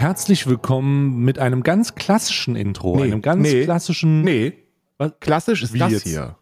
Herzlich 0.00 0.46
willkommen 0.46 1.18
mit 1.26 1.38
einem 1.38 1.62
ganz 1.62 1.94
klassischen 1.94 2.56
Intro, 2.56 2.96
Nee, 2.96 3.02
einem 3.02 3.20
ganz 3.20 3.42
nee, 3.42 3.64
klassischen. 3.64 4.22
Nee, 4.22 4.54
Was? 4.96 5.12
klassisch 5.20 5.62
ist 5.62 5.74
Wie 5.74 5.78
das 5.78 5.92
jetzt? 5.92 6.04
hier. 6.04 6.36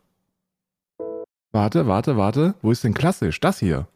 Warte, 1.51 1.89
warte, 1.89 2.17
warte. 2.17 2.55
Wo 2.63 2.71
ist 2.71 2.85
denn 2.85 2.95
klassisch? 2.95 3.41
Das 3.41 3.59
hier. 3.59 3.89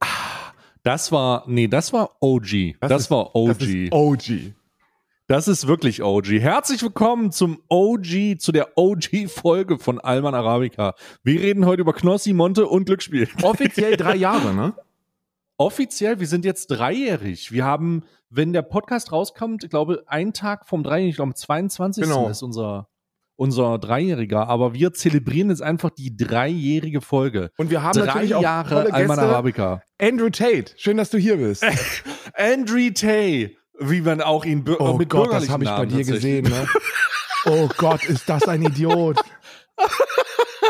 Ah, 0.00 0.52
Das 0.82 1.10
war, 1.12 1.44
nee, 1.46 1.68
das 1.68 1.92
war 1.92 2.10
OG. 2.20 2.76
Das, 2.80 3.02
ist- 3.02 3.10
war 3.10 3.34
OG. 3.34 3.48
Das 3.58 3.68
ist 3.68 3.92
OG. 3.92 4.54
Das 5.26 5.48
ist 5.48 5.66
wirklich 5.66 6.02
OG. 6.02 6.26
Herzlich 6.32 6.82
willkommen 6.82 7.32
zum 7.32 7.62
OG, 7.70 8.38
zu 8.38 8.52
der 8.52 8.76
OG-Folge 8.76 9.78
von 9.78 9.98
Alman 9.98 10.34
Arabica. 10.34 10.94
Wir 11.22 11.40
reden 11.40 11.64
heute 11.64 11.80
über 11.80 11.94
Knossi, 11.94 12.34
Monte 12.34 12.66
und 12.66 12.84
Glücksspiel. 12.84 13.26
Offiziell 13.40 13.96
drei 13.96 14.16
Jahre, 14.16 14.52
ne? 14.52 14.74
Offiziell, 15.56 16.20
wir 16.20 16.26
sind 16.26 16.44
jetzt 16.44 16.66
dreijährig. 16.66 17.52
Wir 17.52 17.64
haben, 17.64 18.02
wenn 18.28 18.52
der 18.52 18.60
Podcast 18.60 19.12
rauskommt, 19.12 19.64
ich 19.64 19.70
glaube, 19.70 20.04
ein 20.08 20.34
Tag 20.34 20.68
vom 20.68 20.82
Dreijährigen, 20.82 21.08
ich 21.08 21.16
glaube, 21.16 21.30
am 21.30 21.36
22. 21.36 22.04
Genau. 22.04 22.28
ist 22.28 22.42
unser, 22.42 22.88
unser 23.36 23.78
Dreijähriger. 23.78 24.46
Aber 24.48 24.74
wir 24.74 24.92
zelebrieren 24.92 25.48
jetzt 25.48 25.62
einfach 25.62 25.88
die 25.88 26.14
dreijährige 26.14 27.00
Folge. 27.00 27.50
Und 27.56 27.70
wir 27.70 27.82
haben 27.82 27.98
Drei 27.98 28.04
natürlich 28.04 28.34
auch 28.34 28.42
Jahre 28.42 28.92
Alman. 28.92 29.18
Arabica. 29.18 29.82
Andrew 29.98 30.28
Tate, 30.28 30.74
schön, 30.76 30.98
dass 30.98 31.08
du 31.08 31.16
hier 31.16 31.38
bist. 31.38 31.64
Andrew 32.34 32.90
Tay, 32.90 33.56
wie 33.78 34.00
man 34.00 34.20
auch 34.20 34.44
ihn 34.44 34.64
Oh 34.78 34.94
mit 34.94 35.10
Gott, 35.10 35.32
das 35.32 35.48
habe 35.48 35.64
ich 35.64 35.70
bei 35.70 35.86
dir 35.86 36.04
gesehen, 36.04 36.44
ne? 36.44 36.68
Oh 37.46 37.68
Gott, 37.76 38.04
ist 38.04 38.28
das 38.28 38.48
ein 38.48 38.62
Idiot. 38.62 39.20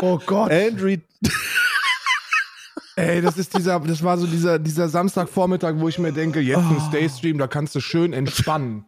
Oh 0.01 0.19
Gott. 0.25 0.51
Andrew, 0.51 0.97
Ey, 2.97 3.21
das 3.21 3.37
ist 3.37 3.57
dieser, 3.57 3.79
das 3.81 4.03
war 4.03 4.17
so 4.17 4.25
dieser, 4.25 4.57
dieser 4.57 4.87
Samstagvormittag, 4.87 5.75
wo 5.77 5.89
ich 5.89 5.99
mir 5.99 6.13
denke, 6.13 6.39
jetzt 6.39 6.63
ein 6.63 6.79
Stay-Stream, 6.87 7.37
da 7.37 7.47
kannst 7.47 7.75
du 7.75 7.81
schön 7.81 8.13
entspannen. 8.13 8.85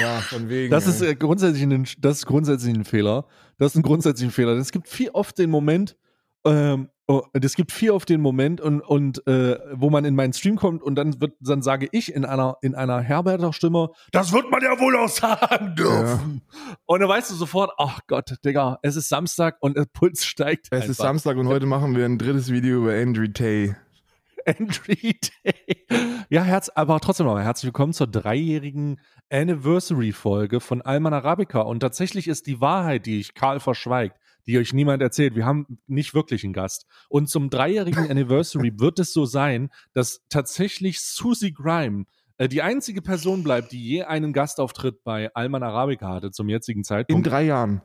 Ja, 0.00 0.20
von 0.20 0.48
wegen. 0.48 0.70
das 0.70 0.86
ist 0.86 1.00
äh, 1.00 1.14
grundsätzlich 1.14 1.62
ein, 1.62 1.86
das 1.98 2.18
ist 2.18 2.26
grundsätzlich 2.26 2.74
ein 2.74 2.84
Fehler. 2.84 3.26
Das 3.58 3.72
ist 3.72 3.76
ein 3.76 3.82
grundsätzlicher 3.82 4.32
Fehler. 4.32 4.52
Es 4.56 4.72
gibt 4.72 4.88
viel 4.88 5.08
oft 5.10 5.38
den 5.38 5.48
Moment, 5.48 5.96
ähm, 6.44 6.90
oh, 7.08 7.22
es 7.32 7.56
gibt 7.56 7.72
viel 7.72 7.90
oft 7.90 8.08
den 8.08 8.20
Moment 8.20 8.60
und, 8.60 8.80
und 8.82 9.26
äh, 9.26 9.58
wo 9.72 9.90
man 9.90 10.04
in 10.04 10.14
meinen 10.14 10.32
Stream 10.32 10.56
kommt 10.56 10.82
und 10.82 10.94
dann 10.94 11.20
wird, 11.20 11.34
dann 11.40 11.62
sage 11.62 11.88
ich 11.90 12.14
in 12.14 12.24
einer 12.24 12.58
in 12.60 12.74
einer 12.74 13.00
Herberter 13.00 13.52
Stimme, 13.52 13.90
das 14.12 14.32
wird 14.32 14.50
man 14.50 14.62
ja 14.62 14.78
wohl 14.78 14.96
auch 14.96 15.08
sagen 15.08 15.74
dürfen. 15.74 16.42
Und 16.86 17.00
dann 17.00 17.08
weißt 17.08 17.30
du 17.30 17.34
sofort, 17.34 17.72
ach 17.78 18.00
Gott, 18.06 18.36
Digga, 18.44 18.78
es 18.82 18.96
ist 18.96 19.08
Samstag 19.08 19.56
und 19.60 19.76
der 19.76 19.86
Puls 19.86 20.24
steigt. 20.24 20.68
Es 20.70 20.82
einfach. 20.82 20.90
ist 20.90 20.96
Samstag 20.98 21.36
und 21.38 21.48
heute 21.48 21.66
machen 21.66 21.96
wir 21.96 22.04
ein 22.04 22.18
drittes 22.18 22.52
Video 22.52 22.78
über 22.78 22.92
Andrew 22.92 23.26
Tate. 23.26 23.76
Andrew 24.46 24.94
Day. 24.94 25.86
Ja, 26.30 26.42
Herz, 26.42 26.70
aber 26.74 27.00
trotzdem 27.00 27.26
noch 27.26 27.38
herzlich 27.38 27.66
willkommen 27.66 27.92
zur 27.92 28.06
dreijährigen 28.06 29.00
Anniversary-Folge 29.30 30.60
von 30.60 30.80
Alman 30.80 31.12
Arabica. 31.12 31.60
Und 31.60 31.80
tatsächlich 31.80 32.28
ist 32.28 32.46
die 32.46 32.60
Wahrheit, 32.60 33.06
die 33.06 33.20
ich 33.20 33.34
Karl 33.34 33.60
verschweigt, 33.60 34.16
die 34.48 34.58
euch 34.58 34.72
niemand 34.72 35.02
erzählt. 35.02 35.36
Wir 35.36 35.44
haben 35.44 35.78
nicht 35.86 36.14
wirklich 36.14 36.42
einen 36.42 36.54
Gast. 36.54 36.86
Und 37.08 37.28
zum 37.28 37.50
dreijährigen 37.50 37.98
Anniversary 38.10 38.72
wird 38.80 38.98
es 38.98 39.12
so 39.12 39.26
sein, 39.26 39.70
dass 39.92 40.22
tatsächlich 40.30 41.00
Susie 41.00 41.52
Grime 41.52 42.06
äh, 42.38 42.48
die 42.48 42.62
einzige 42.62 43.02
Person 43.02 43.44
bleibt, 43.44 43.72
die 43.72 43.84
je 43.84 44.04
einen 44.04 44.32
Gastauftritt 44.32 45.04
bei 45.04 45.32
Alman 45.34 45.62
Arabica 45.62 46.08
hatte 46.08 46.30
zum 46.30 46.48
jetzigen 46.48 46.80
In 46.80 46.84
Zeitpunkt 46.84 47.26
drei 47.26 47.44
Jahren. 47.44 47.82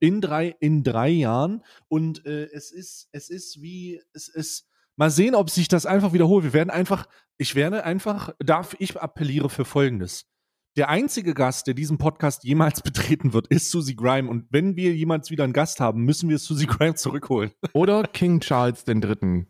in 0.00 0.20
drei, 0.22 0.56
in 0.60 0.82
drei 0.82 1.10
Jahren. 1.10 1.62
Und 1.88 2.24
äh, 2.24 2.48
es 2.52 2.72
ist, 2.72 3.08
es 3.12 3.28
ist 3.28 3.60
wie, 3.60 4.00
es 4.14 4.28
ist, 4.28 4.66
mal 4.96 5.10
sehen, 5.10 5.34
ob 5.34 5.50
sich 5.50 5.68
das 5.68 5.84
einfach 5.84 6.14
wiederholt. 6.14 6.44
Wir 6.44 6.54
werden 6.54 6.70
einfach, 6.70 7.06
ich 7.36 7.54
werde 7.54 7.84
einfach, 7.84 8.34
darf 8.38 8.74
ich 8.78 8.98
appelliere 8.98 9.50
für 9.50 9.66
Folgendes. 9.66 10.26
Der 10.78 10.88
einzige 10.88 11.34
Gast, 11.34 11.66
der 11.66 11.74
diesen 11.74 11.98
Podcast 11.98 12.44
jemals 12.44 12.80
betreten 12.82 13.34
wird, 13.34 13.46
ist 13.48 13.70
Susie 13.70 13.94
Grime. 13.94 14.30
Und 14.30 14.46
wenn 14.50 14.74
wir 14.74 14.94
jemals 14.94 15.30
wieder 15.30 15.44
einen 15.44 15.52
Gast 15.52 15.80
haben, 15.80 16.04
müssen 16.04 16.30
wir 16.30 16.38
Susie 16.38 16.66
Grime 16.66 16.94
zurückholen. 16.94 17.50
Oder 17.74 18.04
King 18.04 18.40
Charles 18.40 18.84
III. 18.88 19.46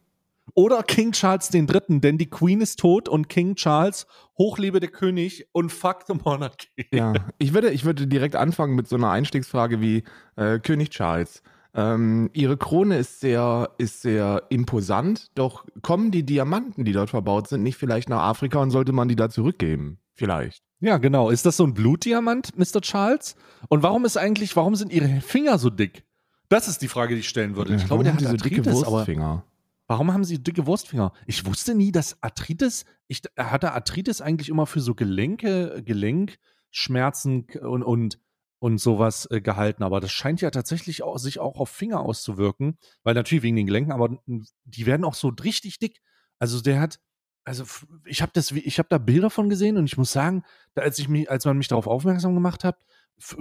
Oder 0.54 0.82
King 0.82 1.12
Charles 1.12 1.54
III., 1.54 2.00
denn 2.00 2.18
die 2.18 2.28
Queen 2.28 2.60
ist 2.60 2.80
tot 2.80 3.08
und 3.08 3.28
King 3.28 3.54
Charles, 3.54 4.08
hochlebe 4.36 4.80
der 4.80 4.90
König 4.90 5.46
und 5.52 5.70
fuck 5.70 6.00
the 6.08 6.14
monarchy. 6.14 6.86
Ja, 6.92 7.14
ich 7.38 7.54
würde, 7.54 7.70
ich 7.70 7.84
würde 7.84 8.08
direkt 8.08 8.34
anfangen 8.34 8.74
mit 8.74 8.88
so 8.88 8.96
einer 8.96 9.10
Einstiegsfrage 9.10 9.80
wie 9.80 10.02
äh, 10.34 10.58
König 10.58 10.90
Charles. 10.90 11.44
Ähm, 11.74 12.28
ihre 12.32 12.56
Krone 12.56 12.98
ist 12.98 13.20
sehr, 13.20 13.70
ist 13.78 14.02
sehr 14.02 14.42
imposant, 14.50 15.30
doch 15.36 15.64
kommen 15.80 16.10
die 16.10 16.24
Diamanten, 16.24 16.84
die 16.84 16.92
dort 16.92 17.10
verbaut 17.10 17.48
sind, 17.48 17.62
nicht 17.62 17.76
vielleicht 17.76 18.08
nach 18.08 18.22
Afrika 18.22 18.58
und 18.58 18.72
sollte 18.72 18.92
man 18.92 19.08
die 19.08 19.16
da 19.16 19.30
zurückgeben? 19.30 19.98
Vielleicht. 20.12 20.62
Ja, 20.82 20.98
genau. 20.98 21.30
Ist 21.30 21.46
das 21.46 21.56
so 21.56 21.64
ein 21.64 21.74
Blutdiamant, 21.74 22.58
Mr. 22.58 22.80
Charles? 22.80 23.36
Und 23.68 23.84
warum 23.84 24.04
ist 24.04 24.16
eigentlich, 24.16 24.56
warum 24.56 24.74
sind 24.74 24.92
ihre 24.92 25.20
Finger 25.20 25.56
so 25.58 25.70
dick? 25.70 26.04
Das 26.48 26.66
ist 26.68 26.82
die 26.82 26.88
Frage, 26.88 27.14
die 27.14 27.20
ich 27.20 27.28
stellen 27.28 27.54
würde. 27.56 27.74
Ich 27.76 27.86
glaube, 27.86 28.04
Warum 28.04 28.04
der 28.04 28.12
haben 28.12 28.16
hat 28.16 28.34
die 28.34 28.38
so 28.38 28.48
dicke 28.48 28.60
Arthritis, 28.60 28.82
aber 28.82 28.96
Wurstfinger. 28.98 29.44
warum 29.86 30.12
haben 30.12 30.24
sie 30.24 30.42
dicke 30.42 30.66
Wurstfinger? 30.66 31.12
Ich 31.26 31.46
wusste 31.46 31.74
nie, 31.76 31.92
dass 31.92 32.20
Arthritis, 32.22 32.84
ich 33.06 33.22
hatte 33.38 33.72
Arthritis 33.72 34.20
eigentlich 34.20 34.48
immer 34.48 34.66
für 34.66 34.80
so 34.80 34.94
Gelenke, 34.94 35.82
Gelenkschmerzen 35.84 37.46
und, 37.60 37.82
und, 37.84 38.18
und 38.58 38.78
sowas 38.78 39.26
äh, 39.30 39.40
gehalten, 39.40 39.82
aber 39.84 40.00
das 40.00 40.10
scheint 40.12 40.40
ja 40.40 40.50
tatsächlich 40.50 41.02
auch, 41.02 41.16
sich 41.18 41.38
auch 41.38 41.58
auf 41.58 41.70
Finger 41.70 42.00
auszuwirken, 42.00 42.76
weil 43.02 43.14
natürlich 43.14 43.44
wegen 43.44 43.56
den 43.56 43.66
Gelenken, 43.66 43.92
aber 43.92 44.18
die 44.64 44.86
werden 44.86 45.04
auch 45.04 45.14
so 45.14 45.28
richtig 45.28 45.78
dick. 45.78 46.00
Also 46.38 46.60
der 46.60 46.80
hat, 46.80 46.98
also 47.44 47.64
ich 48.04 48.22
habe 48.22 48.32
das, 48.34 48.50
ich 48.50 48.78
habe 48.78 48.88
da 48.88 48.98
Bilder 48.98 49.30
von 49.30 49.48
gesehen 49.48 49.76
und 49.76 49.84
ich 49.84 49.96
muss 49.96 50.12
sagen, 50.12 50.44
als 50.74 50.98
ich 50.98 51.08
mich, 51.08 51.30
als 51.30 51.44
man 51.44 51.58
mich 51.58 51.68
darauf 51.68 51.86
aufmerksam 51.86 52.34
gemacht 52.34 52.64
hat, 52.64 52.78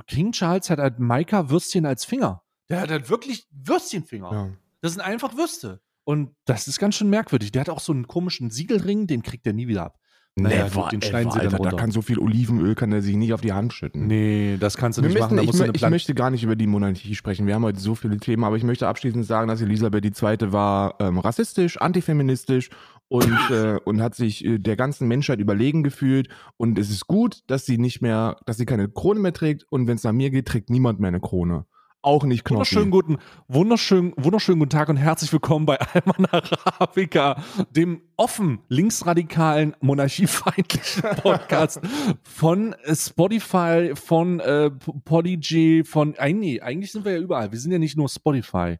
King 0.08 0.32
Charles 0.32 0.70
hat 0.70 0.80
halt 0.80 1.00
Maika 1.00 1.50
Würstchen 1.50 1.86
als 1.86 2.06
Finger. 2.06 2.44
Der 2.70 2.82
hat 2.82 2.90
halt 2.90 3.10
wirklich 3.10 3.48
Würstchenfinger. 3.52 4.32
Ja. 4.32 4.50
Das 4.82 4.94
sind 4.94 5.02
einfach 5.02 5.36
Würste. 5.36 5.82
Und 6.04 6.36
das 6.46 6.68
ist 6.68 6.80
ganz 6.80 6.96
schön 6.96 7.10
merkwürdig. 7.10 7.52
Der 7.52 7.62
hat 7.62 7.70
auch 7.70 7.80
so 7.80 7.92
einen 7.92 8.08
komischen 8.08 8.50
Siegelring, 8.50 9.08
den 9.08 9.22
kriegt 9.22 9.46
er 9.46 9.54
nie 9.54 9.68
wieder 9.68 9.84
ab. 9.84 10.00
Naja, 10.36 10.64
Never 10.64 10.88
den 10.90 11.02
ever, 11.02 11.10
schneiden 11.10 11.32
sie 11.32 11.40
dann 11.40 11.54
Alter, 11.54 11.72
da 11.72 11.76
kann 11.76 11.92
so 11.92 12.02
viel 12.02 12.18
Olivenöl 12.18 12.74
kann 12.74 12.94
er 12.94 13.02
sich 13.02 13.18
nicht 13.18 13.34
auf 13.34 13.42
die 13.42 13.52
Hand 13.52 13.74
schütten. 13.74 14.08
Nee, 14.08 14.56
das 14.58 14.78
kannst 14.78 14.98
du 14.98 15.02
Wir 15.02 15.10
nicht 15.10 15.16
müssen, 15.16 15.36
machen. 15.36 15.48
Da 15.58 15.70
ich, 15.74 15.84
ich 15.84 15.90
möchte 15.90 16.16
gar 16.16 16.30
nicht 16.30 16.44
über 16.44 16.56
die 16.56 16.68
Monarchie 16.68 17.16
sprechen. 17.16 17.48
Wir 17.48 17.56
haben 17.56 17.66
heute 17.66 17.82
so 17.82 17.96
viele 17.96 18.18
Themen, 18.18 18.46
aber 18.46 18.56
ich 18.56 18.64
möchte 18.64 18.88
abschließend 18.88 19.26
sagen, 19.26 19.50
dass 19.50 19.62
Elisabeth 19.62 20.06
II. 20.06 20.54
war 20.54 20.96
ähm, 21.02 21.20
rassistisch, 21.20 21.78
antifeministisch 21.82 22.70
und, 23.12 23.50
äh, 23.50 23.78
und 23.84 24.02
hat 24.02 24.16
sich 24.16 24.46
äh, 24.46 24.58
der 24.58 24.78
ganzen 24.78 25.06
Menschheit 25.06 25.40
überlegen 25.40 25.84
gefühlt. 25.84 26.30
Und 26.56 26.80
es 26.80 26.90
ist 26.90 27.08
gut, 27.08 27.42
dass 27.48 27.66
sie 27.66 27.78
nicht 27.78 28.02
mehr, 28.02 28.38
dass 28.46 28.56
sie 28.56 28.66
keine 28.66 28.88
Krone 28.88 29.20
mehr 29.20 29.34
trägt. 29.34 29.66
Und 29.70 29.86
wenn 29.86 29.96
es 29.98 30.04
nach 30.06 30.14
mir 30.14 30.30
geht, 30.30 30.48
trägt 30.48 30.70
niemand 30.70 31.02
mehr 31.02 31.10
eine 31.10 31.20
Krone. 31.20 31.66
Auch 32.02 32.24
nicht 32.24 32.46
Knossi. 32.46 32.76
Wunderschönen 32.78 32.90
guten, 32.92 33.18
wunderschönen, 33.50 34.14
wunderschönen 34.16 34.60
guten 34.60 34.70
Tag 34.70 34.88
und 34.88 34.96
herzlich 34.96 35.32
willkommen 35.34 35.66
bei 35.66 35.78
Alman 35.78 36.26
Arabica, 36.32 37.44
dem 37.70 38.02
offen 38.16 38.60
linksradikalen, 38.70 39.76
monarchiefeindlichen 39.82 41.04
Podcast 41.22 41.82
von 42.24 42.76
Spotify, 42.94 43.92
von 43.94 44.40
äh, 44.40 44.72
Podigy, 45.04 45.84
von, 45.84 46.16
äh, 46.16 46.32
nee, 46.32 46.62
eigentlich 46.62 46.94
sind 46.94 47.04
wir 47.04 47.12
ja 47.12 47.20
überall. 47.20 47.52
Wir 47.52 47.60
sind 47.60 47.74
ja 47.74 47.78
nicht 47.78 47.98
nur 47.98 48.08
Spotify. 48.08 48.78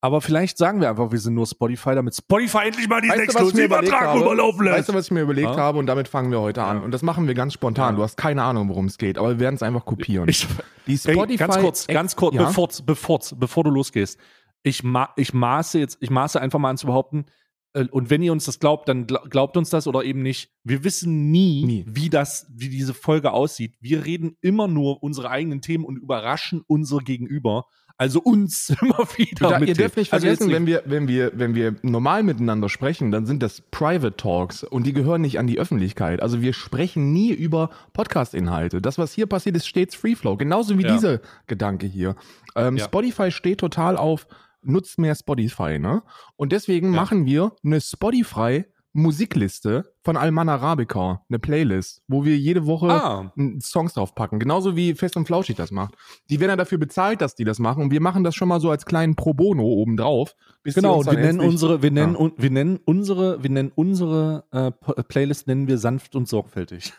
Aber 0.00 0.20
vielleicht 0.20 0.58
sagen 0.58 0.80
wir 0.80 0.88
einfach, 0.90 1.10
wir 1.10 1.18
sind 1.18 1.34
nur 1.34 1.46
Spotify, 1.46 1.94
damit 1.96 2.14
Spotify 2.14 2.66
endlich 2.66 2.88
mal 2.88 3.00
diesen 3.00 3.14
Weißt 3.16 3.24
Exklusivvertrag 3.24 4.00
habe? 4.00 4.20
rüberlaufen 4.20 4.64
lässt. 4.64 4.78
Weißt 4.78 4.88
du, 4.90 4.94
was 4.94 5.06
ich 5.06 5.10
mir 5.10 5.22
überlegt 5.22 5.48
Ja? 5.48 5.56
habe? 5.56 5.78
Und 5.78 5.86
damit 5.86 6.06
fangen 6.06 6.30
wir 6.30 6.40
heute 6.40 6.62
an. 6.62 6.82
Und 6.82 6.92
das 6.92 7.02
machen 7.02 7.26
wir 7.26 7.34
ganz 7.34 7.52
spontan. 7.54 7.96
Du 7.96 8.02
hast 8.02 8.16
keine 8.16 8.42
Ahnung, 8.44 8.68
worum 8.68 8.84
es 8.86 8.96
geht, 8.96 9.18
aber 9.18 9.30
wir 9.30 9.40
werden 9.40 9.56
es 9.56 9.62
einfach 9.62 9.84
kopieren. 9.84 10.28
Ich, 10.28 10.46
die 10.86 10.98
Ey, 11.04 11.36
ganz 11.36 11.58
kurz, 11.58 11.86
ganz 11.88 12.14
kurz, 12.14 12.34
Ja? 12.36 12.44
bevor, 12.44 12.68
bevor, 12.84 13.18
bevor 13.36 13.64
du 13.64 13.70
losgehst. 13.70 14.18
Ich, 14.62 14.84
ma, 14.84 15.08
ich 15.16 15.34
maße 15.34 15.78
jetzt, 15.80 15.98
ich 16.00 16.10
maße 16.10 16.40
einfach 16.40 16.58
mal 16.60 16.70
an 16.70 16.76
zu 16.78 16.86
behaupten, 16.86 17.26
äh, 17.74 17.84
und 17.90 18.08
wenn 18.10 18.22
ihr 18.22 18.32
uns 18.32 18.44
das 18.44 18.60
glaubt, 18.60 18.88
dann 18.88 19.06
gla- 19.06 19.28
glaubt 19.28 19.56
uns 19.56 19.68
das 19.70 19.86
oder 19.88 20.04
eben 20.04 20.22
nicht. 20.22 20.50
Wir 20.64 20.84
wissen 20.84 21.30
nie, 21.30 21.64
Nie. 21.64 21.84
wie 21.88 22.08
das, 22.08 22.46
wie 22.54 22.68
diese 22.68 22.94
Folge 22.94 23.32
aussieht. 23.32 23.74
Wir 23.80 24.04
reden 24.04 24.36
immer 24.40 24.68
nur 24.68 25.02
unsere 25.02 25.28
eigenen 25.30 25.60
Themen 25.60 25.84
und 25.84 25.96
überraschen 25.96 26.62
unsere 26.66 27.00
Gegenüber. 27.02 27.64
Also 27.98 28.20
uns 28.20 28.70
immer 28.80 28.98
wieder. 29.16 29.50
Da, 29.50 29.58
ihr 29.58 29.74
dürft 29.74 29.96
nicht 29.96 30.12
Also 30.12 30.24
vergessen, 30.26 30.50
wenn 30.52 30.66
wir, 30.66 30.82
wenn 30.86 31.08
wir, 31.08 31.32
wenn 31.34 31.54
wir 31.56 31.74
normal 31.82 32.22
miteinander 32.22 32.68
sprechen, 32.68 33.10
dann 33.10 33.26
sind 33.26 33.42
das 33.42 33.60
Private 33.60 34.16
Talks 34.16 34.62
und 34.64 34.86
die 34.86 34.92
gehören 34.92 35.20
nicht 35.20 35.38
an 35.38 35.46
die 35.48 35.58
Öffentlichkeit. 35.58 36.22
Also 36.22 36.40
wir 36.40 36.52
sprechen 36.52 37.12
nie 37.12 37.32
über 37.32 37.70
Podcast-Inhalte. 37.92 38.80
Das, 38.80 38.98
was 38.98 39.12
hier 39.12 39.26
passiert, 39.26 39.56
ist 39.56 39.66
stets 39.66 39.94
Free 39.96 40.14
Flow. 40.14 40.36
Genauso 40.36 40.78
wie 40.78 40.84
Ja. 40.84 40.92
dieser 40.94 41.20
Gedanke 41.48 41.86
hier. 41.86 42.14
Ähm, 42.54 42.76
Ja. 42.76 42.84
Spotify 42.84 43.30
steht 43.32 43.58
total 43.58 43.96
auf, 43.96 44.26
nutzt 44.62 44.98
mehr 44.98 45.14
Spotify, 45.14 45.78
ne? 45.78 46.02
Und 46.36 46.52
deswegen 46.52 46.94
Ja. 46.94 47.00
machen 47.00 47.26
wir 47.26 47.52
eine 47.64 47.80
Spotify 47.80 48.64
Musikliste 48.98 49.92
von 50.02 50.16
Alman 50.16 50.48
Arabica, 50.48 51.22
eine 51.28 51.38
Playlist, 51.38 52.02
wo 52.08 52.24
wir 52.24 52.36
jede 52.36 52.66
Woche 52.66 52.88
Ah, 52.90 53.32
Songs 53.62 53.94
draufpacken. 53.94 54.38
Genauso 54.40 54.76
wie 54.76 54.94
Fest 54.94 55.16
und 55.16 55.26
Flauschig 55.26 55.56
das 55.56 55.70
macht. 55.70 55.94
Die 56.30 56.40
werden 56.40 56.50
ja 56.50 56.56
dafür 56.56 56.78
bezahlt, 56.78 57.20
dass 57.20 57.34
die 57.34 57.44
das 57.44 57.58
machen. 57.58 57.82
Und 57.82 57.90
wir 57.92 58.00
machen 58.00 58.24
das 58.24 58.34
schon 58.34 58.48
mal 58.48 58.60
so 58.60 58.70
als 58.70 58.84
kleinen 58.86 59.14
Pro 59.14 59.34
Bono 59.34 59.62
obendrauf. 59.62 60.34
bis 60.62 60.74
genau. 60.74 61.04
wir 61.06 61.12
nennen 61.12 61.40
unsere, 61.40 61.82
wir 61.82 61.90
nennen, 61.90 62.14
Ja. 62.14 62.20
un, 62.20 62.32
wir 62.36 62.50
nennen 62.50 62.80
unsere, 62.84 63.42
wir 63.42 63.50
nennen 63.50 63.72
unsere 63.74 64.44
äh, 64.50 64.70
Playlist 65.04 65.46
nennen 65.46 65.68
wir 65.68 65.78
sanft 65.78 66.14
und 66.16 66.28
sorgfältig. 66.28 66.92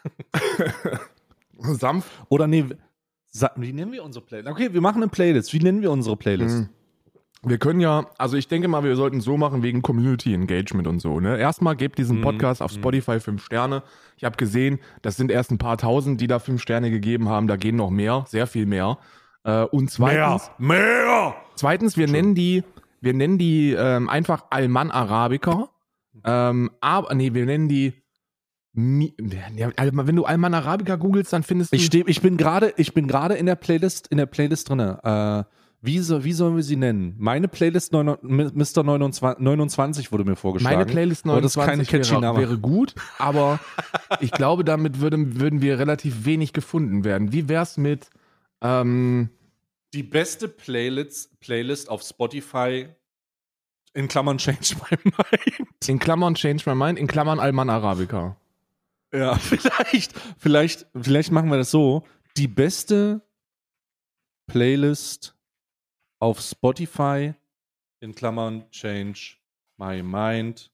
sanft. 1.60 2.10
Oder 2.30 2.48
nee, 2.48 2.66
wie 3.57 3.74
nennen 3.74 3.92
wir 3.92 4.04
unsere 4.04 4.25
Playlist? 4.25 4.50
Okay, 4.51 4.74
wir 4.74 4.81
machen 4.81 5.01
eine 5.04 5.10
Playlist. 5.12 5.54
Wie 5.54 5.60
nennen 5.60 5.81
wir 5.81 5.92
unsere 5.92 6.16
Playlist? 6.18 6.57
Mhm. 6.60 6.69
Wir 7.45 7.57
können 7.57 7.80
ja, 7.80 8.06
also 8.18 8.36
ich 8.36 8.47
denke 8.50 8.68
mal, 8.68 8.83
wir 8.83 8.95
sollten 8.97 9.21
so 9.21 9.38
machen 9.38 9.63
wegen 9.63 9.81
Community 9.81 10.33
Engagement 10.33 10.88
und 10.88 11.00
so. 11.00 11.19
Ne? 11.21 11.38
Erstmal 11.38 11.75
gebt 11.77 11.97
diesen 11.97 12.18
Mhm. 12.18 12.21
Podcast 12.24 12.62
auf 12.62 12.71
Mhm. 12.74 12.80
Spotify 12.80 13.19
fünf 13.21 13.44
Sterne. 13.45 13.83
Ich 14.18 14.25
habe 14.25 14.36
gesehen, 14.36 14.80
das 15.01 15.15
sind 15.15 15.31
erst 15.31 15.50
ein 15.51 15.57
paar 15.57 15.77
tausend, 15.77 16.19
die 16.19 16.27
da 16.27 16.39
fünf 16.39 16.62
Sterne 16.62 16.91
gegeben 16.91 17.30
haben. 17.30 17.47
Da 17.47 17.56
gehen 17.56 17.77
noch 17.77 17.91
mehr, 17.91 18.25
sehr 18.27 18.45
viel 18.45 18.65
mehr. 18.65 18.97
Äh, 19.45 19.63
und 19.63 19.89
zweitens, 19.89 20.51
mehr. 20.57 21.33
zweitens, 21.56 21.95
wir 21.95 22.07
nennen 22.09 22.36
die, 22.36 22.63
wir 23.00 23.13
nennen 23.13 23.38
die 23.38 23.71
ähm, 23.71 24.09
einfach 24.09 24.45
Alman 24.50 24.91
Arabica. 24.91 25.69
Ähm, 26.25 26.69
aber 26.81 27.15
nee, 27.15 27.33
wir 27.33 27.45
nennen 27.45 27.69
die. 27.69 27.94
Wenn 28.74 30.15
du 30.15 30.25
Alman 30.25 30.53
Arabica 30.53 30.95
googelst, 30.97 31.31
dann 31.33 31.44
findest 31.44 31.71
du. 31.71 31.77
Ich, 31.77 31.86
steh, 31.86 32.03
ich 32.06 32.21
bin 32.21 32.36
gerade, 32.38 32.74
ich 32.77 32.94
bin 32.94 33.07
gerade 33.07 33.36
in 33.36 33.45
der 33.45 33.56
Playlist, 33.56 34.07
in 34.07 34.18
der 34.18 34.25
Playlist 34.25 34.69
drinne. 34.69 35.45
Äh, 35.47 35.58
wie, 35.81 35.99
so, 35.99 36.23
wie 36.25 36.33
sollen 36.33 36.55
wir 36.57 36.63
sie 36.63 36.75
nennen? 36.75 37.15
Meine 37.17 37.47
Playlist 37.47 37.93
neun, 37.93 38.17
Mr. 38.21 38.83
29, 38.83 39.39
29 39.39 40.11
wurde 40.11 40.25
mir 40.25 40.35
vorgeschlagen. 40.35 40.75
Meine 40.75 40.85
Playlist 40.85 41.25
Aber 41.25 41.41
das 41.41 41.53
ist 41.53 41.57
29 41.57 41.89
keine 41.89 42.03
catchy 42.03 42.21
wäre, 42.21 42.37
wäre 42.37 42.57
gut, 42.57 42.95
aber 43.17 43.59
ich 44.19 44.31
glaube, 44.31 44.65
damit 44.65 44.99
würden, 44.99 45.39
würden 45.39 45.61
wir 45.61 45.79
relativ 45.79 46.25
wenig 46.25 46.51
gefunden 46.51 47.05
werden. 47.05 47.31
Wie 47.31 47.47
wär's 47.47 47.77
mit 47.77 48.09
ähm, 48.61 49.29
Die 49.93 50.03
beste 50.03 50.49
Playlist, 50.49 51.39
Playlist 51.39 51.89
auf 51.89 52.03
Spotify 52.03 52.89
in 53.93 54.09
Klammern 54.09 54.37
Change 54.37 54.75
My 54.75 54.97
Mind. 55.03 55.87
in 55.87 55.99
Klammern 55.99 56.35
Change 56.35 56.63
My 56.65 56.75
Mind, 56.75 56.99
in 56.99 57.07
Klammern 57.07 57.39
Alman 57.39 57.69
Arabica? 57.69 58.35
Ja, 59.13 59.35
vielleicht, 59.37 60.13
vielleicht, 60.37 60.87
vielleicht 60.99 61.31
machen 61.31 61.49
wir 61.49 61.57
das 61.57 61.71
so. 61.71 62.03
Die 62.35 62.47
beste 62.49 63.21
Playlist 64.47 65.35
auf 66.19 66.39
Spotify 66.42 67.33
in 68.01 68.13
Klammern 68.16 68.69
Change 68.71 69.38
My 69.77 70.04
Mind. 70.04 70.71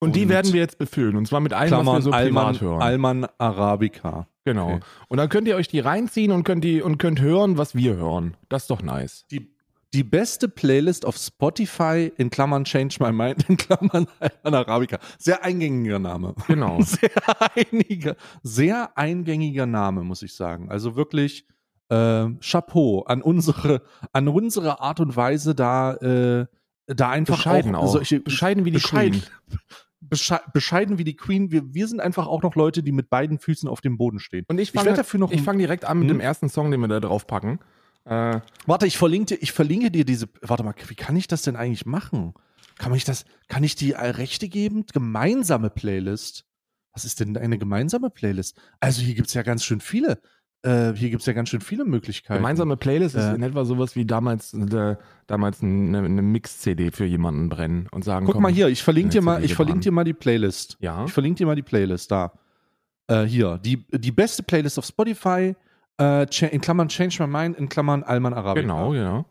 Und, 0.00 0.16
die 0.16 0.24
Und 0.24 0.28
werden 0.28 0.52
wir 0.52 0.60
jetzt 0.60 0.78
befüllen, 0.78 1.16
und 1.16 1.26
zwar 1.26 1.40
mit 1.40 1.54
allem, 1.54 1.70
was 1.70 1.78
wir 1.78 1.82
Klammern 1.82 2.02
so 2.02 2.10
privat 2.10 2.26
Alman, 2.26 2.60
hören. 2.60 2.82
Alman 2.82 3.26
Arabica. 3.38 4.28
genau. 4.44 4.74
Okay. 4.74 4.80
Und 5.08 5.16
dann 5.16 5.28
könnt 5.30 5.48
ihr 5.48 5.56
euch 5.56 5.68
die 5.68 5.80
reinziehen 5.80 6.30
und 6.30 6.44
könnt, 6.44 6.62
die, 6.62 6.82
und 6.82 6.98
könnt 6.98 7.20
hören, 7.22 7.56
was 7.56 7.74
wir 7.74 7.96
hören. 7.96 8.36
Das 8.50 8.64
ist 8.64 8.70
doch 8.70 8.82
nice. 8.82 9.24
Die, 9.30 9.54
die 9.94 10.04
beste 10.04 10.48
Playlist 10.48 11.06
auf 11.06 11.16
Spotify 11.16 12.12
in 12.18 12.28
Klammern 12.28 12.64
Change 12.64 12.96
My 13.00 13.12
Mind 13.12 13.48
in 13.48 13.56
Klammern 13.56 14.06
Alman 14.20 14.54
Arabica. 14.54 14.98
Sehr 15.18 15.42
eingängiger 15.42 16.00
Name. 16.00 16.34
Genau. 16.48 16.80
Sehr 16.82 17.10
einiger, 17.54 18.16
sehr 18.42 18.98
eingängiger 18.98 19.66
Name, 19.66 20.02
muss 20.02 20.22
ich 20.22 20.34
sagen. 20.34 20.68
Also 20.68 20.96
wirklich 20.96 21.46
äh, 21.88 22.26
Chapeau 22.40 23.02
an 23.02 23.22
unsere, 23.22 23.82
an 24.12 24.28
unsere 24.28 24.80
Art 24.80 25.00
und 25.00 25.14
Weise, 25.16 25.54
da, 25.54 25.94
äh, 25.94 26.46
da 26.86 27.10
einfach 27.10 27.36
Bescheiden 27.36 27.74
auch. 27.74 27.92
solche 27.92 28.20
Bescheiden 28.20 28.64
wie 28.64 28.70
die 28.70 28.76
bescheiden, 28.78 29.20
Queen. 29.22 29.58
besche 30.00 30.40
bescheiden 30.52 30.98
wie 30.98 31.04
die 31.04 31.16
Queen. 31.16 31.50
Wir, 31.50 31.72
wir 31.74 31.88
sind 31.88 32.00
einfach 32.00 32.26
auch 32.26 32.42
noch 32.42 32.54
Leute, 32.56 32.82
die 32.82 32.92
mit 32.92 33.08
beiden 33.10 33.38
Füßen 33.38 33.68
auf 33.68 33.80
dem 33.80 33.96
Boden 33.96 34.18
stehen. 34.20 34.44
Und 34.48 34.58
ich 34.58 34.72
fange 34.72 34.92
dafür 34.94 35.20
noch 35.20 35.32
ich 35.32 35.42
direkt 35.42 35.84
an 35.84 35.98
mit 36.00 36.08
Hm? 36.10 36.16
dem 36.18 36.20
ersten 36.20 36.48
Song, 36.48 36.70
den 36.70 36.80
wir 36.80 36.88
da 36.88 37.00
drauf 37.00 37.26
packen. 37.26 37.58
Äh, 38.04 38.40
Warte, 38.66 38.86
ich 38.86 38.98
verlinke, 38.98 39.34
dir- 39.36 39.42
ich 39.42 39.52
verlinke 39.52 39.90
dir 39.90 40.04
diese. 40.04 40.28
Warte 40.42 40.62
mal, 40.62 40.74
wie 40.88 40.94
kann 40.94 41.16
ich 41.16 41.26
das 41.26 41.40
denn 41.42 41.56
eigentlich 41.56 41.86
machen? 41.86 42.34
Kann 42.76 42.92
ich 42.94 43.04
das, 43.04 43.24
kann 43.48 43.62
ich 43.64 43.76
die 43.76 43.92
Rechte 43.92 44.48
geben? 44.48 44.84
Gemeinsame 44.92 45.70
Playlist. 45.70 46.44
Was 46.92 47.04
ist 47.04 47.20
denn 47.20 47.36
eine 47.36 47.56
gemeinsame 47.58 48.10
Playlist? 48.10 48.58
Also 48.80 49.00
hier 49.00 49.14
gibt 49.14 49.28
es 49.28 49.34
ja 49.34 49.42
ganz 49.42 49.64
schön 49.64 49.80
viele. 49.80 50.20
Äh, 50.64 50.94
hier 50.96 51.10
gibt 51.10 51.20
es 51.20 51.26
ja 51.26 51.34
ganz 51.34 51.50
schön 51.50 51.60
viele 51.60 51.84
Möglichkeiten. 51.84 52.38
Gemeinsame 52.38 52.78
Playlist 52.78 53.14
ist 53.14 53.24
Äh. 53.24 53.34
in 53.34 53.42
etwa 53.42 53.64
sowas 53.66 53.96
wie 53.96 54.06
damals, 54.06 54.54
äh, 54.54 54.96
damals 55.26 55.62
eine, 55.62 55.98
eine 55.98 56.22
Mix-CD 56.22 56.90
für 56.90 57.04
jemanden 57.04 57.50
brennen 57.50 57.86
und 57.90 58.02
sagen, 58.02 58.24
Guck 58.24 58.36
komm, 58.36 58.44
mal 58.44 58.52
hier, 58.52 58.68
ich 58.68 58.82
verlinke 58.82 59.10
dir 59.10 59.16
jetzt 59.18 59.24
mal, 59.24 59.44
ich 59.44 59.54
verlinke 59.54 59.80
dir 59.80 59.92
mal 59.92 60.04
die 60.04 60.14
Playlist. 60.14 60.78
Ja. 60.80 61.04
Ich 61.04 61.12
verlinke 61.12 61.36
dir 61.38 61.46
mal 61.46 61.54
die 61.56 61.62
Playlist 61.62 62.10
da. 62.10 62.32
Äh, 63.08 63.24
hier, 63.24 63.58
die, 63.58 63.84
die 63.92 64.10
beste 64.12 64.42
Playlist 64.42 64.78
auf 64.78 64.86
Spotify, 64.86 65.54
äh, 66.00 66.46
in 66.46 66.60
Klammern 66.62 66.88
Change 66.88 67.16
My 67.20 67.26
Mind, 67.28 67.58
in 67.58 67.68
Klammern 67.68 68.02
Alman 68.02 68.32
Arabica. 68.32 68.62
Genau, 68.62 68.90
genau. 68.92 69.26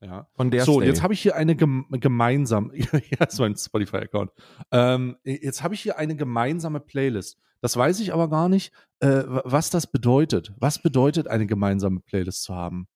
Ja. 0.00 0.28
Von 0.34 0.50
der 0.50 0.64
so, 0.64 0.78
Stay. 0.80 0.86
jetzt 0.86 1.02
habe 1.02 1.12
ich 1.12 1.20
hier 1.20 1.36
eine 1.36 1.56
gem 1.56 1.84
gemeinsam, 1.90 2.70
ja, 2.74 3.26
ist 3.26 3.38
mein 3.38 3.56
Spotify-Account. 3.56 4.30
Ähm, 4.72 5.16
jetzt 5.24 5.62
habe 5.62 5.74
ich 5.74 5.80
hier 5.82 5.98
eine 5.98 6.16
gemeinsame 6.16 6.80
Playlist. 6.80 7.38
Das 7.60 7.76
weiß 7.76 8.00
ich 8.00 8.12
aber 8.12 8.28
gar 8.28 8.48
nicht, 8.48 8.72
äh, 9.00 9.24
wa- 9.26 9.42
was 9.44 9.70
das 9.70 9.86
bedeutet. 9.90 10.52
Was 10.58 10.80
bedeutet 10.80 11.28
eine 11.28 11.46
gemeinsame 11.46 12.00
Playlist 12.00 12.42
zu 12.44 12.54
haben? 12.54 12.88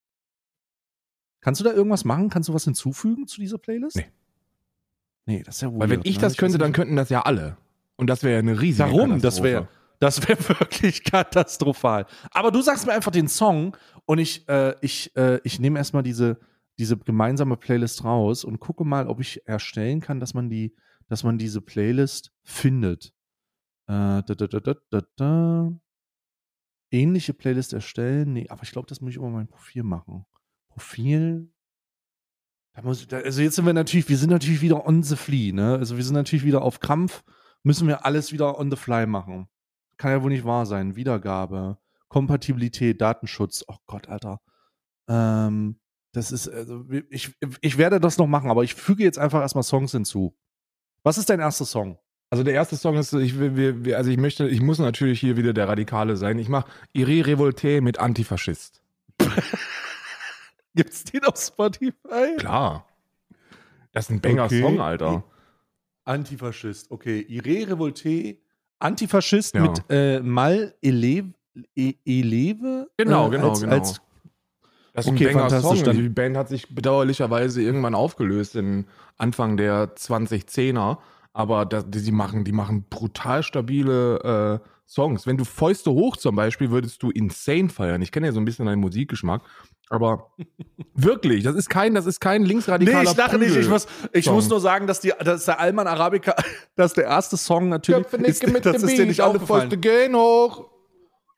Kannst 1.41 1.61
du 1.61 1.65
da 1.65 1.73
irgendwas 1.73 2.05
machen? 2.05 2.31
Kannst 2.31 2.49
du 2.49 2.55
was 2.55 2.65
hinzufügen 2.65 3.27
zu 3.27 3.41
dieser 3.41 3.59
Playlist? 3.59 3.97
Nee. 3.97 4.11
Nee, 5.27 5.43
das 5.43 5.57
ist 5.57 5.63
ja 5.63 5.69
weird. 5.71 5.81
Weil 5.81 5.91
wenn 5.91 6.01
ich 6.05 6.17
ne? 6.17 6.21
das 6.23 6.37
könnte, 6.37 6.59
dann 6.59 6.73
könnten 6.73 6.97
das 6.97 7.09
ja 7.09 7.23
alle. 7.23 7.57
Und 7.97 8.09
das 8.09 8.23
wäre 8.23 8.35
ja 8.35 8.39
eine 8.41 8.61
riesige 8.61 8.89
Warum? 8.91 9.21
Das 9.21 9.43
wäre 9.43 9.69
das 9.99 10.27
wäre 10.27 10.39
wirklich 10.61 11.05
katastrophal. 11.05 12.07
Aber 12.33 12.51
du 12.51 12.61
sagst 12.61 12.87
mir 12.87 12.93
einfach 12.93 13.13
den 13.13 13.29
Song 13.29 13.77
und 14.05 14.19
ich, 14.19 14.49
äh, 14.49 14.75
ich, 14.81 15.15
äh, 15.17 15.39
ich 15.45 15.61
nehme 15.61 15.79
erstmal 15.79 16.03
diese, 16.03 16.41
diese 16.79 16.97
gemeinsame 16.97 17.57
Playlist 17.57 18.03
raus 18.03 18.43
und 18.45 18.59
gucke 18.59 18.85
mal, 18.85 19.07
ob 19.07 19.21
ich 19.21 19.47
erstellen 19.47 20.01
kann, 20.01 20.19
dass 20.19 20.35
man 20.35 20.51
die, 20.51 20.75
dass 21.07 21.23
man 21.23 21.39
diese 21.39 21.61
Playlist 21.61 22.33
findet. 22.43 23.15
Äh, 23.87 24.23
da, 24.23 24.23
da, 24.23 24.47
da, 24.47 24.61
da, 24.61 24.75
da, 24.91 25.03
da. 25.17 25.73
Ähnliche 26.91 27.33
Playlist 27.35 27.73
erstellen? 27.73 28.35
Nee, 28.35 28.49
aber 28.49 28.63
ich 28.63 28.71
glaube, 28.71 28.87
das 28.89 29.01
muss 29.01 29.11
ich 29.11 29.17
über 29.17 29.31
mein 29.31 29.49
Profil 29.49 29.83
machen. 29.83 30.27
Profil. 30.69 31.51
Da 32.75 32.83
muss, 32.83 33.07
da, 33.07 33.19
also 33.19 33.43
jetzt 33.43 33.57
sind 33.57 33.67
wir 33.67 33.73
natürlich, 33.73 34.09
wir 34.09 34.17
sind 34.17 34.31
natürlich 34.31 34.63
wieder 34.63 34.87
on 34.87 35.03
the 35.03 35.17
flee, 35.17 35.53
ne? 35.53 35.77
Also 35.77 35.97
wir 35.97 36.05
sind 36.05 36.15
natürlich 36.15 36.45
wieder 36.45 36.63
auf 36.63 36.81
Krampf, 36.81 37.23
müssen 37.63 37.89
wir 37.89 38.05
alles 38.05 38.33
wieder 38.33 38.59
on 38.59 38.71
the 38.71 38.77
fly 38.77 39.07
machen. 39.07 39.49
Kann 39.97 40.11
ja 40.11 40.23
wohl 40.23 40.31
nicht 40.31 40.45
wahr 40.45 40.67
sein. 40.67 40.97
Wiedergabe, 40.97 41.79
Kompatibilität, 42.09 43.01
Datenschutz. 43.01 43.65
Oh 43.69 43.77
Gott, 43.87 44.09
Alter. 44.09 44.41
Ähm, 45.09 45.81
das 46.13 46.31
ist, 46.31 46.49
also 46.49 46.85
ich, 47.11 47.35
ich 47.61 47.79
werde 47.79 48.01
das 48.01 48.19
noch 48.19 48.27
machen, 48.27 48.51
aber 48.51 48.65
ich 48.65 48.75
füge 48.75 49.03
jetzt 49.03 49.19
einfach 49.19 49.41
erstmal 49.41 49.65
Songs 49.65 49.93
hinzu. 49.93 50.37
Was 51.03 51.19
ist 51.19 51.31
dein 51.31 51.41
erster 51.41 51.65
Song? 51.65 51.99
Also 52.33 52.45
der 52.45 52.55
erste 52.55 52.77
Song 52.77 52.97
ist, 52.97 53.13
ich 53.13 53.39
wir, 53.39 53.85
wir- 53.85 53.99
also 53.99 54.09
ich 54.11 54.17
möchte, 54.17 54.49
ich 54.49 54.63
muss 54.63 54.79
natürlich 54.79 55.21
hier 55.21 55.37
wieder 55.37 55.53
der 55.53 55.69
Radikale 55.69 56.17
sein. 56.17 56.39
Ich 56.39 56.49
mache 56.49 56.67
Iri 56.95 57.21
Revolte 57.21 57.83
mit 57.83 57.99
Antifaschist. 57.99 58.81
Gibt's 60.75 61.05
den 61.05 61.23
auf 61.25 61.37
Spotify? 61.39 62.37
Klar. 62.39 62.87
Das 63.93 64.07
ist 64.07 64.11
ein 64.13 64.21
Banger-Song, 64.23 64.81
Alter. 64.81 65.25
Antifaschist, 66.05 66.91
okay. 66.91 67.21
Iré 67.29 67.69
Revolte, 67.69 68.39
Antifaschist 68.79 69.55
Ja. 69.55 69.61
mit 69.61 69.83
äh, 69.91 70.21
Mal 70.21 70.75
Eleve, 70.81 71.35
E- 71.77 71.97
Eleve? 72.07 72.89
Genau, 72.97 73.29
äh, 73.29 73.31
genau, 73.33 73.51
als, 73.51 73.61
genau. 73.61 73.73
Als, 73.75 74.01
Das 74.95 75.05
ist 75.05 75.13
Okay, 75.13 75.29
ein 75.29 75.35
Banger-Song. 75.35 75.85
die 75.93 76.09
Band 76.09 76.39
hat 76.39 76.49
sich 76.49 76.75
bedauerlicherweise 76.75 77.61
irgendwann 77.61 77.95
aufgelöst 77.95 78.57
in 78.57 78.87
Anfang 79.19 79.59
der 79.59 79.95
2010er. 79.97 80.97
Aber 81.33 81.65
das, 81.65 81.85
die, 81.89 82.13
machen, 82.13 82.45
die 82.45 82.53
machen 82.53 82.87
brutal 82.89 83.43
stabile 83.43 84.61
äh, 84.63 84.69
Songs. 84.87 85.27
Wenn 85.27 85.39
du 85.39 85.45
Fäuste 85.45 85.91
hoch 85.91 86.17
zum 86.17 86.37
Beispiel, 86.37 86.71
würdest 86.71 87.03
du 87.03 87.11
insane 87.11 87.71
feiern. 87.71 88.03
Ich 88.03 88.13
kenne 88.13 88.27
ja 88.27 88.33
so 88.33 88.41
ein 88.41 88.45
bisschen 88.45 88.67
deinen 88.67 88.81
Musikgeschmack. 88.81 89.43
Aber 89.89 90.31
wirklich, 90.95 91.45
das 91.45 91.55
ist 91.55 91.71
kein, 91.71 91.95
das 91.95 92.07
ist 92.07 92.21
kein 92.21 92.45
linksradikaler 92.45 93.05
nee, 93.05 93.11
ich 93.11 93.17
lache 93.17 93.39
nicht. 93.39 93.57
Ich 93.57 93.69
muss, 93.69 93.87
ich 94.13 94.27
Song. 94.27 94.35
muss 94.35 94.49
nur 94.49 94.61
sagen, 94.61 94.87
dass, 94.87 95.01
die, 95.01 95.13
dass 95.25 95.47
der 95.47 95.61
Alman 95.61 95.87
Arabica, 95.87 96.35
dass 96.77 96.93
der 96.93 97.05
erste 97.05 97.37
Song 97.37 97.69
natürlich. 97.69 98.03
Köpfe 98.03 98.19
nicken 98.19 98.53
mit 98.53 98.67
das 98.67 98.77
dem 98.77 98.89
ist 98.89 98.99
dir 98.99 99.07
nicht 99.07 99.21
alle. 99.21 99.41
Fäuste 99.41 99.79
gehen 99.79 100.15
hoch. 100.15 100.71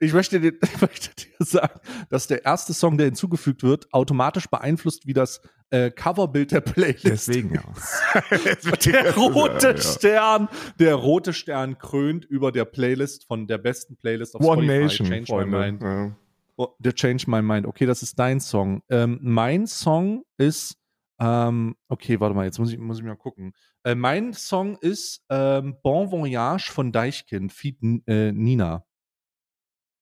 Ich 0.01 0.13
möchte, 0.13 0.41
dir, 0.41 0.53
ich 0.63 0.81
möchte 0.81 1.11
dir 1.15 1.45
sagen, 1.45 1.81
dass 2.11 2.27
der 2.27 2.45
erste 2.45 2.75
Song, 2.75 2.99
der 2.99 3.07
hinzugefügt 3.07 3.63
wird, 3.63 3.93
automatisch 3.93 4.49
beeinflusst, 4.49 5.07
wie 5.07 5.15
das 5.15 5.41
äh, 5.71 5.91
Coverbild 5.91 6.53
der 6.53 6.61
Playlist 6.61 7.05
Deswegen 7.05 7.55
ja. 7.55 7.63
Der 8.85 9.15
rote 9.17 9.69
Ja. 9.71 9.77
Stern, 9.79 10.49
der 10.79 10.95
rote 10.95 11.33
Stern 11.33 11.79
krönt 11.79 12.25
über 12.25 12.53
der 12.53 12.65
Playlist 12.65 13.25
von 13.27 13.47
der 13.47 13.59
besten 13.59 13.97
Playlist 13.97 14.35
auf 14.37 14.43
One 14.43 14.63
Spotify. 14.63 14.83
Nation, 14.83 15.07
Change 15.09 15.47
My. 15.47 15.47
Mind. 15.47 15.83
Ja. 15.83 16.17
Oh, 16.57 16.69
der 16.79 16.95
Change 16.95 17.25
My 17.27 17.43
Mind. 17.43 17.67
Okay, 17.67 17.87
das 17.87 18.03
ist 18.03 18.19
dein 18.19 18.39
Song. 18.41 18.83
Ähm, 18.89 19.19
mein 19.23 19.67
Song 19.67 20.25
ist 20.39 20.77
Ähm, 21.21 21.77
okay, 21.89 22.19
warte 22.19 22.35
mal, 22.35 22.45
jetzt 22.45 22.59
muss 22.59 22.73
ich, 22.73 22.79
muss 22.79 22.99
ich 22.99 23.05
mal 23.05 23.15
gucken. 23.17 23.53
Äh, 23.85 23.95
mein 23.95 24.33
Song 24.33 24.77
ist 24.81 25.23
ähm, 25.31 25.77
Bon 25.83 26.11
Voyage 26.11 26.73
von 26.73 26.91
Deichkind, 26.91 27.53
Feed 27.53 27.79
äh, 28.07 28.33
Nina. 28.33 28.85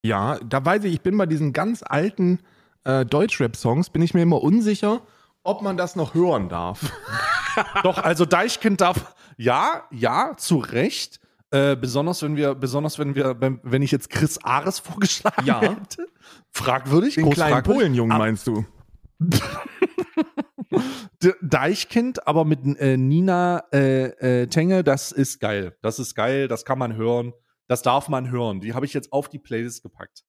Ja, 0.04 0.38
da 0.40 0.64
weiß 0.64 0.84
ich, 0.84 0.94
ich 0.94 1.00
bin 1.02 1.16
bei 1.18 1.26
diesen 1.26 1.52
ganz 1.52 1.82
alten 1.86 2.40
äh, 2.84 3.04
Deutschrap-Songs, 3.04 3.90
bin 3.90 4.00
ich 4.02 4.14
mir 4.14 4.22
immer 4.22 4.42
unsicher, 4.42 5.02
ob 5.42 5.62
man 5.62 5.76
das 5.76 5.96
noch 5.96 6.14
hören 6.14 6.48
darf. 6.48 6.92
Doch, 7.82 7.98
also 7.98 8.24
Deichkind 8.24 8.80
darf, 8.80 9.14
ja, 9.36 9.82
ja, 9.90 10.32
zu 10.36 10.58
Recht. 10.58 11.20
Äh, 11.50 11.76
besonders 11.76 12.22
wenn 12.22 12.34
wir, 12.36 12.54
besonders 12.54 12.98
wenn 12.98 13.14
wir, 13.14 13.36
wenn 13.62 13.82
ich 13.82 13.90
jetzt 13.90 14.08
Chris 14.08 14.38
Ares 14.42 14.78
vorgeschlagen 14.78 15.44
Ja. 15.46 15.60
hätte. 15.60 16.06
Fragwürdig, 16.50 17.16
Den 17.16 17.28
kleinen 17.30 17.52
fragwürdig. 17.52 17.80
Polenjungen 17.82 18.16
meinst 18.16 18.46
du? 18.46 18.64
Deichkind, 21.42 22.26
aber 22.26 22.44
mit 22.44 22.60
äh, 22.80 22.96
Nina 22.96 23.64
äh, 23.72 24.42
äh, 24.42 24.46
Tenge, 24.46 24.82
das 24.82 25.12
ist 25.12 25.40
geil. 25.40 25.76
Das 25.82 25.98
ist 25.98 26.14
geil, 26.14 26.48
das 26.48 26.64
kann 26.64 26.78
man 26.78 26.96
hören. 26.96 27.32
Das 27.68 27.82
darf 27.82 28.08
man 28.08 28.30
hören. 28.30 28.60
Die 28.60 28.74
habe 28.74 28.86
ich 28.86 28.94
jetzt 28.94 29.12
auf 29.12 29.28
die 29.28 29.38
Playlist 29.38 29.82
gepackt. 29.82 30.24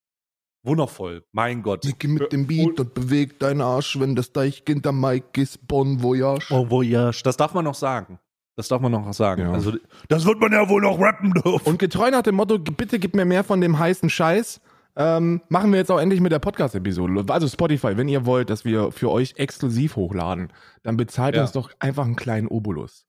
Wundervoll, 0.64 1.24
mein 1.34 1.62
Gott. 1.62 1.84
Nicke 1.84 2.08
mit 2.08 2.32
dem 2.32 2.48
Beat 2.48 2.80
und 2.80 2.94
beweg 2.94 3.38
deinen 3.40 3.62
Arsch, 3.62 4.00
wenn 4.00 4.16
das 4.16 4.32
Deichkind 4.32 4.88
am 4.88 5.00
Mike 5.02 5.42
ist, 5.42 5.68
Bon 5.68 6.02
Voyage. 6.02 6.48
Oh, 6.52 6.70
Voyage. 6.70 7.22
Das 7.24 7.36
darf 7.36 7.54
man 7.54 7.66
noch 7.66 7.76
sagen. 7.76 8.18
Das 8.56 8.68
darf 8.70 8.80
man 8.82 8.92
noch 8.92 9.12
sagen. 9.14 9.42
Ja. 9.42 9.52
Also, 9.52 9.74
das 10.08 10.26
wird 10.26 10.40
man 10.40 10.54
ja 10.54 10.70
wohl 10.70 10.82
noch 10.82 11.00
rappen 11.00 11.32
dürfen. 11.34 11.68
Und 11.68 11.80
getreu 11.80 12.10
nach 12.12 12.22
dem 12.22 12.36
Motto, 12.36 12.58
bitte 12.60 12.98
gib 13.00 13.14
mir 13.16 13.26
mehr 13.26 13.44
von 13.44 13.60
dem 13.60 13.78
heißen 13.78 14.10
Scheiß, 14.10 14.62
ähm, 14.96 15.42
machen 15.50 15.72
wir 15.72 15.80
jetzt 15.80 15.92
auch 15.92 16.00
endlich 16.00 16.22
mit 16.22 16.32
der 16.32 16.40
Podcast-Episode. 16.40 17.26
Also 17.34 17.48
Spotify, 17.48 17.98
wenn 17.98 18.08
ihr 18.08 18.26
wollt, 18.26 18.50
dass 18.52 18.64
wir 18.64 18.92
für 18.92 19.10
euch 19.10 19.34
exklusiv 19.38 19.96
hochladen, 19.96 20.54
dann 20.84 20.98
bezahlt 20.98 21.36
Ja. 21.36 21.42
uns 21.42 21.52
doch 21.52 21.72
einfach 21.80 22.06
einen 22.06 22.16
kleinen 22.16 22.48
Obolus. 22.48 23.06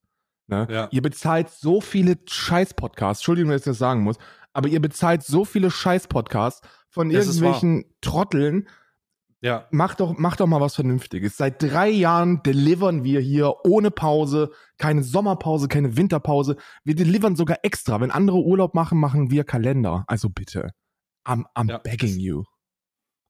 Ne? 0.47 0.67
Ja. 0.69 0.87
Ihr 0.91 1.01
bezahlt 1.03 1.49
so 1.51 1.79
viele 1.79 2.17
Scheiß-Podcasts, 2.27 3.21
Entschuldigung, 3.21 3.51
dass 3.51 3.61
ich 3.61 3.65
das 3.65 3.77
sagen 3.77 4.01
muss, 4.01 4.17
aber 4.51 4.67
ihr 4.67 4.81
bezahlt 4.81 5.21
so 5.23 5.45
viele 5.45 5.69
Scheiß-Podcasts 5.69 6.67
von 6.95 7.11
irgendwelchen 7.11 7.85
Trotteln. 8.01 8.67
Ja. 9.41 9.67
Macht 9.69 9.99
doch, 9.99 10.17
macht 10.17 10.39
doch 10.39 10.47
mal 10.47 10.59
was 10.61 10.73
Vernünftiges. 10.75 11.37
Seit 11.37 11.61
drei 11.61 11.89
Jahren 11.89 12.41
delivern 12.41 13.03
wir 13.03 13.19
hier 13.19 13.53
ohne 13.63 13.91
Pause, 13.91 14.49
keine 14.79 15.03
Sommerpause, 15.03 15.67
keine 15.67 15.97
Winterpause. 15.97 16.55
Wir 16.83 16.95
delivern 16.95 17.35
sogar 17.35 17.59
extra. 17.61 18.01
Wenn 18.01 18.09
andere 18.09 18.37
Urlaub 18.39 18.73
machen, 18.73 18.97
machen 18.99 19.29
wir 19.29 19.43
Kalender. 19.43 20.03
Also 20.07 20.29
bitte. 20.29 20.71
I'm, 21.27 21.43
I'm 21.53 21.69
Ja. 21.69 21.77
begging 21.77 22.17
you. 22.17 22.43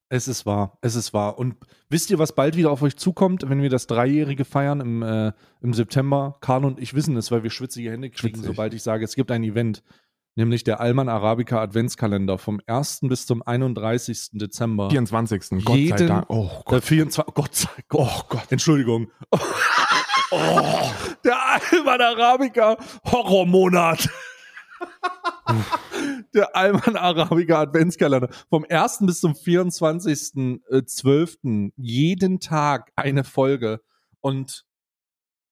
Es 0.08 0.28
ist 0.28 0.46
wahr, 0.46 0.78
es 0.82 0.96
ist 0.96 1.14
wahr. 1.14 1.38
Und 1.40 1.56
wisst 1.90 2.12
ihr, 2.12 2.20
was 2.20 2.34
bald 2.36 2.56
wieder 2.56 2.70
auf 2.72 2.84
euch 2.84 2.96
zukommt, 2.96 3.50
wenn 3.50 3.62
wir 3.64 3.72
das 3.72 3.88
Dreijährige 3.88 4.46
feiern 4.46 4.80
im, 4.80 5.02
äh, 5.02 5.34
im 5.62 5.74
September? 5.74 6.38
Karl 6.42 6.64
und 6.64 6.80
ich 6.80 6.94
wissen 6.94 7.18
es, 7.18 7.32
weil 7.32 7.42
wir 7.42 7.50
schwitzige 7.50 7.92
Hände 7.92 8.12
kriegen, 8.12 8.36
Schwitzig. 8.36 8.46
sobald 8.46 8.74
ich 8.76 8.84
sage, 8.84 9.04
es 9.04 9.16
gibt 9.16 9.32
ein 9.32 9.44
Event, 9.44 9.84
nämlich 10.36 10.64
der 10.64 10.80
Alman 10.80 11.10
Arabica 11.10 11.60
Adventskalender 11.62 12.38
vom 12.38 12.60
1. 12.68 13.00
bis 13.04 13.26
zum 13.26 13.42
31. 13.42 14.30
Dezember. 14.34 14.90
24. 14.90 15.64
Gott 15.64 15.76
sei 15.76 15.78
Jeden- 15.78 16.08
Dank. 16.08 16.26
Oh 16.30 16.50
Der 16.70 16.80
Gott. 16.80 16.84
24, 16.84 17.34
Gott 17.34 17.56
sei 17.56 17.70
Gott. 17.88 18.10
Oh 18.10 18.22
Gott, 18.30 18.52
Entschuldigung. 18.52 19.08
Oh, 20.32 20.92
der 21.24 21.38
Alman 21.40 22.02
Arabica 22.02 22.78
Horrormonat. 23.06 24.10
der 26.34 26.56
Alman 26.56 26.98
Arabica 26.98 27.62
Adventskalender. 27.62 28.30
Vom 28.50 28.66
1. 28.68 29.02
bis 29.02 29.20
zum 29.22 29.34
24.12. 29.34 31.72
jeden 31.78 32.40
Tag 32.40 32.92
eine 32.96 33.24
Folge. 33.24 33.82
Und 34.20 34.66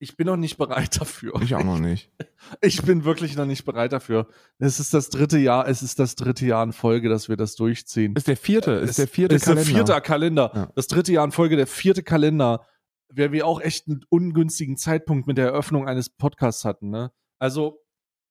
ich 0.03 0.15
bin 0.17 0.27
noch 0.27 0.37
nicht 0.37 0.57
bereit 0.57 0.99
dafür. 1.01 1.41
Ich 1.41 1.55
auch 1.55 1.63
noch 1.63 1.79
nicht. 1.79 2.11
Ich 2.61 2.81
bin 2.83 3.05
wirklich 3.05 3.37
noch 3.37 3.45
nicht 3.45 3.63
bereit 3.63 3.93
dafür. 3.93 4.27
Es 4.59 4.77
ist 4.79 4.93
das 4.93 5.09
dritte 5.09 5.37
Jahr, 5.37 5.65
es 5.67 5.81
ist 5.81 5.97
das 5.97 6.15
dritte 6.15 6.45
Jahr 6.45 6.61
in 6.63 6.73
Folge, 6.73 7.07
dass 7.07 7.29
wir 7.29 7.37
das 7.37 7.55
durchziehen. 7.55 8.13
Ist 8.17 8.27
der 8.27 8.35
vierte, 8.35 8.71
ist 8.73 8.89
Es- 8.91 8.95
der 8.97 9.07
vierte 9.07 9.35
ist 9.35 9.45
Kalender. 9.45 9.63
der 9.63 9.73
vierte 9.85 10.01
Kalender. 10.01 10.51
Ja. 10.53 10.71
Das 10.75 10.87
dritte 10.87 11.13
Jahr 11.13 11.23
in 11.23 11.31
Folge, 11.31 11.55
der 11.55 11.67
vierte 11.67 12.03
Kalender, 12.03 12.65
wer 13.09 13.31
wir 13.31 13.47
auch 13.47 13.61
echt 13.61 13.87
einen 13.87 14.03
ungünstigen 14.09 14.75
Zeitpunkt 14.75 15.25
mit 15.25 15.37
der 15.37 15.45
Eröffnung 15.47 15.87
eines 15.87 16.09
Podcasts 16.09 16.65
hatten. 16.65 16.89
Ne? 16.89 17.11
Also 17.39 17.79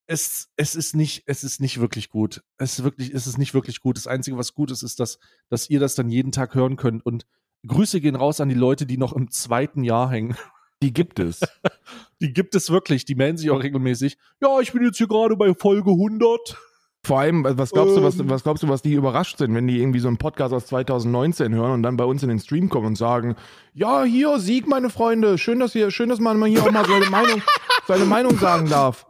es, 0.07 0.51
es 0.57 0.75
ist 0.75 0.95
nicht, 0.95 1.23
es 1.27 1.43
ist 1.43 1.61
nicht 1.61 1.81
wirklich 1.81 2.11
gut. 2.11 2.43
Es 2.59 2.79
ist 2.79 2.85
wirklich, 2.85 3.15
es 3.15 3.27
ist 3.27 3.39
nicht 3.39 3.55
wirklich 3.55 3.81
gut. 3.81 3.97
Das 3.97 4.07
Einzige, 4.07 4.37
was 4.37 4.53
gut 4.53 4.71
ist, 4.71 4.83
ist, 4.83 5.01
dass, 5.01 5.19
dass 5.49 5.71
ihr 5.71 5.81
das 5.81 5.95
dann 5.95 6.11
jeden 6.11 6.33
Tag 6.33 6.55
hören 6.55 6.77
könnt. 6.77 7.07
Und 7.07 7.25
Grüße 7.67 8.01
gehen 8.03 8.17
raus 8.17 8.41
an 8.41 8.51
die 8.51 8.55
Leute, 8.57 8.85
die 8.85 8.99
noch 8.99 9.15
im 9.15 9.31
zweiten 9.31 9.85
Jahr 9.85 10.11
hängen. 10.11 10.37
Die 10.83 10.93
gibt 10.93 11.19
es. 11.19 11.41
Die 12.21 12.33
gibt 12.33 12.55
es 12.55 12.71
wirklich. 12.71 13.05
Die 13.05 13.15
melden 13.15 13.39
sich 13.39 13.51
auch 13.51 13.63
regelmäßig. 13.63 14.19
Ja, 14.41 14.61
ich 14.61 14.73
bin 14.73 14.85
jetzt 14.85 14.99
hier 14.99 15.09
gerade 15.09 15.37
bei 15.37 15.55
Folge 15.55 15.91
100. 15.91 16.57
Vor 17.05 17.19
allem, 17.19 17.45
was 17.45 17.71
glaubst 17.71 17.97
du, 17.97 18.03
was, 18.05 18.19
Ähm. 18.21 18.31
was 18.31 18.45
glaubst 18.45 18.63
du, 18.63 18.69
was 18.69 18.81
die 18.83 18.93
überrascht 18.93 19.39
sind, 19.39 19.55
wenn 19.57 19.67
die 19.67 19.81
irgendwie 19.81 19.99
so 19.99 20.07
einen 20.07 20.19
Podcast 20.19 20.55
aus 20.55 20.67
2019 20.67 21.53
hören 21.53 21.73
und 21.73 21.83
dann 21.83 21.97
bei 21.97 22.05
uns 22.05 22.23
in 22.23 22.29
den 22.29 22.39
Stream 22.39 22.69
kommen 22.69 22.87
und 22.87 22.97
sagen, 22.97 23.35
ja, 23.75 24.05
hier, 24.05 24.39
Sieg, 24.39 24.69
meine 24.69 24.89
Freunde, 24.89 25.37
schön, 25.37 25.59
dass 25.59 25.75
ihr, 25.75 25.91
schön, 25.91 26.11
dass 26.11 26.21
man 26.21 26.41
hier 26.45 26.63
auch 26.63 26.71
mal 26.71 26.85
seine 26.87 27.11
Meinung, 27.11 27.43
seine 27.89 28.05
Meinung 28.05 28.39
sagen 28.39 28.69
darf. 28.69 29.07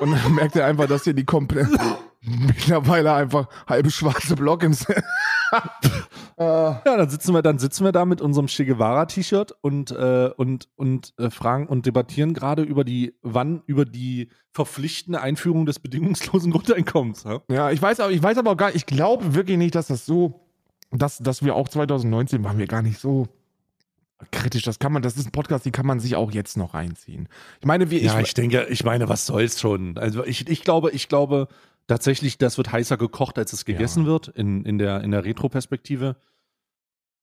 Und 0.00 0.12
dann 0.12 0.34
merkt 0.34 0.54
er 0.54 0.66
einfach, 0.66 0.86
dass 0.86 1.02
hier 1.02 1.14
die 1.14 1.24
komplett 1.24 1.66
mittlerweile 2.28 3.12
einfach 3.12 3.48
halbe 3.66 3.90
schwarze 3.90 4.36
Block 4.36 4.62
im 4.62 4.74
Ja, 6.38 6.82
dann 6.84 7.10
sitzen 7.10 7.34
wir, 7.34 7.42
dann 7.42 7.58
sitzen 7.58 7.84
wir 7.84 7.92
da 7.92 8.04
mit 8.04 8.20
unserem 8.20 8.46
Che 8.46 8.64
Guevara-T-Shirt 8.64 9.52
und, 9.60 9.90
äh, 9.90 10.30
und, 10.36 10.68
und 10.76 11.14
äh, 11.18 11.30
fragen 11.30 11.66
und 11.66 11.86
debattieren 11.86 12.32
gerade 12.32 12.62
über 12.62 12.84
die, 12.84 13.14
wann, 13.22 13.62
über 13.66 13.84
die 13.84 14.28
verpflichtende 14.52 15.20
Einführung 15.20 15.66
des 15.66 15.80
bedingungslosen 15.80 16.52
Grundeinkommens. 16.52 17.24
Ja? 17.24 17.40
Ja, 17.50 17.70
ich 17.70 17.82
weiß, 17.82 18.00
aber 18.00 18.12
ich 18.12 18.22
weiß 18.22 18.38
aber 18.38 18.52
auch 18.52 18.56
gar 18.56 18.74
ich 18.74 18.86
glaube 18.86 19.34
wirklich 19.34 19.58
nicht, 19.58 19.74
dass 19.74 19.88
das 19.88 20.06
so, 20.06 20.46
dass, 20.92 21.18
dass 21.18 21.42
wir 21.42 21.56
auch 21.56 21.68
2019 21.68 22.44
waren 22.44 22.58
wir 22.58 22.66
gar 22.66 22.82
nicht 22.82 23.00
so 23.00 23.26
kritisch. 24.30 24.62
Das 24.62 24.78
kann 24.78 24.92
man, 24.92 25.02
das 25.02 25.16
ist 25.16 25.26
ein 25.26 25.32
Podcast, 25.32 25.64
die 25.64 25.70
kann 25.70 25.86
man 25.86 26.00
sich 26.00 26.16
auch 26.16 26.30
jetzt 26.30 26.56
noch 26.56 26.74
reinziehen. 26.74 27.28
Ich 27.60 27.66
meine, 27.66 27.90
wir, 27.90 28.00
Ja, 28.00 28.18
ich 28.20 28.34
denke, 28.34 28.66
ich 28.70 28.84
meine, 28.84 29.08
was 29.08 29.26
soll's 29.26 29.60
schon? 29.60 29.96
Also 29.98 30.24
ich, 30.24 30.48
ich 30.48 30.62
glaube, 30.62 30.90
ich 30.90 31.08
glaube 31.08 31.48
tatsächlich, 31.88 32.38
das 32.38 32.56
wird 32.56 32.70
heißer 32.70 32.96
gekocht, 32.96 33.36
als 33.38 33.52
es 33.52 33.64
gegessen 33.64 34.06
wird 34.06 34.28
in, 34.28 34.64
in 34.64 34.78
der, 34.78 35.00
in 35.02 35.10
der 35.10 35.24
Retro-Perspektive. 35.24 36.16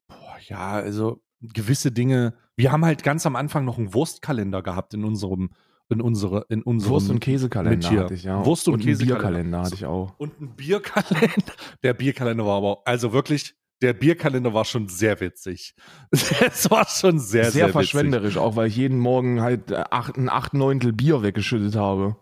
Boah, 0.09 0.35
ja, 0.47 0.71
also 0.71 1.21
gewisse 1.41 1.91
Dinge. 1.91 2.33
Wir 2.57 2.71
haben 2.71 2.83
halt 2.85 3.03
ganz 3.03 3.25
am 3.25 3.35
Anfang 3.37 3.63
noch 3.65 3.77
einen 3.77 3.93
Wurstkalender 3.93 4.61
gehabt 4.61 4.93
in 4.93 5.03
unserem, 5.03 5.51
in 5.89 6.01
unsere, 6.01 6.45
in 6.49 6.61
unserem 6.63 6.93
Wurst- 6.93 7.09
und 7.09 7.19
Käsekalender 7.19 7.89
hatte 7.89 8.13
ich, 8.15 8.23
ja. 8.23 8.45
Wurst- 8.45 8.67
und 8.67 8.75
einen 8.75 8.83
Käsekalender. 8.83 9.15
Bierkalender 9.21 9.61
hatte 9.61 9.75
ich 9.75 9.85
auch. 9.85 10.17
und 10.17 10.41
ein 10.41 10.55
Bierkalender. 10.55 11.53
Der 11.83 11.93
Bierkalender 11.93 12.45
war 12.45 12.57
aber, 12.57 12.81
also 12.85 13.13
wirklich, 13.13 13.55
der 13.81 13.93
Bierkalender 13.93 14.53
war 14.53 14.63
schon 14.65 14.87
sehr 14.87 15.19
witzig. 15.19 15.75
Es 16.11 16.71
war 16.71 16.87
schon 16.87 17.19
sehr, 17.19 17.43
Sehr, 17.43 17.51
sehr, 17.51 17.63
witzig. 17.65 17.73
verschwenderisch, 17.73 18.37
auch 18.37 18.55
weil 18.55 18.67
ich 18.69 18.77
jeden 18.77 18.97
Morgen 18.97 19.41
halt 19.41 19.69
äh, 19.71 19.83
acht, 19.91 20.17
ein 20.17 20.29
acht 20.29 20.53
Neuntel 20.53 20.93
Bier 20.93 21.21
weggeschüttet 21.21 21.75
habe. 21.75 22.15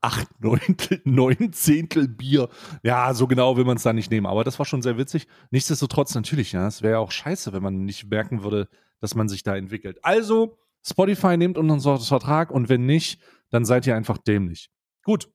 Acht 0.00 0.28
Neuntel, 0.40 1.00
neun 1.04 1.52
Zehntel 1.52 2.08
Bier. 2.08 2.48
Ja, 2.82 3.12
so 3.14 3.26
genau 3.26 3.56
will 3.56 3.64
man 3.64 3.76
es 3.76 3.82
da 3.82 3.92
nicht 3.92 4.10
nehmen. 4.10 4.26
Aber 4.26 4.44
das 4.44 4.58
war 4.58 4.66
schon 4.66 4.82
sehr 4.82 4.98
witzig. 4.98 5.26
Nichtsdestotrotz 5.50 6.14
natürlich, 6.14 6.52
ja, 6.52 6.66
es 6.66 6.82
wäre 6.82 6.94
ja 6.94 6.98
auch 6.98 7.10
scheiße, 7.10 7.52
wenn 7.52 7.62
man 7.62 7.84
nicht 7.84 8.10
merken 8.10 8.42
würde, 8.42 8.68
dass 9.00 9.14
man 9.14 9.28
sich 9.28 9.42
da 9.42 9.56
entwickelt. 9.56 9.98
Also, 10.02 10.58
Spotify 10.86 11.36
nimmt 11.36 11.58
unseren 11.58 12.00
Vertrag 12.00 12.50
und 12.50 12.68
wenn 12.68 12.86
nicht, 12.86 13.20
dann 13.50 13.64
seid 13.64 13.86
ihr 13.86 13.96
einfach 13.96 14.18
dämlich. 14.18 14.70
Gut. 15.04 15.30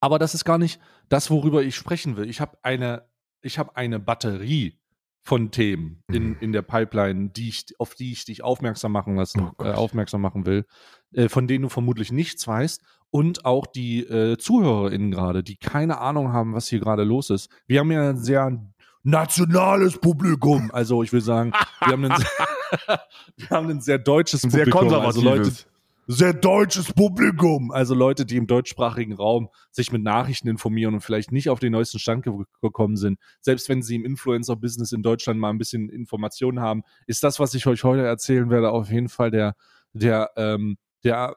Aber 0.00 0.18
das 0.18 0.34
ist 0.34 0.44
gar 0.44 0.58
nicht 0.58 0.80
das, 1.08 1.30
worüber 1.30 1.62
ich 1.62 1.74
sprechen 1.74 2.16
will. 2.16 2.28
Ich 2.28 2.40
habe 2.40 2.58
eine, 2.62 3.08
ich 3.40 3.58
habe 3.58 3.76
eine 3.76 3.98
Batterie 3.98 4.78
von 5.22 5.50
Themen 5.50 6.02
in, 6.08 6.36
in 6.36 6.52
der 6.52 6.62
Pipeline, 6.62 7.30
die 7.30 7.50
ich, 7.50 7.66
auf 7.78 7.94
die 7.94 8.12
ich 8.12 8.24
dich 8.24 8.42
aufmerksam 8.42 8.92
machen 8.92 9.16
lassen, 9.16 9.50
Oh 9.58 9.62
äh, 9.62 9.72
aufmerksam 9.72 10.22
machen 10.22 10.46
will, 10.46 10.64
äh, 11.12 11.28
von 11.28 11.46
denen 11.46 11.64
du 11.64 11.68
vermutlich 11.68 12.12
nichts 12.12 12.46
weißt 12.46 12.82
und 13.10 13.44
auch 13.44 13.66
die 13.66 14.00
äh, 14.00 14.36
ZuhörerInnen 14.36 15.10
gerade, 15.10 15.42
die 15.42 15.56
keine 15.56 16.00
Ahnung 16.00 16.32
haben, 16.32 16.54
was 16.54 16.68
hier 16.68 16.80
gerade 16.80 17.04
los 17.04 17.30
ist. 17.30 17.50
Wir 17.66 17.80
haben 17.80 17.90
ja 17.92 18.10
ein 18.10 18.18
sehr 18.18 18.58
nationales 19.02 19.98
Publikum. 19.98 20.70
Also 20.72 21.02
ich 21.02 21.12
will 21.12 21.20
sagen, 21.20 21.52
wir 21.80 21.92
haben 21.92 22.04
ein, 22.04 22.16
sehr- 22.18 23.00
wir 23.36 23.50
haben 23.50 23.70
ein 23.70 23.80
sehr 23.80 23.98
deutsches 23.98 24.44
Ein 24.44 24.50
sehr 24.50 24.64
Publikum. 24.66 25.00
Also 25.00 25.20
Leute, 25.22 25.42
konservatives. 25.44 25.66
sehr 26.06 26.32
deutsches 26.34 26.92
Publikum. 26.92 27.70
Also 27.70 27.94
Leute, 27.94 28.26
die 28.26 28.36
im 28.36 28.46
deutschsprachigen 28.46 29.14
Raum 29.14 29.48
sich 29.70 29.92
mit 29.92 30.02
Nachrichten 30.02 30.48
informieren 30.48 30.94
und 30.94 31.00
vielleicht 31.00 31.32
nicht 31.32 31.48
auf 31.48 31.60
den 31.60 31.72
neuesten 31.72 31.98
Stand 31.98 32.24
ge 32.24 32.32
gekommen 32.60 32.96
sind. 32.96 33.18
Selbst 33.40 33.68
wenn 33.70 33.82
sie 33.82 33.96
im 33.96 34.04
Influencer-Business 34.04 34.92
in 34.92 35.02
Deutschland 35.02 35.40
mal 35.40 35.50
ein 35.50 35.58
bisschen 35.58 35.88
Informationen 35.88 36.60
haben, 36.60 36.82
ist 37.06 37.22
das, 37.24 37.40
was 37.40 37.54
ich 37.54 37.66
euch 37.66 37.84
heute 37.84 38.04
erzählen 38.04 38.50
werde, 38.50 38.70
auf 38.70 38.90
jeden 38.90 39.08
Fall 39.08 39.30
der, 39.30 39.54
der, 39.94 40.30
ähm, 40.36 40.76
der 41.04 41.36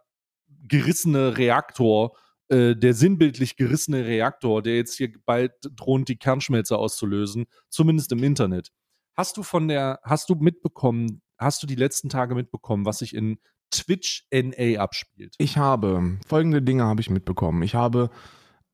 gerissene 0.67 1.37
Reaktor, 1.37 2.15
äh, 2.49 2.75
der 2.75 2.93
sinnbildlich 2.93 3.55
gerissene 3.55 4.05
Reaktor, 4.05 4.61
der 4.61 4.75
jetzt 4.75 4.95
hier 4.97 5.11
bald 5.25 5.53
droht, 5.75 6.09
die 6.09 6.17
Kernschmelze 6.17 6.77
auszulösen, 6.77 7.45
zumindest 7.69 8.11
im 8.11 8.23
Internet. 8.23 8.71
Hast 9.15 9.37
du 9.37 9.43
von 9.43 9.67
der, 9.67 9.99
hast 10.03 10.29
du 10.29 10.35
mitbekommen, 10.35 11.21
hast 11.37 11.63
du 11.63 11.67
die 11.67 11.75
letzten 11.75 12.09
Tage 12.09 12.35
mitbekommen, 12.35 12.85
was 12.85 12.99
sich 12.99 13.15
in 13.15 13.39
Twitch 13.71 14.27
NA 14.31 14.79
abspielt? 14.79 15.35
Ich 15.37 15.57
habe 15.57 16.19
folgende 16.27 16.61
Dinge 16.61 16.83
habe 16.83 17.01
ich 17.01 17.09
mitbekommen. 17.09 17.63
Ich 17.63 17.75
habe 17.75 18.09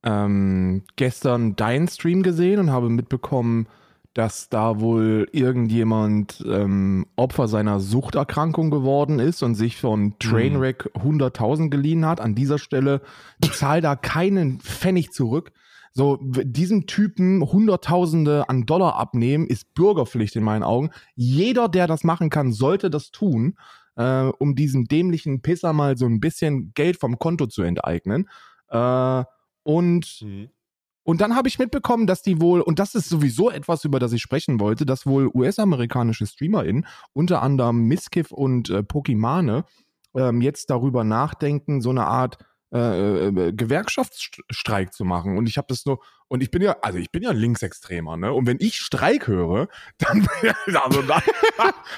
ähm, 0.03 0.83
gestern 0.95 1.55
deinen 1.55 1.87
Stream 1.87 2.23
gesehen 2.23 2.59
und 2.59 2.71
habe 2.71 2.89
mitbekommen, 2.89 3.67
dass 4.17 4.49
da 4.49 4.79
wohl 4.79 5.27
irgendjemand 5.31 6.43
ähm, 6.49 7.05
Opfer 7.15 7.47
seiner 7.47 7.79
Suchterkrankung 7.79 8.71
geworden 8.71 9.19
ist 9.19 9.43
und 9.43 9.53
sich 9.53 9.77
von 9.77 10.17
Trainwreck 10.17 10.89
100.000 10.95 11.69
geliehen 11.69 12.03
hat. 12.03 12.19
An 12.19 12.33
dieser 12.33 12.57
Stelle 12.57 13.01
zahl 13.51 13.79
da 13.79 13.95
keinen 13.95 14.59
Pfennig 14.59 15.11
zurück. 15.11 15.51
So, 15.93 16.17
diesem 16.19 16.87
Typen 16.87 17.43
Hunderttausende 17.43 18.49
an 18.49 18.65
Dollar 18.65 18.95
abnehmen, 18.95 19.45
ist 19.45 19.75
Bürgerpflicht 19.75 20.35
in 20.35 20.43
meinen 20.43 20.63
Augen. 20.63 20.89
Jeder, 21.13 21.69
der 21.69 21.85
das 21.85 22.03
machen 22.03 22.31
kann, 22.31 22.51
sollte 22.51 22.89
das 22.89 23.11
tun, 23.11 23.53
äh, 23.97 24.31
um 24.39 24.55
diesem 24.55 24.85
dämlichen 24.85 25.43
Pisser 25.43 25.73
mal 25.73 25.95
so 25.95 26.07
ein 26.07 26.19
bisschen 26.19 26.71
Geld 26.73 26.99
vom 26.99 27.19
Konto 27.19 27.45
zu 27.45 27.61
enteignen. 27.61 28.27
Äh, 28.69 29.23
und 29.61 30.21
mhm. 30.23 30.49
Und 31.07 31.21
dann 31.21 31.37
habe 31.37 31.47
ich 31.47 31.57
mitbekommen, 31.57 32.05
dass 32.05 32.21
die 32.21 32.41
wohl, 32.41 32.59
und 32.59 32.79
das 32.79 32.93
ist 32.93 33.07
sowieso 33.07 33.49
etwas, 33.49 33.85
über 33.85 33.97
das 33.97 34.11
ich 34.11 34.21
sprechen 34.21 34.59
wollte, 34.59 34.85
dass 34.85 35.05
wohl 35.05 35.31
US-amerikanische 35.33 36.27
StreamerInnen, 36.27 36.85
unter 37.13 37.41
anderem 37.41 37.87
Miskiff 37.87 38.33
und 38.33 38.69
äh, 38.69 38.83
Pokimane, 38.83 39.63
ähm, 40.17 40.41
jetzt 40.41 40.69
darüber 40.69 41.05
nachdenken, 41.05 41.79
so 41.79 41.91
eine 41.91 42.07
Art 42.07 42.39
äh, 42.73 43.27
äh, 43.27 43.53
Gewerkschaftsstreik 43.53 44.91
zu 44.91 45.05
machen. 45.05 45.37
Und 45.37 45.47
ich 45.47 45.57
habe 45.57 45.67
das 45.69 45.85
nur, 45.85 46.01
und 46.27 46.43
ich 46.43 46.51
bin 46.51 46.61
ja, 46.61 46.75
also 46.81 46.99
ich 46.99 47.09
bin 47.09 47.23
ja 47.23 47.31
Linksextremer, 47.31 48.17
ne? 48.17 48.33
Und 48.33 48.45
wenn 48.45 48.57
ich 48.59 48.75
Streik 48.75 49.27
höre, 49.27 49.69
dann, 49.99 50.27
also 50.73 51.03
da, 51.03 51.21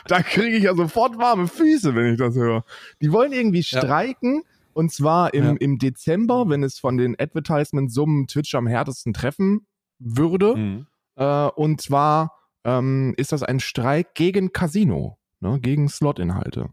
da 0.05 0.21
kriege 0.21 0.55
ich 0.55 0.65
ja 0.65 0.75
sofort 0.75 1.17
warme 1.17 1.47
Füße, 1.47 1.95
wenn 1.95 2.13
ich 2.13 2.19
das 2.19 2.35
höre. 2.35 2.63
Die 3.01 3.11
wollen 3.11 3.31
irgendwie 3.31 3.63
streiken. 3.63 4.43
Ja 4.43 4.58
und 4.79 4.93
zwar 4.93 5.33
im, 5.33 5.43
ja. 5.43 5.55
im 5.59 5.77
Dezember, 5.77 6.47
wenn 6.47 6.63
es 6.63 6.79
von 6.79 6.97
den 6.97 7.19
Advertisement-Summen 7.19 8.27
Twitch 8.27 8.55
am 8.55 8.65
härtesten 8.65 9.13
treffen 9.13 9.67
würde. 9.99 10.55
Mhm. 10.55 10.87
Äh, 11.17 11.47
und 11.49 11.81
zwar 11.81 12.31
ähm, 12.63 13.13
ist 13.17 13.33
das 13.33 13.43
ein 13.43 13.59
Streik 13.59 14.15
gegen 14.15 14.53
Casino, 14.53 15.17
ne, 15.41 15.59
gegen 15.59 15.89
Slot-Inhalte. 15.89 16.69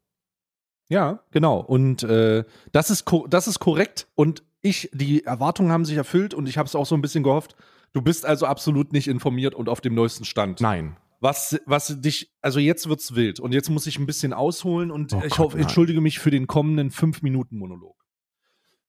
Ja, 0.88 1.18
genau. 1.32 1.58
Und 1.58 2.04
äh, 2.04 2.44
das, 2.70 2.90
ist 2.90 3.06
das 3.28 3.48
ist 3.48 3.58
korrekt. 3.58 4.06
Und 4.14 4.44
ich, 4.62 4.88
die 4.92 5.24
Erwartungen 5.24 5.72
haben 5.72 5.84
sich 5.84 5.96
erfüllt 5.96 6.32
und 6.32 6.48
ich 6.48 6.58
habe 6.58 6.68
es 6.68 6.76
auch 6.76 6.86
so 6.86 6.94
ein 6.94 7.02
bisschen 7.02 7.24
gehofft. 7.24 7.56
Du 7.92 8.02
bist 8.02 8.24
also 8.24 8.46
absolut 8.46 8.92
nicht 8.92 9.08
informiert 9.08 9.56
und 9.56 9.68
auf 9.68 9.80
dem 9.80 9.96
neuesten 9.96 10.24
Stand. 10.24 10.60
Nein. 10.60 10.96
Was, 11.20 11.58
was 11.64 12.00
dich, 12.00 12.32
also 12.42 12.58
jetzt 12.58 12.88
wird's 12.88 13.14
wild 13.14 13.40
und 13.40 13.52
jetzt 13.52 13.70
muss 13.70 13.86
ich 13.86 13.98
ein 13.98 14.06
bisschen 14.06 14.32
ausholen 14.32 14.90
und 14.90 15.12
oh 15.14 15.22
ich 15.24 15.30
Gott, 15.30 15.38
hoffe, 15.38 15.58
entschuldige 15.58 16.00
mich 16.00 16.18
für 16.18 16.30
den 16.30 16.46
kommenden 16.46 16.90
5-Minuten-Monolog. 16.90 17.96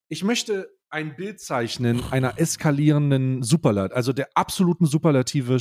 Ich 0.09 0.23
möchte 0.23 0.69
ein 0.89 1.15
Bild 1.15 1.39
zeichnen 1.39 2.03
einer 2.11 2.39
eskalierenden 2.39 3.43
Superlat, 3.43 3.93
also 3.93 4.13
der 4.13 4.29
absoluten 4.35 4.85
Superlative 4.85 5.59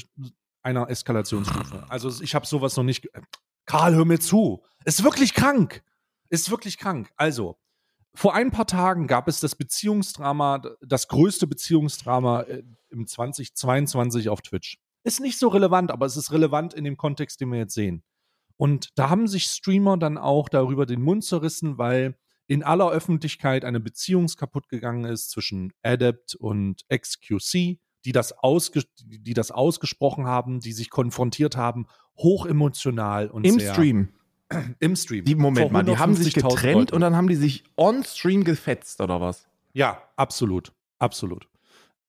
einer 0.63 0.91
Eskalationsstufe. 0.91 1.85
Also 1.89 2.23
ich 2.23 2.35
habe 2.35 2.47
sowas 2.47 2.77
noch 2.77 2.85
nicht. 2.85 3.09
Karl, 3.67 3.95
hör 3.95 4.05
mir 4.05 4.19
zu. 4.19 4.63
Ist 4.85 5.05
wirklich 5.05 5.35
krank. 5.35 5.83
Ist 6.29 6.51
wirklich 6.51 6.79
krank. 6.79 7.11
Also, 7.17 7.57
vor 8.15 8.35
ein 8.35 8.51
paar 8.51 8.67
Tagen 8.67 9.07
gab 9.07 9.29
es 9.29 9.41
das 9.41 9.55
Beziehungsdrama, 9.55 10.63
das 10.81 11.07
größte 11.09 11.47
Beziehungsdrama 11.47 12.43
äh, 12.43 12.63
im 12.91 13.07
2022 13.07 14.29
auf 14.29 14.43
Twitch. 14.43 14.79
Ist 15.07 15.21
nicht 15.21 15.39
so 15.39 15.47
relevant, 15.47 15.93
aber 15.93 16.05
es 16.05 16.17
ist 16.17 16.33
relevant 16.33 16.75
in 16.75 16.83
dem 16.83 16.97
Kontext, 16.97 17.41
den 17.41 17.53
wir 17.53 17.61
jetzt 17.61 17.75
sehen. 17.75 18.03
Und 18.57 18.91
da 18.97 19.09
haben 19.09 19.29
sich 19.29 19.45
Streamer 19.45 19.97
dann 19.97 20.19
auch 20.19 20.49
darüber 20.49 20.85
den 20.85 21.01
Mund 21.01 21.23
zerrissen, 21.25 21.79
weil 21.79 22.17
in 22.49 22.65
aller 22.65 22.91
Öffentlichkeit 22.91 23.65
eine 23.65 23.79
Beziehung 23.79 24.27
kaputt 24.27 24.69
gegangen 24.69 25.05
ist 25.05 25.31
zwischen 25.31 25.73
Adept 25.85 26.35
und 26.35 26.83
XQC, 26.89 27.79
die 28.05 28.13
das, 28.13 28.33
ausge 28.33 28.83
die 29.05 29.33
das 29.33 29.53
ausgesprochen 29.53 30.27
haben, 30.27 30.59
die 30.59 30.73
sich 30.73 30.91
konfrontiert 30.91 31.57
haben, 31.57 31.87
hochemotional 32.19 33.31
und 33.31 33.47
Im 33.47 33.61
sehr, 33.61 33.75
Stream. 33.75 34.09
Im 34.81 34.97
Stream. 34.97 35.25
Die 35.25 35.37
Moment 35.37 35.71
mal, 35.71 35.85
die 35.85 35.99
haben 35.99 36.17
sich 36.17 36.35
getrennt 36.35 36.75
Leute. 36.75 36.95
und 36.97 37.01
dann 37.01 37.15
haben 37.15 37.29
die 37.29 37.37
sich 37.37 37.63
on 37.77 38.03
Stream 38.03 38.43
gefetzt 38.43 39.01
oder 39.01 39.21
was? 39.21 39.47
Ja, 39.73 40.03
absolut, 40.17 40.73
absolut. 40.99 41.47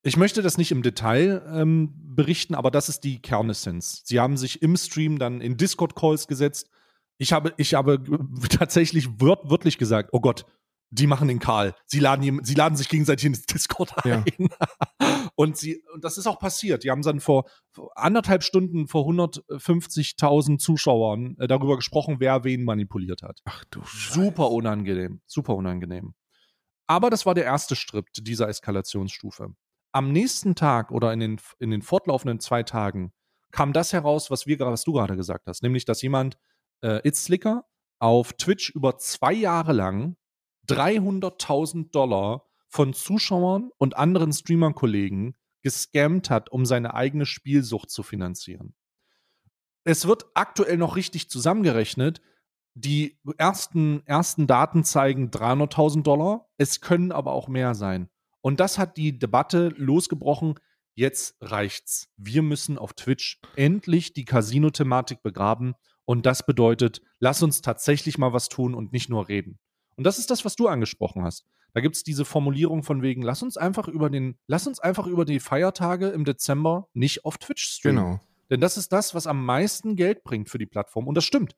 Ich 0.08 0.16
möchte 0.16 0.40
das 0.40 0.56
nicht 0.56 0.72
im 0.72 0.82
Detail 0.82 1.42
ähm, 1.52 1.92
berichten, 1.94 2.54
aber 2.54 2.70
das 2.70 2.88
ist 2.88 3.04
die 3.04 3.20
Kernessenz. 3.20 4.00
Sie 4.06 4.18
haben 4.18 4.38
sich 4.38 4.62
im 4.62 4.74
Stream 4.74 5.18
dann 5.18 5.42
in 5.42 5.58
Discord-Calls 5.58 6.26
gesetzt. 6.26 6.70
Ich 7.18 7.34
habe, 7.34 7.52
ich 7.58 7.74
habe 7.74 8.02
tatsächlich 8.48 9.20
wört, 9.20 9.50
wörtlich 9.50 9.76
gesagt, 9.76 10.08
oh 10.12 10.20
Gott, 10.20 10.46
die 10.88 11.06
machen 11.06 11.28
den 11.28 11.40
Karl. 11.40 11.74
Sie 11.84 12.00
laden, 12.00 12.42
sie 12.42 12.54
laden 12.54 12.74
sich 12.74 12.88
gegenseitig 12.88 13.26
ins 13.26 13.44
Discord 13.44 14.02
ein. 14.02 14.24
Ja. 14.38 15.26
Und, 15.34 15.58
sie, 15.58 15.84
und 15.94 16.02
das 16.02 16.18
ist 16.18 16.26
auch 16.26 16.40
passiert. 16.40 16.82
Die 16.82 16.90
haben 16.90 17.02
dann 17.02 17.20
vor, 17.20 17.44
vor 17.70 17.92
anderthalb 17.94 18.42
Stunden 18.42 18.88
vor 18.88 19.06
150.000 19.06 20.58
Zuschauern 20.58 21.36
äh, 21.38 21.46
darüber 21.46 21.76
gesprochen, 21.76 22.16
wer 22.18 22.42
wen 22.42 22.64
manipuliert 22.64 23.22
hat. 23.22 23.40
Ach 23.44 23.64
du 23.70 23.84
Scheiße. 23.84 24.14
Super 24.14 24.50
unangenehm. 24.50 25.20
Super 25.26 25.54
unangenehm. 25.54 26.14
Aber 26.88 27.10
das 27.10 27.24
war 27.24 27.34
der 27.34 27.44
erste 27.44 27.76
Schritt 27.76 28.08
dieser 28.26 28.48
Eskalationsstufe 28.48 29.54
am 29.92 30.12
nächsten 30.12 30.54
Tag 30.54 30.90
oder 30.90 31.12
in 31.12 31.20
den, 31.20 31.40
in 31.58 31.70
den 31.70 31.82
fortlaufenden 31.82 32.40
zwei 32.40 32.62
Tagen 32.62 33.12
kam 33.50 33.72
das 33.72 33.92
heraus, 33.92 34.30
was, 34.30 34.46
wir, 34.46 34.58
was 34.60 34.84
du 34.84 34.92
gerade 34.92 35.16
gesagt 35.16 35.46
hast, 35.46 35.62
nämlich, 35.62 35.84
dass 35.84 36.02
jemand, 36.02 36.36
äh, 36.82 37.06
It's 37.06 37.24
Slicker, 37.24 37.64
auf 37.98 38.32
Twitch 38.34 38.70
über 38.70 38.98
zwei 38.98 39.32
Jahre 39.32 39.72
lang 39.72 40.16
300.000 40.68 41.90
Dollar 41.90 42.44
von 42.68 42.92
Zuschauern 42.92 43.70
und 43.78 43.96
anderen 43.96 44.32
Streamer-Kollegen 44.32 45.34
gescammt 45.62 46.30
hat, 46.30 46.50
um 46.50 46.66
seine 46.66 46.94
eigene 46.94 47.26
Spielsucht 47.26 47.90
zu 47.90 48.02
finanzieren. 48.02 48.74
Es 49.84 50.06
wird 50.06 50.26
aktuell 50.34 50.76
noch 50.76 50.96
richtig 50.96 51.30
zusammengerechnet. 51.30 52.20
Die 52.74 53.18
ersten, 53.38 54.06
ersten 54.06 54.46
Daten 54.46 54.84
zeigen 54.84 55.30
300.000 55.30 56.02
Dollar. 56.02 56.48
Es 56.58 56.80
können 56.80 57.10
aber 57.10 57.32
auch 57.32 57.48
mehr 57.48 57.74
sein. 57.74 58.08
Und 58.48 58.60
das 58.60 58.78
hat 58.78 58.96
die 58.96 59.18
Debatte 59.18 59.74
losgebrochen. 59.76 60.54
Jetzt 60.94 61.36
reicht's. 61.42 62.08
Wir 62.16 62.40
müssen 62.40 62.78
auf 62.78 62.94
Twitch 62.94 63.42
endlich 63.56 64.14
die 64.14 64.24
Casino-Thematik 64.24 65.22
begraben. 65.22 65.74
Und 66.06 66.24
das 66.24 66.46
bedeutet, 66.46 67.02
lass 67.20 67.42
uns 67.42 67.60
tatsächlich 67.60 68.16
mal 68.16 68.32
was 68.32 68.48
tun 68.48 68.74
und 68.74 68.90
nicht 68.90 69.10
nur 69.10 69.28
reden. 69.28 69.58
Und 69.96 70.04
das 70.04 70.18
ist 70.18 70.30
das, 70.30 70.46
was 70.46 70.56
du 70.56 70.66
angesprochen 70.66 71.24
hast. 71.24 71.44
Da 71.74 71.82
gibt 71.82 71.96
es 71.96 72.04
diese 72.04 72.24
Formulierung 72.24 72.84
von 72.84 73.02
wegen, 73.02 73.20
lass 73.20 73.42
uns 73.42 73.58
einfach 73.58 73.86
über 73.86 74.08
den, 74.08 74.38
lass 74.46 74.66
uns 74.66 74.80
einfach 74.80 75.06
über 75.06 75.26
die 75.26 75.40
Feiertage 75.40 76.08
im 76.08 76.24
Dezember 76.24 76.88
nicht 76.94 77.26
auf 77.26 77.36
Twitch 77.36 77.64
streamen. 77.64 78.02
Genau. 78.02 78.20
Denn 78.48 78.62
das 78.62 78.78
ist 78.78 78.94
das, 78.94 79.14
was 79.14 79.26
am 79.26 79.44
meisten 79.44 79.94
Geld 79.94 80.24
bringt 80.24 80.48
für 80.48 80.56
die 80.56 80.64
Plattform. 80.64 81.06
Und 81.06 81.16
das 81.16 81.26
stimmt. 81.26 81.54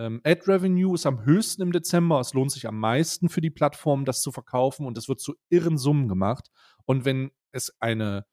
Ähm, 0.00 0.22
Ad 0.24 0.50
Revenue 0.50 0.94
ist 0.94 1.04
am 1.04 1.26
höchsten 1.26 1.60
im 1.60 1.72
Dezember. 1.72 2.20
Es 2.20 2.32
lohnt 2.32 2.50
sich 2.50 2.66
am 2.66 2.80
meisten 2.80 3.28
für 3.28 3.42
die 3.42 3.50
Plattform, 3.50 4.06
das 4.06 4.22
zu 4.22 4.32
verkaufen 4.32 4.86
und 4.86 4.96
es 4.96 5.08
wird 5.08 5.20
zu 5.20 5.34
irren 5.50 5.76
Summen 5.76 6.08
gemacht. 6.08 6.50
Und 6.86 7.04
wenn 7.04 7.32
es 7.52 7.76
eine, 7.80 8.24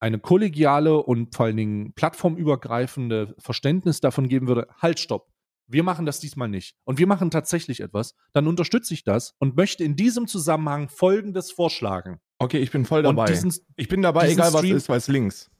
eine 0.00 0.18
kollegiale 0.18 1.00
und 1.00 1.32
vor 1.32 1.46
allen 1.46 1.56
Dingen 1.56 1.92
plattformübergreifende 1.94 3.36
Verständnis 3.38 4.00
davon 4.00 4.28
geben 4.28 4.48
würde, 4.48 4.66
halt, 4.80 4.98
stopp. 4.98 5.30
Wir 5.68 5.84
machen 5.84 6.06
das 6.06 6.18
diesmal 6.18 6.48
nicht. 6.48 6.74
Und 6.84 6.98
wir 6.98 7.06
machen 7.06 7.30
tatsächlich 7.30 7.80
etwas. 7.80 8.16
Dann 8.32 8.48
unterstütze 8.48 8.92
ich 8.92 9.04
das 9.04 9.36
und 9.38 9.56
möchte 9.56 9.84
in 9.84 9.94
diesem 9.94 10.26
Zusammenhang 10.26 10.88
Folgendes 10.88 11.52
vorschlagen. 11.52 12.20
Okay, 12.40 12.58
ich 12.58 12.72
bin 12.72 12.84
voll 12.84 13.04
dabei. 13.04 13.26
Diesen, 13.26 13.54
ich 13.76 13.86
bin 13.86 14.02
dabei, 14.02 14.28
egal 14.28 14.52
was 14.52 14.64
ist, 14.64 14.88
weil 14.88 14.98
es 14.98 15.06
links. 15.06 15.50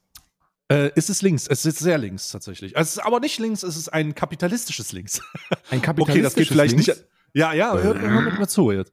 Äh, 0.73 0.91
ist 0.95 1.09
es 1.09 1.21
links? 1.21 1.47
Es 1.47 1.65
ist 1.65 1.77
sehr 1.77 1.99
links 1.99 2.29
tatsächlich. 2.29 2.75
Es 2.75 2.93
ist 2.93 2.99
aber 2.99 3.19
nicht 3.19 3.37
links, 3.37 3.61
es 3.61 3.77
ist 3.77 3.89
ein 3.89 4.15
kapitalistisches 4.15 4.91
Links. 4.91 5.21
Ein 5.69 5.81
kapitalistisches 5.81 6.09
Okay, 6.09 6.21
das 6.21 6.35
geht 6.35 6.47
vielleicht 6.47 6.75
links? 6.75 6.87
nicht. 6.87 7.05
Ja, 7.33 7.53
ja, 7.53 7.77
hör, 7.77 7.99
hör 7.99 8.21
mir 8.21 8.31
mal 8.31 8.47
zu 8.47 8.71
jetzt. 8.71 8.91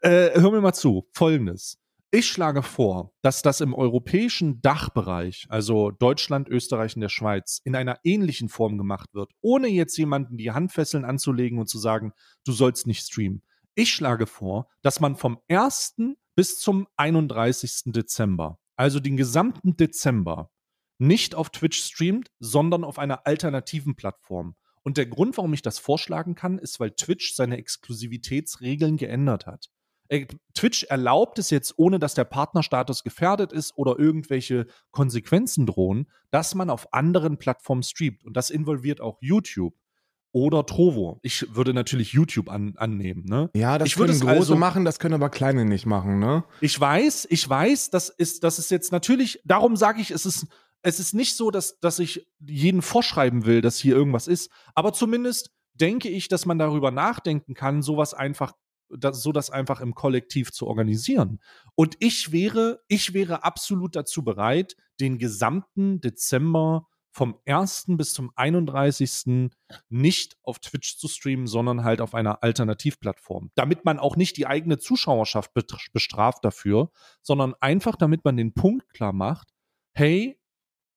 Äh, 0.00 0.38
hör 0.38 0.50
mir 0.50 0.60
mal 0.60 0.74
zu. 0.74 1.08
Folgendes. 1.12 1.78
Ich 2.10 2.28
schlage 2.28 2.62
vor, 2.62 3.12
dass 3.22 3.42
das 3.42 3.60
im 3.60 3.74
europäischen 3.74 4.60
Dachbereich, 4.60 5.46
also 5.48 5.90
Deutschland, 5.90 6.48
Österreich 6.48 6.94
und 6.94 7.00
der 7.00 7.08
Schweiz, 7.08 7.60
in 7.64 7.74
einer 7.74 7.98
ähnlichen 8.04 8.48
Form 8.48 8.78
gemacht 8.78 9.14
wird, 9.14 9.32
ohne 9.40 9.68
jetzt 9.68 9.96
jemanden 9.96 10.36
die 10.36 10.52
Handfesseln 10.52 11.04
anzulegen 11.04 11.58
und 11.58 11.68
zu 11.68 11.78
sagen, 11.78 12.12
du 12.44 12.52
sollst 12.52 12.86
nicht 12.86 13.04
streamen. 13.04 13.42
Ich 13.74 13.92
schlage 13.92 14.26
vor, 14.26 14.68
dass 14.82 15.00
man 15.00 15.16
vom 15.16 15.38
1. 15.48 15.96
bis 16.34 16.58
zum 16.58 16.86
31. 16.96 17.92
Dezember, 17.92 18.58
also 18.76 19.00
den 19.00 19.16
gesamten 19.16 19.76
Dezember, 19.76 20.50
nicht 20.98 21.34
auf 21.34 21.50
Twitch 21.50 21.78
streamt, 21.82 22.30
sondern 22.38 22.84
auf 22.84 22.98
einer 22.98 23.26
alternativen 23.26 23.96
Plattform. 23.96 24.54
Und 24.82 24.96
der 24.96 25.06
Grund, 25.06 25.36
warum 25.36 25.52
ich 25.52 25.62
das 25.62 25.78
vorschlagen 25.78 26.34
kann, 26.34 26.58
ist, 26.58 26.78
weil 26.78 26.92
Twitch 26.92 27.34
seine 27.34 27.56
Exklusivitätsregeln 27.58 28.96
geändert 28.96 29.46
hat. 29.46 29.66
Äh, 30.08 30.26
Twitch 30.54 30.84
erlaubt 30.84 31.40
es 31.40 31.50
jetzt, 31.50 31.74
ohne 31.76 31.98
dass 31.98 32.14
der 32.14 32.24
Partnerstatus 32.24 33.02
gefährdet 33.02 33.52
ist 33.52 33.76
oder 33.76 33.98
irgendwelche 33.98 34.66
Konsequenzen 34.92 35.66
drohen, 35.66 36.06
dass 36.30 36.54
man 36.54 36.70
auf 36.70 36.92
anderen 36.94 37.38
Plattformen 37.38 37.82
streamt. 37.82 38.24
Und 38.24 38.36
das 38.36 38.50
involviert 38.50 39.00
auch 39.00 39.18
YouTube. 39.20 39.74
oder 40.32 40.66
Trovo. 40.66 41.18
Ich 41.22 41.56
würde 41.56 41.72
natürlich 41.72 42.12
YouTube 42.12 42.50
an, 42.50 42.74
annehmen. 42.76 43.24
Ne? 43.24 43.48
Ja, 43.56 43.78
das 43.78 43.88
ich 43.88 43.96
würde 43.96 44.12
können 44.12 44.20
es 44.20 44.26
große 44.26 44.52
also- 44.52 44.56
machen, 44.56 44.84
das 44.84 44.98
können 44.98 45.14
aber 45.14 45.30
kleine 45.30 45.64
nicht 45.64 45.86
machen, 45.86 46.18
ne? 46.18 46.44
Ich 46.60 46.78
weiß, 46.78 47.26
ich 47.30 47.48
weiß, 47.48 47.88
das 47.88 48.10
ist, 48.10 48.44
das 48.44 48.58
ist 48.58 48.70
jetzt 48.70 48.92
natürlich, 48.92 49.40
darum 49.46 49.76
sage 49.76 50.02
ich, 50.02 50.10
es 50.10 50.26
ist, 50.26 50.46
es 50.86 51.00
ist 51.00 51.14
nicht 51.14 51.34
so, 51.34 51.50
dass, 51.50 51.80
dass 51.80 51.98
ich 51.98 52.28
jeden 52.38 52.80
vorschreiben 52.80 53.44
will, 53.44 53.60
dass 53.60 53.76
hier 53.76 53.96
irgendwas 53.96 54.28
ist, 54.28 54.52
aber 54.76 54.92
zumindest 54.92 55.50
denke 55.74 56.08
ich, 56.08 56.28
dass 56.28 56.46
man 56.46 56.58
darüber 56.58 56.92
nachdenken 56.92 57.54
kann, 57.54 57.82
sowas 57.82 58.14
einfach, 58.14 58.52
das, 58.88 59.20
so 59.20 59.32
das 59.32 59.50
einfach 59.50 59.80
im 59.80 59.96
Kollektiv 59.96 60.52
zu 60.52 60.68
organisieren. 60.68 61.40
Und 61.74 61.96
ich 61.98 62.30
wäre, 62.30 62.84
ich 62.86 63.14
wäre 63.14 63.42
absolut 63.42 63.96
dazu 63.96 64.22
bereit, 64.22 64.76
den 65.00 65.18
gesamten 65.18 66.00
Dezember 66.00 66.86
vom 67.10 67.36
1. 67.46 67.86
bis 67.88 68.12
zum 68.12 68.30
31. 68.36 69.50
nicht 69.88 70.36
auf 70.44 70.60
Twitch 70.60 70.98
zu 70.98 71.08
streamen, 71.08 71.48
sondern 71.48 71.82
halt 71.82 72.00
auf 72.00 72.14
einer 72.14 72.44
Alternativplattform. 72.44 73.50
Damit 73.56 73.84
man 73.84 73.98
auch 73.98 74.14
nicht 74.14 74.36
die 74.36 74.46
eigene 74.46 74.78
Zuschauerschaft 74.78 75.50
bestraft 75.92 76.44
dafür, 76.44 76.92
sondern 77.22 77.54
einfach 77.58 77.96
damit 77.96 78.24
man 78.24 78.36
den 78.36 78.54
Punkt 78.54 78.88
klar 78.92 79.12
macht, 79.12 79.48
hey, 79.94 80.38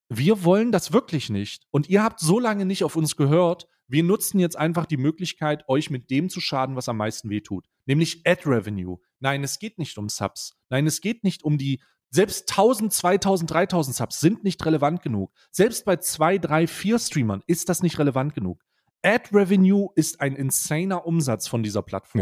wir 0.10 0.44
wollen 0.44 0.72
das 0.72 0.92
wirklich 0.92 1.30
nicht. 1.30 1.68
Und 1.72 1.88
ihr 1.90 2.04
habt 2.04 2.20
so 2.20 2.40
lange 2.40 2.66
nicht 2.66 2.84
auf 2.84 2.96
uns 2.96 3.16
gehört. 3.16 3.68
Wir 3.88 4.04
nutzen 4.04 4.40
jetzt 4.40 4.58
einfach 4.58 4.86
die 4.86 4.98
Möglichkeit, 4.98 5.64
euch 5.68 5.90
mit 5.90 6.10
dem 6.10 6.30
zu 6.30 6.42
schaden, 6.42 6.76
was 6.76 6.90
am 6.90 6.98
meisten 6.98 7.30
wehtut. 7.30 7.66
Nämlich 7.86 8.22
Ad 8.26 8.44
Revenue. 8.46 8.98
Nein, 9.20 9.44
es 9.44 9.60
geht 9.60 9.78
nicht 9.78 9.98
um 9.98 10.10
Subs. 10.10 10.58
Nein, 10.70 10.88
es 10.88 11.02
geht 11.02 11.24
nicht 11.24 11.44
um 11.44 11.58
die, 11.58 11.80
selbst 12.12 12.52
1000, 12.52 12.92
2000, 12.92 13.52
3000 13.52 13.96
Subs 13.96 14.20
sind 14.20 14.44
nicht 14.44 14.66
relevant 14.66 15.04
genug. 15.04 15.32
Selbst 15.52 15.86
bei 15.86 15.98
2, 15.98 16.40
3, 16.40 16.68
4 16.68 17.00
Streamern 17.00 17.44
ist 17.46 17.70
das 17.70 17.84
nicht 17.84 18.00
relevant 18.00 18.34
genug. 18.34 18.64
Ad 19.04 19.30
Revenue 19.32 19.90
ist 19.96 20.20
ein 20.22 20.36
insaner 20.36 21.06
Umsatz 21.06 21.48
von 21.48 21.64
dieser 21.64 21.84
Plattform. 21.84 22.20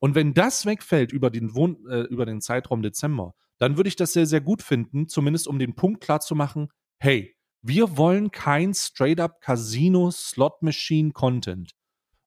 Und 0.00 0.14
wenn 0.14 0.34
das 0.34 0.66
wegfällt 0.66 1.12
über 1.12 1.30
den, 1.30 1.54
Wohn 1.54 1.86
äh, 1.88 2.02
über 2.02 2.26
den 2.26 2.40
Zeitraum 2.40 2.82
Dezember, 2.82 3.34
dann 3.58 3.76
würde 3.76 3.88
ich 3.88 3.96
das 3.96 4.12
sehr, 4.12 4.26
sehr 4.26 4.40
gut 4.40 4.62
finden, 4.62 5.08
zumindest 5.08 5.48
um 5.48 5.58
den 5.58 5.74
Punkt 5.74 6.00
klar 6.00 6.20
zu 6.20 6.34
machen, 6.34 6.68
hey, 7.00 7.34
wir 7.62 7.96
wollen 7.96 8.30
kein 8.30 8.74
straight-up 8.74 9.40
Casino-Slot-Machine-Content. 9.40 11.72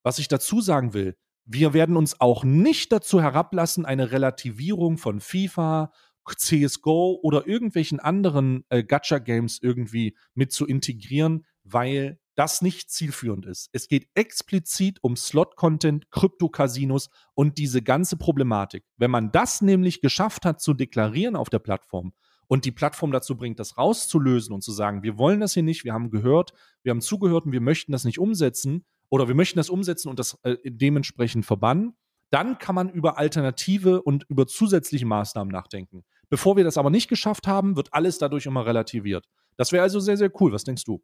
Was 0.04 0.18
ich 0.20 0.30
dazu 0.30 0.62
sagen 0.62 0.94
will, 0.94 1.16
wir 1.46 1.74
werden 1.74 1.98
uns 1.98 2.22
auch 2.22 2.44
nicht 2.44 2.92
dazu 2.92 3.22
herablassen, 3.22 3.86
eine 3.86 4.12
Relativierung 4.12 4.98
von 4.98 5.20
FIFA, 5.20 5.92
CSGO 6.38 7.20
oder 7.22 7.48
irgendwelchen 7.48 8.00
anderen 8.00 8.64
äh, 8.70 8.84
Gacha-Games 8.84 9.60
irgendwie 9.62 10.16
mit 10.34 10.54
zu 10.54 10.66
integrieren, 10.66 11.46
weil 11.64 12.20
das 12.36 12.62
nicht 12.62 12.90
zielführend 12.90 13.46
ist. 13.46 13.68
Es 13.74 13.90
geht 13.90 14.08
explizit 14.14 15.00
um 15.02 15.18
Slot-Content, 15.18 16.10
Krypto-Casinos 16.12 17.10
und 17.34 17.58
diese 17.58 17.82
ganze 17.82 18.16
Problematik. 18.16 18.86
Wenn 18.96 19.12
man 19.12 19.34
das 19.34 19.62
nämlich 19.62 20.00
geschafft 20.00 20.46
hat 20.46 20.62
zu 20.62 20.74
deklarieren 20.74 21.36
auf 21.36 21.50
der 21.50 21.60
Plattform 21.60 22.14
und 22.52 22.66
die 22.66 22.72
Plattform 22.72 23.14
dazu 23.14 23.38
bringt, 23.38 23.60
das 23.60 23.78
rauszulösen 23.78 24.54
und 24.54 24.62
zu 24.62 24.74
sagen, 24.74 25.04
wir 25.04 25.18
wollen 25.18 25.40
das 25.40 25.54
hier 25.54 25.64
nicht, 25.64 25.86
wir 25.86 25.94
haben 25.94 26.12
gehört, 26.12 26.52
wir 26.84 26.90
haben 26.90 27.00
zugehört 27.00 27.46
und 27.46 27.54
wir 27.54 27.62
möchten 27.62 27.94
das 27.94 28.04
nicht 28.04 28.20
umsetzen 28.20 28.84
oder 29.08 29.30
wir 29.30 29.36
möchten 29.36 29.58
das 29.58 29.70
umsetzen 29.70 30.10
und 30.10 30.20
das 30.20 30.38
äh, 30.44 30.58
dementsprechend 30.66 31.46
verbannen, 31.46 31.94
dann 32.30 32.58
kann 32.58 32.76
man 32.76 32.90
über 32.90 33.18
Alternative 33.18 34.02
und 34.02 34.26
über 34.28 34.48
zusätzliche 34.48 35.06
Maßnahmen 35.06 35.50
nachdenken. 35.50 36.04
Bevor 36.30 36.58
wir 36.58 36.66
das 36.66 36.78
aber 36.78 36.90
nicht 36.90 37.08
geschafft 37.08 37.48
haben, 37.48 37.78
wird 37.78 37.94
alles 37.94 38.18
dadurch 38.18 38.46
immer 38.48 38.66
relativiert. 38.66 39.30
Das 39.56 39.72
wäre 39.72 39.84
also 39.84 40.02
sehr, 40.02 40.18
sehr 40.18 40.32
cool. 40.42 40.52
Was 40.52 40.66
denkst 40.66 40.84
du? 40.84 41.02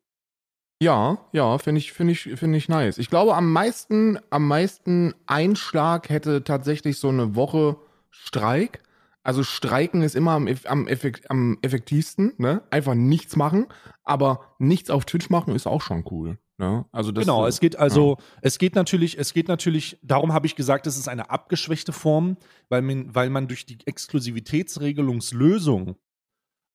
Ja, 0.81 1.29
ja, 1.31 1.57
finde 1.59 1.79
ich, 1.79 1.93
finde 1.93 2.11
ich, 2.11 2.23
finde 2.23 2.57
ich 2.57 2.67
nice. 2.67 2.97
Ich 2.97 3.09
glaube, 3.09 3.35
am 3.35 3.53
meisten, 3.53 4.19
am 4.31 4.49
meisten 4.49 5.13
Einschlag 5.27 6.09
hätte 6.09 6.43
tatsächlich 6.43 6.99
so 6.99 7.07
eine 7.07 7.35
Woche 7.35 7.77
Streik. 8.09 8.83
Also 9.27 9.43
Streiken 9.43 10.01
ist 10.03 10.15
immer 10.15 10.31
am, 10.31 10.47
am, 10.63 10.87
effekt, 10.87 11.29
am 11.29 11.57
effektivsten, 11.61 12.31
ne? 12.37 12.63
Einfach 12.69 12.95
nichts 12.95 13.35
machen, 13.35 13.67
aber 14.05 14.55
nichts 14.57 14.89
auf 14.89 15.03
Twitch 15.03 15.29
machen 15.29 15.53
ist 15.53 15.67
auch 15.67 15.81
schon 15.81 16.05
cool. 16.09 16.37
Ne? 16.57 16.85
Also 16.93 17.11
das, 17.11 17.25
genau, 17.25 17.45
es 17.45 17.59
geht 17.59 17.75
also, 17.75 18.15
es 18.41 18.57
geht 18.57 18.75
natürlich, 18.75 19.19
es 19.19 19.33
geht 19.33 19.49
natürlich, 19.49 19.99
darum 20.01 20.31
habe 20.31 20.47
ich 20.47 20.55
gesagt, 20.55 20.87
es 20.87 20.97
ist 20.97 21.09
eine 21.09 21.29
abgeschwächte 21.29 21.91
Form, 21.91 22.37
weil 22.69 22.81
man, 22.81 23.13
weil 23.13 23.29
man 23.29 23.49
durch 23.49 23.65
die 23.65 23.79
Exklusivitätsregelungslösung 23.85 25.97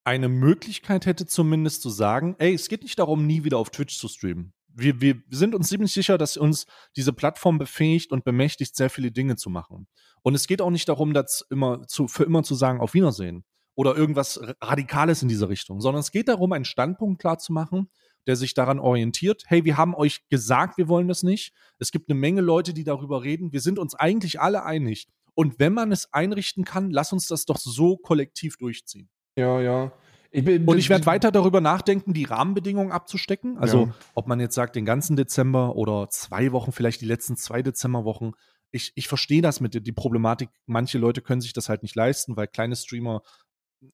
eine 0.04 0.28
Möglichkeit 0.28 1.06
hätte, 1.06 1.24
zumindest 1.24 1.80
zu 1.80 1.88
sagen, 1.88 2.36
ey, 2.38 2.52
es 2.52 2.68
geht 2.68 2.82
nicht 2.82 2.98
darum, 2.98 3.26
nie 3.26 3.44
wieder 3.44 3.56
auf 3.56 3.70
Twitch 3.70 3.98
zu 3.98 4.08
streamen. 4.08 4.52
Wir, 4.74 5.00
wir 5.00 5.22
sind 5.30 5.54
uns 5.54 5.68
ziemlich 5.68 5.92
sicher, 5.92 6.18
dass 6.18 6.36
uns 6.36 6.66
diese 6.96 7.12
Plattform 7.12 7.58
befähigt 7.58 8.12
und 8.12 8.24
bemächtigt, 8.24 8.76
sehr 8.76 8.90
viele 8.90 9.10
Dinge 9.10 9.36
zu 9.36 9.50
machen. 9.50 9.86
Und 10.22 10.34
es 10.34 10.46
geht 10.46 10.62
auch 10.62 10.70
nicht 10.70 10.88
darum, 10.88 11.14
das 11.14 11.44
immer 11.50 11.86
zu, 11.86 12.08
für 12.08 12.24
immer 12.24 12.42
zu 12.42 12.54
sagen, 12.54 12.80
auf 12.80 12.94
Wiedersehen 12.94 13.44
oder 13.74 13.96
irgendwas 13.96 14.40
Radikales 14.60 15.22
in 15.22 15.28
dieser 15.28 15.48
Richtung, 15.48 15.80
sondern 15.80 16.00
es 16.00 16.10
geht 16.10 16.28
darum, 16.28 16.52
einen 16.52 16.64
Standpunkt 16.64 17.20
klar 17.20 17.38
zu 17.38 17.52
machen, 17.52 17.88
der 18.26 18.36
sich 18.36 18.54
daran 18.54 18.78
orientiert, 18.78 19.44
hey, 19.46 19.64
wir 19.64 19.76
haben 19.76 19.94
euch 19.94 20.28
gesagt, 20.28 20.78
wir 20.78 20.88
wollen 20.88 21.08
das 21.08 21.22
nicht. 21.22 21.52
Es 21.78 21.90
gibt 21.90 22.08
eine 22.08 22.18
Menge 22.18 22.40
Leute, 22.40 22.72
die 22.72 22.84
darüber 22.84 23.24
reden. 23.24 23.52
Wir 23.52 23.60
sind 23.60 23.78
uns 23.78 23.94
eigentlich 23.94 24.40
alle 24.40 24.64
einig. 24.64 25.08
Und 25.34 25.58
wenn 25.58 25.72
man 25.72 25.92
es 25.92 26.12
einrichten 26.12 26.64
kann, 26.64 26.90
lass 26.90 27.12
uns 27.12 27.26
das 27.26 27.46
doch 27.46 27.56
so 27.56 27.96
kollektiv 27.96 28.58
durchziehen. 28.58 29.08
Ja, 29.36 29.60
ja. 29.60 29.92
Ich 30.34 30.44
bin, 30.44 30.66
Und 30.66 30.78
ich 30.78 30.88
werde 30.88 31.04
weiter 31.06 31.30
darüber 31.30 31.60
nachdenken, 31.60 32.14
die 32.14 32.24
Rahmenbedingungen 32.24 32.90
abzustecken. 32.90 33.58
Also, 33.58 33.86
Ja. 33.86 33.94
ob 34.14 34.26
man 34.26 34.40
jetzt 34.40 34.54
sagt, 34.54 34.74
den 34.76 34.86
ganzen 34.86 35.14
Dezember 35.14 35.76
oder 35.76 36.08
zwei 36.08 36.52
Wochen, 36.52 36.72
vielleicht 36.72 37.02
die 37.02 37.06
letzten 37.06 37.36
zwei 37.36 37.62
Dezemberwochen. 37.62 38.34
Ich, 38.70 38.92
ich 38.94 39.08
verstehe 39.08 39.42
das 39.42 39.60
mit 39.60 39.74
der 39.74 39.82
die 39.82 39.92
Problematik. 39.92 40.48
Manche 40.64 40.96
Leute 40.96 41.20
können 41.20 41.42
sich 41.42 41.52
das 41.52 41.68
halt 41.68 41.82
nicht 41.82 41.94
leisten, 41.94 42.34
weil 42.36 42.46
kleine 42.48 42.74
Streamer 42.76 43.22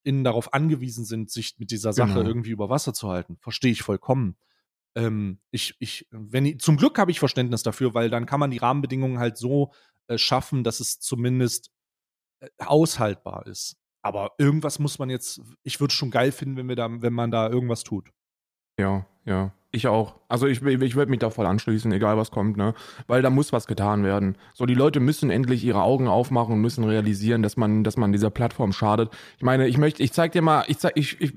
innen 0.04 0.22
darauf 0.22 0.54
angewiesen 0.54 1.04
sind, 1.04 1.30
sich 1.30 1.56
mit 1.58 1.72
dieser 1.72 1.92
Sache 1.92 2.14
Genau. 2.14 2.28
irgendwie 2.28 2.50
über 2.50 2.68
Wasser 2.70 2.94
zu 2.94 3.08
halten. 3.08 3.38
Verstehe 3.40 3.72
ich 3.72 3.82
vollkommen. 3.82 4.36
Ähm, 4.94 5.40
ich, 5.50 5.74
ich, 5.80 6.06
wenn 6.10 6.46
ich, 6.46 6.60
zum 6.60 6.76
Glück 6.76 6.98
habe 6.98 7.10
ich 7.10 7.18
Verständnis 7.18 7.64
dafür, 7.64 7.94
weil 7.94 8.10
dann 8.10 8.26
kann 8.26 8.38
man 8.38 8.50
die 8.52 8.58
Rahmenbedingungen 8.58 9.18
halt 9.18 9.38
so 9.38 9.72
äh, 10.06 10.18
schaffen, 10.18 10.62
dass 10.62 10.78
es 10.78 11.00
zumindest 11.00 11.72
äh, 12.40 12.48
aushaltbar 12.58 13.46
ist. 13.46 13.77
Aber 14.02 14.32
irgendwas 14.38 14.78
muss 14.78 14.98
man 14.98 15.10
jetzt, 15.10 15.40
ich 15.62 15.80
würde 15.80 15.92
es 15.92 15.96
schon 15.96 16.10
geil 16.10 16.32
finden, 16.32 16.56
wenn 16.56 16.68
wir 16.68 16.76
da, 16.76 16.88
wenn 16.90 17.12
man 17.12 17.30
da 17.30 17.48
irgendwas 17.48 17.84
tut. 17.84 18.10
Ja, 18.78 19.06
ja. 19.24 19.52
Ich 19.70 19.86
auch. 19.86 20.14
Also 20.28 20.46
ich, 20.46 20.62
ich 20.62 20.94
würde 20.94 21.10
mich 21.10 21.18
da 21.18 21.28
voll 21.28 21.44
anschließen, 21.44 21.92
egal 21.92 22.16
was 22.16 22.30
kommt, 22.30 22.56
ne? 22.56 22.72
Weil 23.06 23.20
da 23.20 23.28
muss 23.28 23.52
was 23.52 23.66
getan 23.66 24.02
werden. 24.02 24.38
So, 24.54 24.64
die 24.64 24.74
Leute 24.74 24.98
müssen 24.98 25.28
endlich 25.28 25.62
ihre 25.62 25.82
Augen 25.82 26.08
aufmachen 26.08 26.54
und 26.54 26.62
müssen 26.62 26.84
realisieren, 26.84 27.42
dass 27.42 27.58
man, 27.58 27.84
dass 27.84 27.98
man 27.98 28.10
dieser 28.10 28.30
Plattform 28.30 28.72
schadet. 28.72 29.10
Ich 29.36 29.42
meine, 29.42 29.68
ich 29.68 29.76
möchte, 29.76 30.02
ich 30.02 30.14
zeig 30.14 30.32
dir 30.32 30.40
mal, 30.40 30.64
ich 30.68 30.78
zeig, 30.78 30.92
ich, 30.94 31.20
ich 31.20 31.34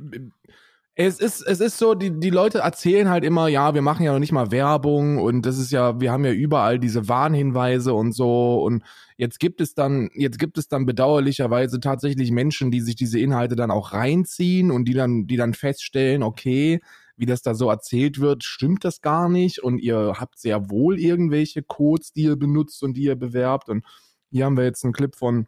es 0.95 1.19
ist, 1.19 1.41
es 1.41 1.61
ist 1.61 1.77
so, 1.77 1.95
die, 1.95 2.19
die 2.19 2.29
Leute 2.29 2.59
erzählen 2.59 3.09
halt 3.09 3.23
immer, 3.23 3.47
ja, 3.47 3.73
wir 3.73 3.81
machen 3.81 4.03
ja 4.03 4.11
noch 4.11 4.19
nicht 4.19 4.33
mal 4.33 4.51
Werbung 4.51 5.19
und 5.19 5.45
das 5.45 5.57
ist 5.57 5.71
ja, 5.71 6.01
wir 6.01 6.11
haben 6.11 6.25
ja 6.25 6.31
überall 6.31 6.79
diese 6.79 7.07
Warnhinweise 7.07 7.93
und 7.93 8.11
so 8.11 8.61
und 8.63 8.83
jetzt 9.15 9.39
gibt 9.39 9.61
es 9.61 9.73
dann, 9.73 10.09
jetzt 10.13 10.37
gibt 10.37 10.57
es 10.57 10.67
dann 10.67 10.85
bedauerlicherweise 10.85 11.79
tatsächlich 11.79 12.31
Menschen, 12.31 12.71
die 12.71 12.81
sich 12.81 12.95
diese 12.95 13.19
Inhalte 13.19 13.55
dann 13.55 13.71
auch 13.71 13.93
reinziehen 13.93 14.69
und 14.69 14.85
die 14.85 14.93
dann, 14.93 15.27
die 15.27 15.37
dann 15.37 15.53
feststellen, 15.53 16.23
okay, 16.23 16.81
wie 17.15 17.25
das 17.25 17.41
da 17.41 17.55
so 17.55 17.69
erzählt 17.69 18.19
wird, 18.19 18.43
stimmt 18.43 18.83
das 18.83 19.01
gar 19.01 19.29
nicht 19.29 19.63
und 19.63 19.79
ihr 19.79 20.15
habt 20.17 20.39
sehr 20.39 20.69
wohl 20.69 20.99
irgendwelche 20.99 21.63
Codes, 21.63 22.11
die 22.11 22.23
ihr 22.23 22.35
benutzt 22.35 22.83
und 22.83 22.95
die 22.95 23.03
ihr 23.03 23.15
bewerbt 23.15 23.69
und 23.69 23.85
hier 24.29 24.45
haben 24.45 24.57
wir 24.57 24.65
jetzt 24.65 24.83
einen 24.83 24.93
Clip 24.93 25.15
von, 25.15 25.47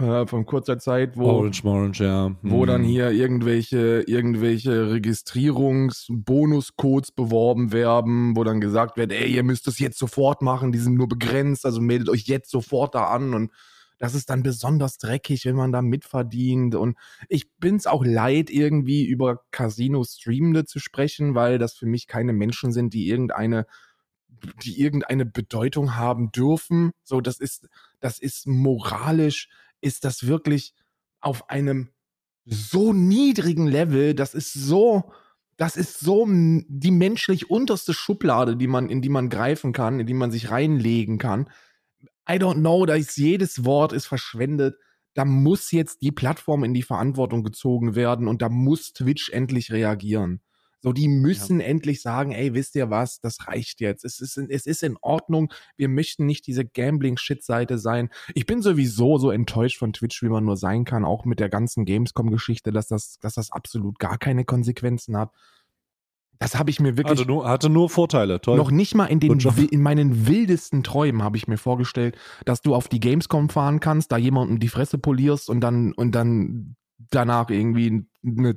äh, 0.00 0.26
von 0.26 0.46
kurzer 0.46 0.78
Zeit, 0.78 1.16
wo 1.16 1.26
Orange, 1.26 1.64
Orange, 1.64 2.04
ja. 2.04 2.34
wo 2.42 2.66
dann 2.66 2.82
Hm. 2.82 2.88
hier 2.88 3.10
irgendwelche, 3.10 4.04
irgendwelche 4.06 4.90
Registrierungsbonuscodes 4.90 7.12
beworben 7.12 7.72
werden, 7.72 8.36
wo 8.36 8.44
dann 8.44 8.60
gesagt 8.60 8.96
wird, 8.96 9.12
ey, 9.12 9.34
ihr 9.34 9.42
müsst 9.42 9.66
das 9.66 9.78
jetzt 9.78 9.98
sofort 9.98 10.40
machen, 10.42 10.72
die 10.72 10.78
sind 10.78 10.94
nur 10.94 11.08
begrenzt, 11.08 11.66
also 11.66 11.80
meldet 11.80 12.08
euch 12.08 12.26
jetzt 12.26 12.50
sofort 12.50 12.94
da 12.94 13.06
an 13.06 13.34
und 13.34 13.50
das 13.98 14.14
ist 14.14 14.28
dann 14.28 14.42
besonders 14.42 14.98
dreckig, 14.98 15.46
wenn 15.46 15.56
man 15.56 15.72
da 15.72 15.80
mitverdient 15.80 16.74
und 16.74 16.98
ich 17.28 17.50
bin's 17.58 17.86
auch 17.86 18.04
leid, 18.04 18.50
irgendwie 18.50 19.06
über 19.06 19.40
Casino-Streamende 19.52 20.66
zu 20.66 20.80
sprechen, 20.80 21.34
weil 21.34 21.56
das 21.58 21.72
für 21.74 21.86
mich 21.86 22.06
keine 22.06 22.34
Menschen 22.34 22.72
sind, 22.72 22.92
die 22.92 23.08
irgendeine 23.08 23.64
die 24.62 24.80
irgendeine 24.80 25.26
Bedeutung 25.26 25.96
haben 25.96 26.30
dürfen. 26.30 26.92
So, 27.04 27.20
das 27.20 27.38
ist, 27.38 27.68
das 28.00 28.18
ist 28.18 28.46
moralisch, 28.46 29.48
ist 29.80 30.04
das 30.04 30.26
wirklich 30.26 30.74
auf 31.20 31.50
einem 31.50 31.90
so 32.44 32.92
niedrigen 32.92 33.66
Level, 33.66 34.14
das 34.14 34.34
ist 34.34 34.52
so, 34.52 35.12
das 35.56 35.76
ist 35.76 36.00
so 36.00 36.26
die 36.28 36.90
menschlich 36.90 37.50
unterste 37.50 37.92
Schublade, 37.92 38.56
die 38.56 38.68
man, 38.68 38.88
in 38.88 39.02
die 39.02 39.08
man 39.08 39.28
greifen 39.28 39.72
kann, 39.72 40.00
in 40.00 40.06
die 40.06 40.14
man 40.14 40.30
sich 40.30 40.50
reinlegen 40.50 41.18
kann. 41.18 41.50
I 42.28 42.34
don't 42.34 42.60
know, 42.60 42.86
da 42.86 42.94
ist 42.94 43.16
jedes 43.16 43.64
Wort 43.64 43.92
ist 43.92 44.06
verschwendet. 44.06 44.76
Da 45.14 45.24
muss 45.24 45.70
jetzt 45.72 46.02
die 46.02 46.12
Plattform 46.12 46.62
in 46.62 46.74
die 46.74 46.82
Verantwortung 46.82 47.42
gezogen 47.42 47.94
werden 47.94 48.28
und 48.28 48.42
da 48.42 48.48
muss 48.48 48.92
Twitch 48.92 49.30
endlich 49.30 49.72
reagieren. 49.72 50.40
So, 50.86 50.92
die 50.92 51.08
müssen 51.08 51.58
ja. 51.58 51.66
endlich 51.66 52.00
sagen, 52.00 52.30
ey, 52.30 52.54
wisst 52.54 52.76
ihr 52.76 52.90
was, 52.90 53.18
das 53.18 53.48
reicht 53.48 53.80
jetzt. 53.80 54.04
Es 54.04 54.20
ist, 54.20 54.36
in, 54.36 54.48
es 54.48 54.66
ist 54.66 54.84
in 54.84 54.96
Ordnung. 55.00 55.52
Wir 55.76 55.88
möchten 55.88 56.26
nicht 56.26 56.46
diese 56.46 56.64
Gambling-Shit-Seite 56.64 57.76
sein. 57.76 58.08
Ich 58.36 58.46
bin 58.46 58.62
sowieso 58.62 59.18
so 59.18 59.32
enttäuscht 59.32 59.80
von 59.80 59.92
Twitch, 59.92 60.22
wie 60.22 60.28
man 60.28 60.44
nur 60.44 60.56
sein 60.56 60.84
kann, 60.84 61.04
auch 61.04 61.24
mit 61.24 61.40
der 61.40 61.48
ganzen 61.48 61.86
Gamescom-Geschichte, 61.86 62.70
dass 62.70 62.86
das, 62.86 63.18
dass 63.18 63.34
das 63.34 63.50
absolut 63.50 63.98
gar 63.98 64.16
keine 64.16 64.44
Konsequenzen 64.44 65.16
hat. 65.16 65.32
Das 66.38 66.56
habe 66.56 66.70
ich 66.70 66.78
mir 66.78 66.96
wirklich. 66.96 67.18
Hatte 67.18 67.28
nur, 67.28 67.48
hatte 67.48 67.68
nur 67.68 67.90
Vorteile, 67.90 68.40
toll. 68.40 68.56
Noch 68.56 68.70
nicht 68.70 68.94
mal 68.94 69.06
in, 69.06 69.18
den, 69.18 69.40
in 69.40 69.82
meinen 69.82 70.28
wildesten 70.28 70.84
Träumen 70.84 71.24
habe 71.24 71.36
ich 71.36 71.48
mir 71.48 71.58
vorgestellt, 71.58 72.16
dass 72.44 72.62
du 72.62 72.76
auf 72.76 72.86
die 72.86 73.00
Gamescom 73.00 73.48
fahren 73.48 73.80
kannst, 73.80 74.12
da 74.12 74.18
jemandem 74.18 74.60
die 74.60 74.68
Fresse 74.68 74.98
polierst 74.98 75.50
und 75.50 75.62
dann, 75.62 75.92
und 75.94 76.14
dann 76.14 76.76
danach 77.10 77.50
irgendwie 77.50 78.06
eine 78.24 78.56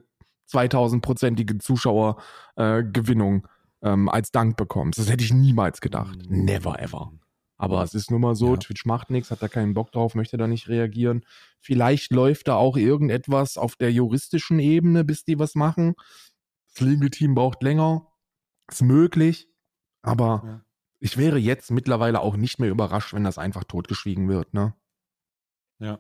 2000-prozentige 0.52 1.60
Zuschauergewinnung 1.60 3.46
äh, 3.82 3.90
ähm, 3.92 4.10
als 4.10 4.32
Dank 4.32 4.58
bekommst. 4.58 5.00
Das 5.00 5.10
hätte 5.10 5.24
ich 5.24 5.34
niemals 5.34 5.82
gedacht. 5.82 6.30
Mhm. 6.30 6.46
Never 6.46 6.80
ever. 6.80 7.12
Aber 7.58 7.84
es 7.84 7.94
ist 7.94 8.10
nun 8.10 8.22
mal 8.22 8.36
so, 8.36 8.54
ja. 8.54 8.58
Twitch 8.58 8.86
macht 8.86 9.10
nichts, 9.10 9.32
hat 9.32 9.42
da 9.42 9.50
keinen 9.50 9.74
Bock 9.74 9.92
drauf, 9.92 10.16
möchte 10.16 10.38
da 10.38 10.48
nicht 10.48 10.70
reagieren. 10.70 11.26
Vielleicht 11.60 12.14
läuft 12.14 12.48
da 12.48 12.56
auch 12.56 12.78
irgendetwas 12.78 13.58
auf 13.58 13.76
der 13.76 13.92
juristischen 13.92 14.60
Ebene, 14.60 15.04
bis 15.04 15.26
die 15.26 15.40
was 15.40 15.56
machen. 15.56 15.96
Das 16.74 16.80
Legal-Team 16.80 17.36
braucht 17.36 17.62
länger. 17.62 18.08
Ist 18.72 18.82
möglich. 18.82 19.50
Aber 20.02 20.42
ja. 20.46 20.62
ich 21.00 21.18
wäre 21.18 21.38
jetzt 21.38 21.70
mittlerweile 21.70 22.22
auch 22.22 22.38
nicht 22.38 22.60
mehr 22.60 22.70
überrascht, 22.70 23.14
wenn 23.14 23.26
das 23.26 23.38
einfach 23.38 23.66
totgeschwiegen 23.66 24.30
wird, 24.30 24.54
ne? 24.54 24.74
Ja. 25.80 26.00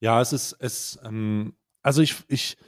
Ja, 0.00 0.20
es 0.20 0.34
ist, 0.34 0.52
es, 0.60 0.98
ähm, 1.04 1.54
also 1.82 2.02
ich, 2.02 2.24
ich, 2.28 2.58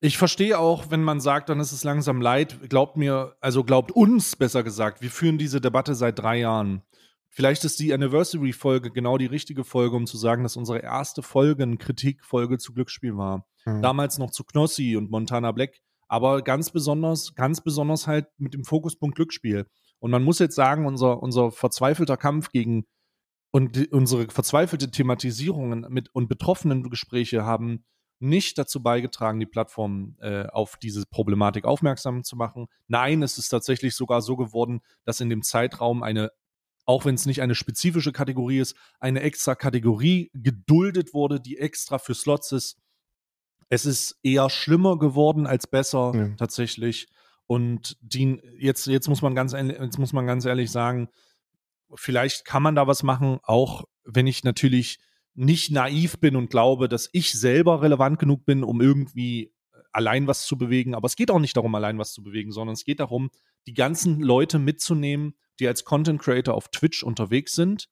ich 0.00 0.16
verstehe 0.16 0.58
auch, 0.58 0.90
wenn 0.90 1.02
man 1.02 1.20
sagt, 1.20 1.48
dann 1.48 1.60
ist 1.60 1.72
es 1.72 1.82
langsam 1.84 2.20
leid. 2.20 2.68
Glaubt 2.68 2.96
mir, 2.96 3.36
also 3.40 3.64
glaubt 3.64 3.90
uns 3.90 4.36
besser 4.36 4.62
gesagt, 4.62 5.02
wir 5.02 5.10
führen 5.10 5.38
diese 5.38 5.60
Debatte 5.60 5.94
seit 5.94 6.18
drei 6.18 6.38
Jahren. 6.38 6.82
Vielleicht 7.30 7.64
ist 7.64 7.78
die 7.80 7.92
Anniversary-Folge 7.92 8.90
genau 8.90 9.18
die 9.18 9.26
richtige 9.26 9.64
Folge, 9.64 9.96
um 9.96 10.06
zu 10.06 10.16
sagen, 10.16 10.44
dass 10.44 10.56
unsere 10.56 10.78
erste 10.78 11.22
Folge 11.22 11.64
eine 11.64 11.76
Kritikfolge 11.76 12.58
zu 12.58 12.72
Glücksspiel 12.72 13.16
war. 13.16 13.46
Mhm. 13.66 13.82
Damals 13.82 14.18
noch 14.18 14.30
zu 14.30 14.44
Knossi 14.44 14.96
und 14.96 15.10
Montana 15.10 15.52
Black, 15.52 15.78
aber 16.06 16.42
ganz 16.42 16.70
besonders, 16.70 17.34
ganz 17.34 17.60
besonders 17.60 18.06
halt 18.06 18.26
mit 18.38 18.54
dem 18.54 18.64
Fokuspunkt 18.64 19.16
Glücksspiel. 19.16 19.66
Und 19.98 20.10
man 20.10 20.22
muss 20.22 20.38
jetzt 20.38 20.54
sagen, 20.54 20.86
unser, 20.86 21.22
unser 21.22 21.50
verzweifelter 21.50 22.16
Kampf 22.16 22.50
gegen 22.50 22.86
und 23.50 23.76
die, 23.76 23.88
unsere 23.88 24.28
verzweifelte 24.28 24.90
Thematisierungen 24.90 25.86
mit 25.88 26.08
und 26.14 26.28
betroffenen 26.28 26.88
Gespräche 26.88 27.44
haben 27.44 27.84
nicht 28.20 28.58
dazu 28.58 28.82
beigetragen, 28.82 29.40
die 29.40 29.46
Plattform 29.46 30.16
äh, 30.20 30.46
auf 30.46 30.76
diese 30.76 31.06
Problematik 31.06 31.64
aufmerksam 31.64 32.24
zu 32.24 32.36
machen. 32.36 32.66
Nein, 32.86 33.22
es 33.22 33.38
ist 33.38 33.48
tatsächlich 33.48 33.94
sogar 33.94 34.22
so 34.22 34.36
geworden, 34.36 34.80
dass 35.04 35.20
in 35.20 35.30
dem 35.30 35.42
Zeitraum 35.42 36.02
eine, 36.02 36.30
auch 36.84 37.04
wenn 37.04 37.14
es 37.14 37.26
nicht 37.26 37.42
eine 37.42 37.54
spezifische 37.54 38.12
Kategorie 38.12 38.58
ist, 38.58 38.76
eine 38.98 39.20
extra 39.20 39.54
Kategorie 39.54 40.30
geduldet 40.34 41.14
wurde, 41.14 41.40
die 41.40 41.58
extra 41.58 41.98
für 41.98 42.14
Slots 42.14 42.52
ist. 42.52 42.78
Es 43.68 43.84
ist 43.86 44.18
eher 44.22 44.50
schlimmer 44.50 44.98
geworden 44.98 45.46
als 45.46 45.66
besser 45.66 46.12
ja. 46.14 46.28
tatsächlich. 46.36 47.06
Und 47.46 47.96
die, 48.00 48.40
jetzt, 48.58 48.86
jetzt 48.86 49.08
muss 49.08 49.22
man 49.22 49.34
ganz, 49.34 49.52
jetzt 49.52 49.98
muss 49.98 50.12
man 50.12 50.26
ganz 50.26 50.44
ehrlich 50.44 50.70
sagen, 50.70 51.08
vielleicht 51.94 52.44
kann 52.44 52.62
man 52.62 52.74
da 52.74 52.86
was 52.86 53.02
machen, 53.02 53.38
auch 53.42 53.84
wenn 54.04 54.26
ich 54.26 54.44
natürlich 54.44 54.98
nicht 55.38 55.70
naiv 55.70 56.18
bin 56.18 56.34
und 56.34 56.50
glaube, 56.50 56.88
dass 56.88 57.08
ich 57.12 57.32
selber 57.32 57.80
relevant 57.80 58.18
genug 58.18 58.44
bin, 58.44 58.64
um 58.64 58.80
irgendwie 58.80 59.44
äh, 59.44 59.50
allein 59.92 60.26
was 60.26 60.46
zu 60.46 60.58
bewegen. 60.58 60.94
Aber 60.94 61.06
es 61.06 61.14
geht 61.14 61.30
auch 61.30 61.38
nicht 61.38 61.56
darum, 61.56 61.74
allein 61.76 61.98
was 61.98 62.12
zu 62.12 62.24
bewegen, 62.24 62.50
sondern 62.50 62.74
es 62.74 62.84
geht 62.84 62.98
darum, 62.98 63.30
die 63.68 63.74
ganzen 63.74 64.20
Leute 64.20 64.58
mitzunehmen, 64.58 65.34
die 65.60 65.68
als 65.68 65.84
Content 65.84 66.20
Creator 66.20 66.54
auf 66.54 66.68
Twitch 66.68 67.04
unterwegs 67.04 67.54
sind 67.54 67.88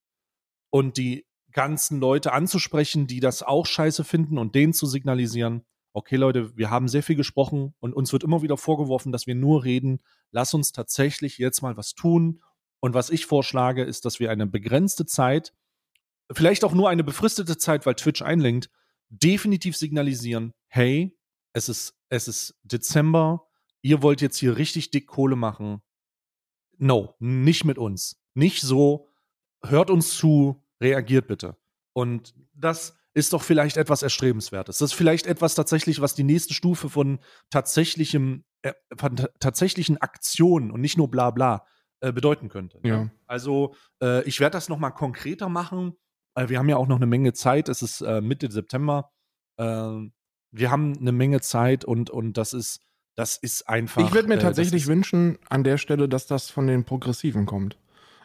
und 0.71 0.97
die 0.97 1.25
ganzen 1.53 2.01
Leute 2.01 2.33
anzusprechen, 2.33 3.07
die 3.07 3.21
das 3.21 3.45
auch 3.45 3.65
scheiße 3.65 4.03
finden 4.03 4.39
und 4.39 4.57
denen 4.57 4.73
zu 4.73 4.87
signalisieren, 4.87 5.65
okay 5.93 6.17
Leute, 6.17 6.57
wir 6.57 6.71
haben 6.71 6.89
sehr 6.89 7.03
viel 7.03 7.17
gesprochen 7.17 7.75
und 7.79 7.95
uns 7.95 8.13
wird 8.13 8.25
immer 8.25 8.43
wieder 8.43 8.57
vorgeworfen, 8.57 9.13
dass 9.13 9.27
wir 9.29 9.37
nur 9.37 9.65
reden. 9.65 10.01
Lass 10.33 10.53
uns 10.53 10.73
tatsächlich 10.73 11.39
jetzt 11.39 11.63
mal 11.63 11.77
was 11.77 11.95
tun. 11.95 12.43
Und 12.81 12.93
was 12.93 13.09
ich 13.09 13.25
vorschlage, 13.25 13.85
ist, 13.85 14.05
dass 14.05 14.21
wir 14.21 14.31
eine 14.31 14.47
begrenzte 14.47 15.07
Zeit 15.07 15.55
vielleicht 16.33 16.65
auch 16.65 16.75
nur 16.75 16.89
eine 16.89 17.05
befristete 17.05 17.57
Zeit, 17.57 17.87
weil 17.87 17.95
Twitch 17.95 18.23
einlenkt, 18.23 18.71
definitiv 19.09 19.77
signalisieren, 19.77 20.53
hey, 20.69 21.17
es 21.53 21.69
ist, 21.69 21.95
es 22.09 22.29
ist 22.29 22.55
Dezember, 22.63 23.47
ihr 23.83 24.03
wollt 24.03 24.21
jetzt 24.21 24.39
hier 24.39 24.57
richtig 24.57 24.91
dick 24.91 25.07
Kohle 25.07 25.37
machen. 25.37 25.83
No, 26.79 27.15
nicht 27.19 27.65
mit 27.65 27.79
uns. 27.79 28.21
Nicht 28.35 28.61
so, 28.63 29.09
hört 29.63 29.91
uns 29.91 30.15
zu, 30.17 30.63
reagiert 30.81 31.27
bitte. 31.27 31.57
Und 31.93 32.35
das 32.53 32.97
ist 33.15 33.33
doch 33.33 33.43
vielleicht 33.43 33.79
etwas 33.79 34.03
Erstrebenswertes. 34.03 34.79
Das 34.79 34.91
ist 34.91 34.97
vielleicht 34.97 35.27
etwas 35.27 35.55
tatsächlich, 35.55 36.03
was 36.03 36.15
die 36.15 36.25
nächste 36.25 36.53
Stufe 36.53 36.91
von 36.91 37.19
tatsächlichem, 37.49 38.45
äh, 38.61 38.75
von 38.99 39.17
tatsächlichen 39.41 39.97
Aktionen 39.99 40.71
und 40.71 40.83
nicht 40.83 40.99
nur 40.99 41.11
bla 41.11 41.31
bla 41.31 41.65
äh, 42.01 42.13
bedeuten 42.13 42.51
könnte. 42.51 42.79
Ne? 42.83 42.89
Ja. 42.89 43.11
Also 43.27 43.75
äh, 44.03 44.23
ich 44.25 44.41
werde 44.41 44.53
das 44.53 44.69
nochmal 44.69 44.93
konkreter 44.93 45.49
machen 45.49 45.97
wir 46.37 46.59
haben 46.59 46.69
ja 46.69 46.77
auch 46.77 46.89
noch 46.89 46.97
eine 46.97 47.07
Menge 47.07 47.33
Zeit. 47.33 47.69
Es 47.69 47.83
ist 47.83 48.01
äh, 48.01 48.21
Mitte 48.21 48.51
September. 48.51 49.11
Äh, 49.57 49.65
wir 50.53 50.71
haben 50.71 50.97
eine 50.99 51.13
Menge 51.13 51.41
Zeit 51.41 51.85
und, 51.85 52.11
und 52.11 52.35
das 52.35 52.53
ist, 52.53 52.81
das 53.15 53.37
ist 53.37 53.69
einfach. 53.69 54.03
Ich 54.03 54.13
würde 54.13 54.29
mir 54.29 54.37
äh, 54.37 54.39
tatsächlich 54.39 54.87
wünschen, 54.87 55.39
an 55.49 55.65
der 55.65 55.79
Stelle, 55.79 56.09
dass 56.09 56.27
das 56.27 56.51
von 56.51 56.67
den 56.67 56.85
Progressiven 56.85 57.47
kommt. 57.47 57.79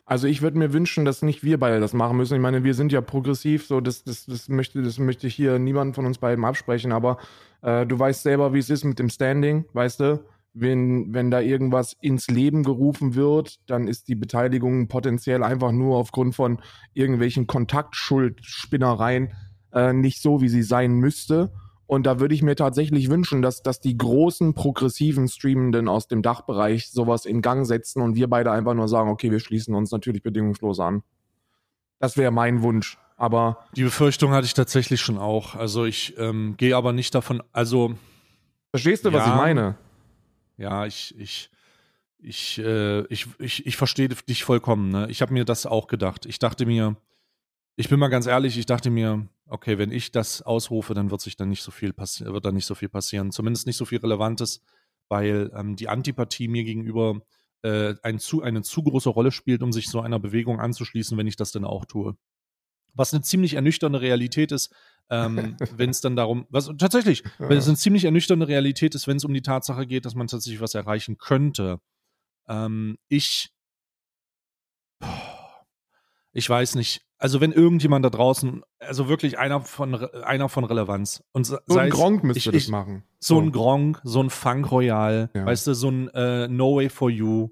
Also 0.06 0.28
ich 0.28 0.42
würde 0.42 0.58
mir 0.58 0.74
wünschen, 0.74 1.06
dass 1.06 1.22
nicht 1.22 1.44
wir 1.44 1.60
beide 1.60 1.80
das 1.80 1.94
machen 1.94 2.18
müssen. 2.18 2.34
Ich 2.34 2.42
meine, 2.42 2.64
wir 2.64 2.74
sind 2.74 2.92
ja 2.92 3.02
progressiv, 3.02 3.66
so 3.66 3.80
das, 3.80 4.04
das, 4.04 4.26
das, 4.26 4.50
möchte, 4.50 4.82
das 4.82 5.00
möchte 5.00 5.28
ich 5.28 5.36
hier 5.36 5.58
niemand 5.60 5.96
von 5.96 6.06
uns 6.06 6.18
beiden 6.18 6.44
absprechen, 6.44 6.92
aber 6.92 7.18
äh, 7.62 7.86
du 7.86 7.98
weißt 7.98 8.24
selber, 8.24 8.54
wie 8.54 8.60
es 8.60 8.70
ist 8.70 8.84
mit 8.84 9.00
dem 9.00 9.10
Standing, 9.10 9.66
weißt 9.74 10.00
du? 10.02 10.26
Wenn, 10.54 11.14
wenn 11.14 11.32
da 11.32 11.40
irgendwas 11.40 11.96
ins 12.02 12.28
Leben 12.28 12.64
gerufen 12.64 13.16
wird, 13.16 13.58
dann 13.70 13.88
ist 13.88 14.08
die 14.08 14.16
Beteiligung 14.16 14.88
potenziell 14.88 15.44
einfach 15.44 15.72
nur 15.72 15.98
aufgrund 15.98 16.36
von 16.36 16.62
irgendwelchen 16.94 17.48
Kontaktschuldspinnereien 17.48 19.34
äh, 19.74 19.94
nicht 19.94 20.22
so, 20.22 20.42
wie 20.42 20.50
sie 20.50 20.64
sein 20.64 20.94
müsste. 20.94 21.52
Und 21.88 22.06
da 22.06 22.20
würde 22.20 22.34
ich 22.34 22.42
mir 22.42 22.56
tatsächlich 22.56 23.10
wünschen, 23.10 23.42
dass, 23.42 23.64
dass 23.64 23.82
die 23.82 23.98
großen 23.98 24.54
progressiven 24.54 25.28
Streamenden 25.28 25.88
aus 25.88 26.08
dem 26.08 26.22
Dachbereich 26.22 26.90
sowas 26.90 27.26
in 27.26 27.42
Gang 27.42 27.66
setzen 27.66 28.02
und 28.02 28.16
wir 28.16 28.30
beide 28.30 28.52
einfach 28.52 28.74
nur 28.74 28.88
sagen, 28.88 29.10
okay, 29.10 29.32
wir 29.32 29.40
schließen 29.40 29.76
uns 29.76 29.92
natürlich 29.92 30.24
bedingungslos 30.24 30.80
an. 30.80 31.04
Das 32.00 32.18
wäre 32.18 32.32
mein 32.32 32.62
Wunsch. 32.62 32.98
Aber 33.18 33.66
die 33.76 33.84
Befürchtung 33.84 34.32
hatte 34.32 34.46
ich 34.46 34.54
tatsächlich 34.54 35.02
schon 35.02 35.18
auch. 35.18 35.56
Also 35.56 35.86
ich 35.86 36.18
ähm, 36.18 36.56
gehe 36.58 36.76
aber 36.76 36.94
nicht 36.94 37.14
davon, 37.14 37.44
also 37.52 37.96
Verstehst 38.72 39.04
du, 39.04 39.10
ja, 39.10 39.20
was 39.20 39.28
ich 39.28 39.36
meine? 39.36 39.76
Ja, 40.62 40.86
ich, 40.86 41.16
ich, 41.18 41.50
ich, 42.20 42.60
äh, 42.60 43.02
ich, 43.08 43.26
ich, 43.40 43.66
ich 43.66 43.78
verstehe 43.78 44.10
dich 44.10 44.44
vollkommen. 44.44 44.90
Ne? 44.90 45.08
Ich 45.10 45.24
habe 45.24 45.34
mir 45.34 45.44
das 45.44 45.66
auch 45.66 45.88
gedacht. 45.88 46.28
Ich 46.28 46.38
dachte 46.38 46.68
mir, 46.68 46.96
ich 47.76 47.90
bin 47.90 48.00
mal 48.00 48.10
ganz 48.10 48.28
ehrlich, 48.28 48.60
ich 48.60 48.68
dachte 48.68 48.92
mir, 48.92 49.28
okay, 49.48 49.80
wenn 49.80 49.92
ich 49.92 50.12
das 50.12 50.44
ausrufe, 50.44 50.94
dann 50.94 51.10
wird 51.10 51.22
sich 51.22 51.36
dann 51.36 51.50
nicht 51.50 51.64
so 51.64 51.72
viel 51.72 51.94
passieren, 51.94 52.32
wird 52.32 52.46
dann 52.46 52.54
nicht 52.54 52.68
so 52.68 52.76
viel 52.76 52.90
passieren. 52.90 53.32
Zumindest 53.32 53.66
nicht 53.66 53.78
so 53.78 53.86
viel 53.86 53.98
Relevantes, 53.98 54.62
weil 55.10 55.52
ähm, 55.56 55.76
die 55.76 55.90
Antipathie 55.90 56.48
mir 56.48 56.64
gegenüber 56.64 57.22
äh, 57.64 57.96
ein 58.04 58.20
zu, 58.20 58.44
eine 58.44 58.62
zu 58.62 58.84
große 58.84 59.10
Rolle 59.10 59.32
spielt, 59.32 59.64
um 59.64 59.72
sich 59.72 59.90
so 59.90 60.00
einer 60.00 60.20
Bewegung 60.20 60.60
anzuschließen, 60.60 61.18
wenn 61.18 61.28
ich 61.28 61.38
das 61.38 61.52
denn 61.52 61.66
auch 61.66 61.86
tue. 61.86 62.16
Was 62.94 63.16
eine 63.16 63.24
ziemlich 63.24 63.56
ernüchternde 63.56 64.00
Realität 64.00 64.52
ist, 64.52 64.76
ähm, 65.10 65.56
wenn 65.76 65.90
es 65.90 66.02
dann 66.02 66.16
darum, 66.16 66.46
was 66.50 66.72
tatsächlich, 66.78 67.24
wenn 67.38 67.58
es 67.58 67.68
eine 67.68 67.78
ziemlich 67.78 68.06
ernüchternde 68.06 68.48
Realität 68.48 68.96
ist, 68.96 69.08
wenn 69.08 69.18
es 69.18 69.26
um 69.26 69.34
die 69.34 69.42
Tatsache 69.42 69.88
geht, 69.88 70.06
dass 70.06 70.16
man 70.16 70.28
tatsächlich 70.28 70.62
was 70.62 70.76
erreichen 70.76 71.18
könnte. 71.18 71.80
Ähm, 72.48 72.98
ich, 73.08 73.52
ich 76.34 76.50
weiß 76.50 76.76
nicht. 76.76 77.06
Also 77.18 77.40
wenn 77.40 77.52
irgendjemand 77.52 78.04
da 78.04 78.10
draußen, 78.10 78.64
also 78.80 79.08
wirklich 79.08 79.38
einer 79.38 79.62
von 79.62 79.94
einer 80.24 80.50
von 80.50 80.64
Relevanz 80.64 81.24
und 81.34 81.46
so 81.46 81.60
ein 81.68 81.92
Gronk 81.92 82.24
müsste 82.24 82.50
ich, 82.50 82.64
das 82.64 82.68
machen. 82.68 83.04
So, 83.20 83.36
so 83.36 83.42
ein 83.42 83.52
Gronk, 83.52 84.02
so 84.04 84.24
ein 84.24 84.32
Funk 84.32 84.72
Royal, 84.72 85.30
ja. 85.36 85.46
weißt 85.46 85.68
du, 85.68 85.76
so 85.76 85.92
ein 85.92 86.08
äh, 86.16 86.48
No 86.48 86.78
Way 86.78 86.90
for 86.90 87.12
You, 87.12 87.50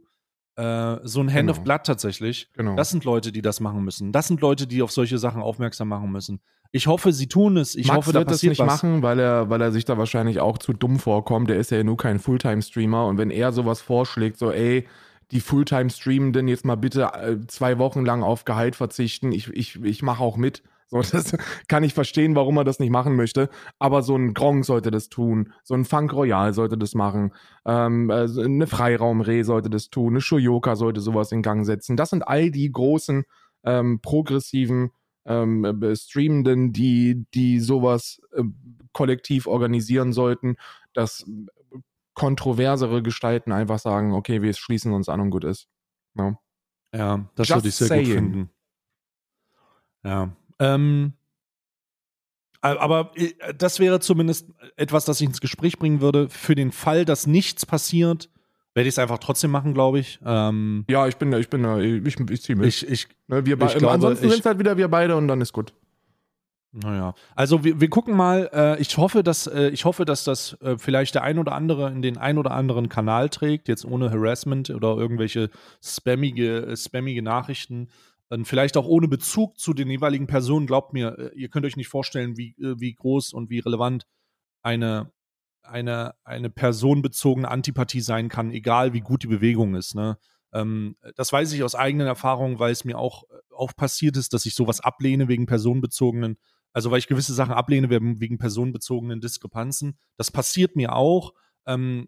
äh, 0.55 0.97
so 1.03 1.21
ein 1.21 1.29
Hand 1.29 1.47
genau. 1.47 1.51
of 1.51 1.63
Blood 1.63 1.83
tatsächlich. 1.83 2.49
Genau. 2.53 2.75
Das 2.75 2.89
sind 2.89 3.05
Leute, 3.05 3.31
die 3.31 3.43
das 3.43 3.59
machen 3.59 3.83
müssen. 3.83 4.11
Das 4.11 4.27
sind 4.27 4.41
Leute, 4.41 4.65
die 4.65 4.81
auf 4.81 4.91
solche 4.91 5.17
Sachen 5.19 5.41
aufmerksam 5.41 5.87
machen 5.87 6.11
müssen. 6.11 6.41
Ich 6.71 6.87
hoffe, 6.87 7.11
sie 7.11 7.27
tun 7.27 7.57
es. 7.57 7.75
Ich 7.75 7.87
Max 7.87 7.97
hoffe, 7.97 8.13
da 8.13 8.19
wird 8.19 8.29
passiert 8.29 8.51
das 8.51 8.59
nicht 8.59 8.67
was. 8.67 8.83
machen, 8.83 9.01
weil 9.01 9.19
er, 9.19 9.49
weil 9.49 9.61
er 9.61 9.71
sich 9.71 9.85
da 9.85 9.97
wahrscheinlich 9.97 10.39
auch 10.39 10.57
zu 10.57 10.73
dumm 10.73 10.99
vorkommt. 10.99 11.49
Der 11.49 11.57
ist 11.57 11.71
ja 11.71 11.83
nur 11.83 11.97
kein 11.97 12.19
Fulltime-Streamer. 12.19 13.07
Und 13.07 13.17
wenn 13.17 13.31
er 13.31 13.51
sowas 13.51 13.81
vorschlägt, 13.81 14.37
so, 14.37 14.51
ey, 14.51 14.87
die 15.31 15.41
Fulltime-Streamenden 15.41 16.47
jetzt 16.47 16.65
mal 16.65 16.75
bitte 16.75 17.11
äh, 17.13 17.37
zwei 17.47 17.79
Wochen 17.79 18.05
lang 18.05 18.23
auf 18.23 18.45
Gehalt 18.45 18.75
verzichten, 18.75 19.31
ich, 19.31 19.47
ich, 19.49 19.81
ich 19.83 20.03
mache 20.03 20.23
auch 20.23 20.37
mit. 20.37 20.63
So, 20.87 21.01
das 21.11 21.35
kann 21.67 21.83
ich 21.83 21.93
verstehen, 21.93 22.35
warum 22.35 22.57
er 22.57 22.63
das 22.63 22.79
nicht 22.79 22.89
machen 22.91 23.15
möchte. 23.15 23.49
Aber 23.77 24.01
so 24.01 24.15
ein 24.15 24.33
Gronk 24.33 24.65
sollte 24.65 24.91
das 24.91 25.09
tun, 25.09 25.53
so 25.63 25.75
ein 25.75 25.85
Funk 25.85 26.13
Royal 26.13 26.53
sollte 26.53 26.77
das 26.77 26.95
machen, 26.95 27.31
ähm, 27.65 28.09
also 28.09 28.41
eine 28.41 28.67
Freiraumreh 28.67 29.43
sollte 29.43 29.69
das 29.69 29.89
tun, 29.89 30.13
eine 30.13 30.21
Shoyoka 30.21 30.75
sollte 30.75 31.01
sowas 31.01 31.31
in 31.31 31.41
Gang 31.41 31.65
setzen. 31.65 31.95
Das 31.95 32.09
sind 32.09 32.27
all 32.27 32.49
die 32.49 32.71
großen 32.71 33.23
ähm, 33.63 33.99
progressiven 34.01 34.91
ähm, 35.29 35.63
äh, 35.63 35.95
Streamenden, 35.95 36.73
die, 36.73 37.25
die 37.33 37.59
sowas 37.59 38.19
äh, 38.33 38.43
kollektiv 38.91 39.47
organisieren 39.47 40.11
sollten, 40.11 40.57
dass 40.93 41.25
kontroversere 42.15 43.01
Gestalten 43.01 43.53
einfach 43.53 43.79
sagen, 43.79 44.13
okay, 44.13 44.41
wir 44.41 44.53
schließen 44.53 44.91
uns 44.91 45.07
an 45.07 45.21
und 45.21 45.29
gut 45.29 45.45
ist. 45.45 45.69
Ja, 46.15 46.37
ja 46.93 47.29
das 47.35 47.47
Just 47.47 47.59
würde 47.59 47.69
ich 47.69 47.75
sehr 47.75 47.87
saying. 47.87 48.05
gut 48.05 48.13
finden. 48.13 48.49
Ja. 50.03 50.35
Ähm, 50.59 51.13
aber 52.61 53.11
äh, 53.15 53.53
das 53.57 53.79
wäre 53.79 53.99
zumindest 53.99 54.49
etwas, 54.75 55.05
das 55.05 55.21
ich 55.21 55.27
ins 55.27 55.39
Gespräch 55.39 55.77
bringen 55.77 56.01
würde. 56.01 56.27
Für 56.29 56.55
den 56.55 56.71
Fall, 56.71 57.05
dass 57.05 57.27
nichts 57.27 57.65
passiert, 57.65 58.29
werde 58.79 58.87
ich 58.87 58.93
es 58.93 58.99
einfach 58.99 59.17
trotzdem 59.17 59.51
machen, 59.51 59.73
glaube 59.73 59.99
ich. 59.99 60.21
Ähm, 60.25 60.85
ja, 60.89 61.05
ich 61.05 61.17
bin 61.17 61.31
da, 61.31 61.37
ich 61.37 61.49
bin 61.49 61.63
da, 61.63 61.79
ich, 61.79 62.17
ich 62.17 62.41
ziehe 62.41 62.55
mit. 62.55 62.65
Ich, 62.65 62.87
ich, 62.87 63.09
ne, 63.27 63.45
wir 63.45 63.61
ich 63.61 63.73
glaube, 63.75 63.91
ansonsten 63.91 64.29
sind 64.29 64.39
es 64.39 64.45
halt 64.45 64.57
wieder 64.57 64.77
wir 64.77 64.87
beide 64.87 65.17
und 65.17 65.27
dann 65.27 65.41
ist 65.41 65.51
gut. 65.51 65.73
Naja, 66.71 67.13
also 67.35 67.65
wir, 67.65 67.81
wir 67.81 67.89
gucken 67.89 68.15
mal. 68.15 68.49
Äh, 68.53 68.81
ich 68.81 68.95
hoffe, 68.95 69.21
dass 69.21 69.47
äh, 69.47 69.67
ich 69.67 69.83
hoffe, 69.83 70.05
dass 70.05 70.23
das 70.23 70.53
äh, 70.61 70.77
vielleicht 70.77 71.13
der 71.15 71.23
ein 71.23 71.39
oder 71.39 71.51
andere 71.51 71.91
in 71.91 72.01
den 72.01 72.17
ein 72.17 72.37
oder 72.37 72.51
anderen 72.51 72.87
Kanal 72.87 73.27
trägt, 73.27 73.67
jetzt 73.67 73.83
ohne 73.83 74.11
Harassment 74.11 74.69
oder 74.69 74.95
irgendwelche 74.95 75.49
spammige, 75.83 76.67
äh, 76.67 76.77
spammige 76.77 77.21
Nachrichten. 77.21 77.89
Und 78.29 78.45
vielleicht 78.45 78.77
auch 78.77 78.85
ohne 78.85 79.09
Bezug 79.09 79.59
zu 79.59 79.73
den 79.73 79.89
jeweiligen 79.89 80.27
Personen. 80.27 80.67
Glaubt 80.67 80.93
mir, 80.93 81.19
äh, 81.19 81.31
ihr 81.35 81.49
könnt 81.49 81.65
euch 81.65 81.75
nicht 81.75 81.89
vorstellen, 81.89 82.37
wie, 82.37 82.55
äh, 82.61 82.79
wie 82.79 82.93
groß 82.93 83.33
und 83.33 83.49
wie 83.49 83.59
relevant 83.59 84.07
eine, 84.61 85.11
eine, 85.63 86.15
eine 86.23 86.49
personenbezogene 86.49 87.49
Antipathie 87.49 88.01
sein 88.01 88.29
kann, 88.29 88.51
egal 88.51 88.93
wie 88.93 89.01
gut 89.01 89.23
die 89.23 89.27
Bewegung 89.27 89.75
ist. 89.75 89.95
Ne? 89.95 90.17
Ähm, 90.53 90.95
das 91.15 91.31
weiß 91.31 91.51
ich 91.53 91.63
aus 91.63 91.75
eigenen 91.75 92.07
Erfahrungen, 92.07 92.59
weil 92.59 92.71
es 92.71 92.85
mir 92.85 92.97
auch, 92.97 93.23
auch 93.55 93.75
passiert 93.75 94.17
ist, 94.17 94.33
dass 94.33 94.45
ich 94.45 94.55
sowas 94.55 94.79
ablehne 94.79 95.27
wegen 95.27 95.45
personenbezogenen 95.45 96.37
also 96.71 96.91
weil 96.91 96.99
ich 96.99 97.07
gewisse 97.07 97.33
Sachen 97.33 97.53
ablehne 97.53 97.89
wegen 97.89 98.37
personenbezogenen 98.37 99.21
Diskrepanzen. 99.21 99.97
Das 100.17 100.29
passiert 100.29 100.75
mir 100.75 100.95
auch. 100.95 101.33
Ähm, 101.65 102.07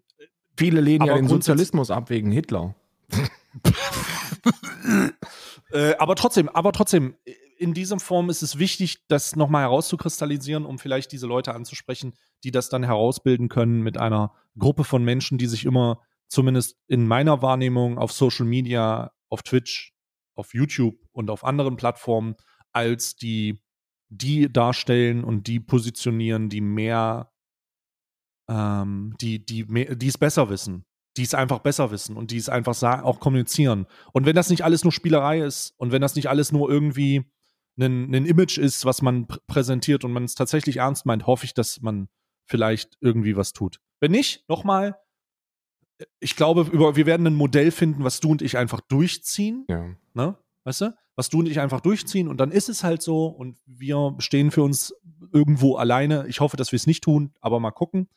Viele 0.56 0.80
lehnen 0.80 1.06
ja 1.06 1.14
den 1.14 1.28
Sozialismus 1.28 1.90
ab 1.90 2.10
wegen 2.10 2.30
Hitler. 2.30 2.74
äh, 5.72 5.94
aber 5.96 6.14
trotzdem, 6.14 6.48
aber 6.48 6.72
trotzdem, 6.72 7.16
in 7.62 7.74
dieser 7.74 7.98
Form 8.00 8.28
ist 8.28 8.42
es 8.42 8.58
wichtig, 8.58 9.06
das 9.08 9.36
nochmal 9.36 9.62
herauszukristallisieren, 9.62 10.66
um 10.66 10.78
vielleicht 10.78 11.12
diese 11.12 11.26
Leute 11.26 11.54
anzusprechen, 11.54 12.14
die 12.44 12.50
das 12.50 12.68
dann 12.68 12.82
herausbilden 12.82 13.48
können 13.48 13.82
mit 13.82 13.96
einer 13.98 14.34
Gruppe 14.58 14.84
von 14.84 15.04
Menschen, 15.04 15.38
die 15.38 15.46
sich 15.46 15.64
immer, 15.64 16.02
zumindest 16.28 16.76
in 16.88 17.06
meiner 17.06 17.40
Wahrnehmung, 17.40 17.98
auf 17.98 18.12
Social 18.12 18.46
Media, 18.46 19.12
auf 19.28 19.42
Twitch, 19.42 19.94
auf 20.34 20.54
YouTube 20.54 20.96
und 21.12 21.30
auf 21.30 21.44
anderen 21.44 21.76
Plattformen 21.76 22.34
als 22.72 23.16
die 23.16 23.62
die 24.14 24.52
darstellen 24.52 25.24
und 25.24 25.46
die 25.46 25.58
positionieren, 25.58 26.50
die 26.50 26.60
mehr, 26.60 27.32
ähm, 28.48 29.14
die, 29.20 29.44
die, 29.44 29.64
die 29.96 30.06
es 30.06 30.18
besser 30.18 30.50
wissen, 30.50 30.84
die 31.16 31.22
es 31.22 31.32
einfach 31.32 31.60
besser 31.60 31.90
wissen 31.90 32.16
und 32.16 32.30
die 32.30 32.36
es 32.36 32.50
einfach 32.50 32.80
auch 33.02 33.20
kommunizieren. 33.20 33.86
Und 34.12 34.26
wenn 34.26 34.36
das 34.36 34.50
nicht 34.50 34.64
alles 34.64 34.84
nur 34.84 34.92
Spielerei 34.92 35.40
ist 35.40 35.72
und 35.78 35.92
wenn 35.92 36.02
das 36.02 36.14
nicht 36.14 36.28
alles 36.28 36.52
nur 36.52 36.68
irgendwie 36.68 37.24
ein, 37.78 38.14
ein 38.14 38.26
Image 38.26 38.58
ist, 38.58 38.84
was 38.84 39.02
man 39.02 39.26
pr 39.26 39.38
präsentiert 39.46 40.04
und 40.04 40.12
man 40.12 40.24
es 40.24 40.34
tatsächlich 40.34 40.78
ernst 40.78 41.06
meint, 41.06 41.26
hoffe 41.26 41.44
ich, 41.44 41.54
dass 41.54 41.80
man 41.80 42.08
vielleicht 42.44 42.98
irgendwie 43.00 43.36
was 43.36 43.52
tut. 43.52 43.80
Wenn 44.00 44.12
nicht, 44.12 44.48
nochmal, 44.48 44.96
ich 46.20 46.36
glaube, 46.36 46.62
über, 46.72 46.96
wir 46.96 47.06
werden 47.06 47.26
ein 47.26 47.34
Modell 47.34 47.70
finden, 47.70 48.04
was 48.04 48.20
du 48.20 48.30
und 48.30 48.42
ich 48.42 48.56
einfach 48.56 48.80
durchziehen. 48.80 49.64
Ja. 49.68 49.94
Ne? 50.14 50.36
Weißt 50.64 50.82
du? 50.82 50.96
Was 51.14 51.28
du 51.28 51.40
und 51.40 51.48
ich 51.48 51.60
einfach 51.60 51.80
durchziehen 51.80 52.26
und 52.28 52.38
dann 52.38 52.50
ist 52.50 52.68
es 52.68 52.82
halt 52.82 53.02
so 53.02 53.26
und 53.26 53.58
wir 53.66 54.14
stehen 54.18 54.50
für 54.50 54.62
uns 54.62 54.94
irgendwo 55.32 55.76
alleine. 55.76 56.26
Ich 56.26 56.40
hoffe, 56.40 56.56
dass 56.56 56.72
wir 56.72 56.76
es 56.76 56.86
nicht 56.86 57.04
tun, 57.04 57.34
aber 57.40 57.60
mal 57.60 57.70
gucken. 57.70 58.08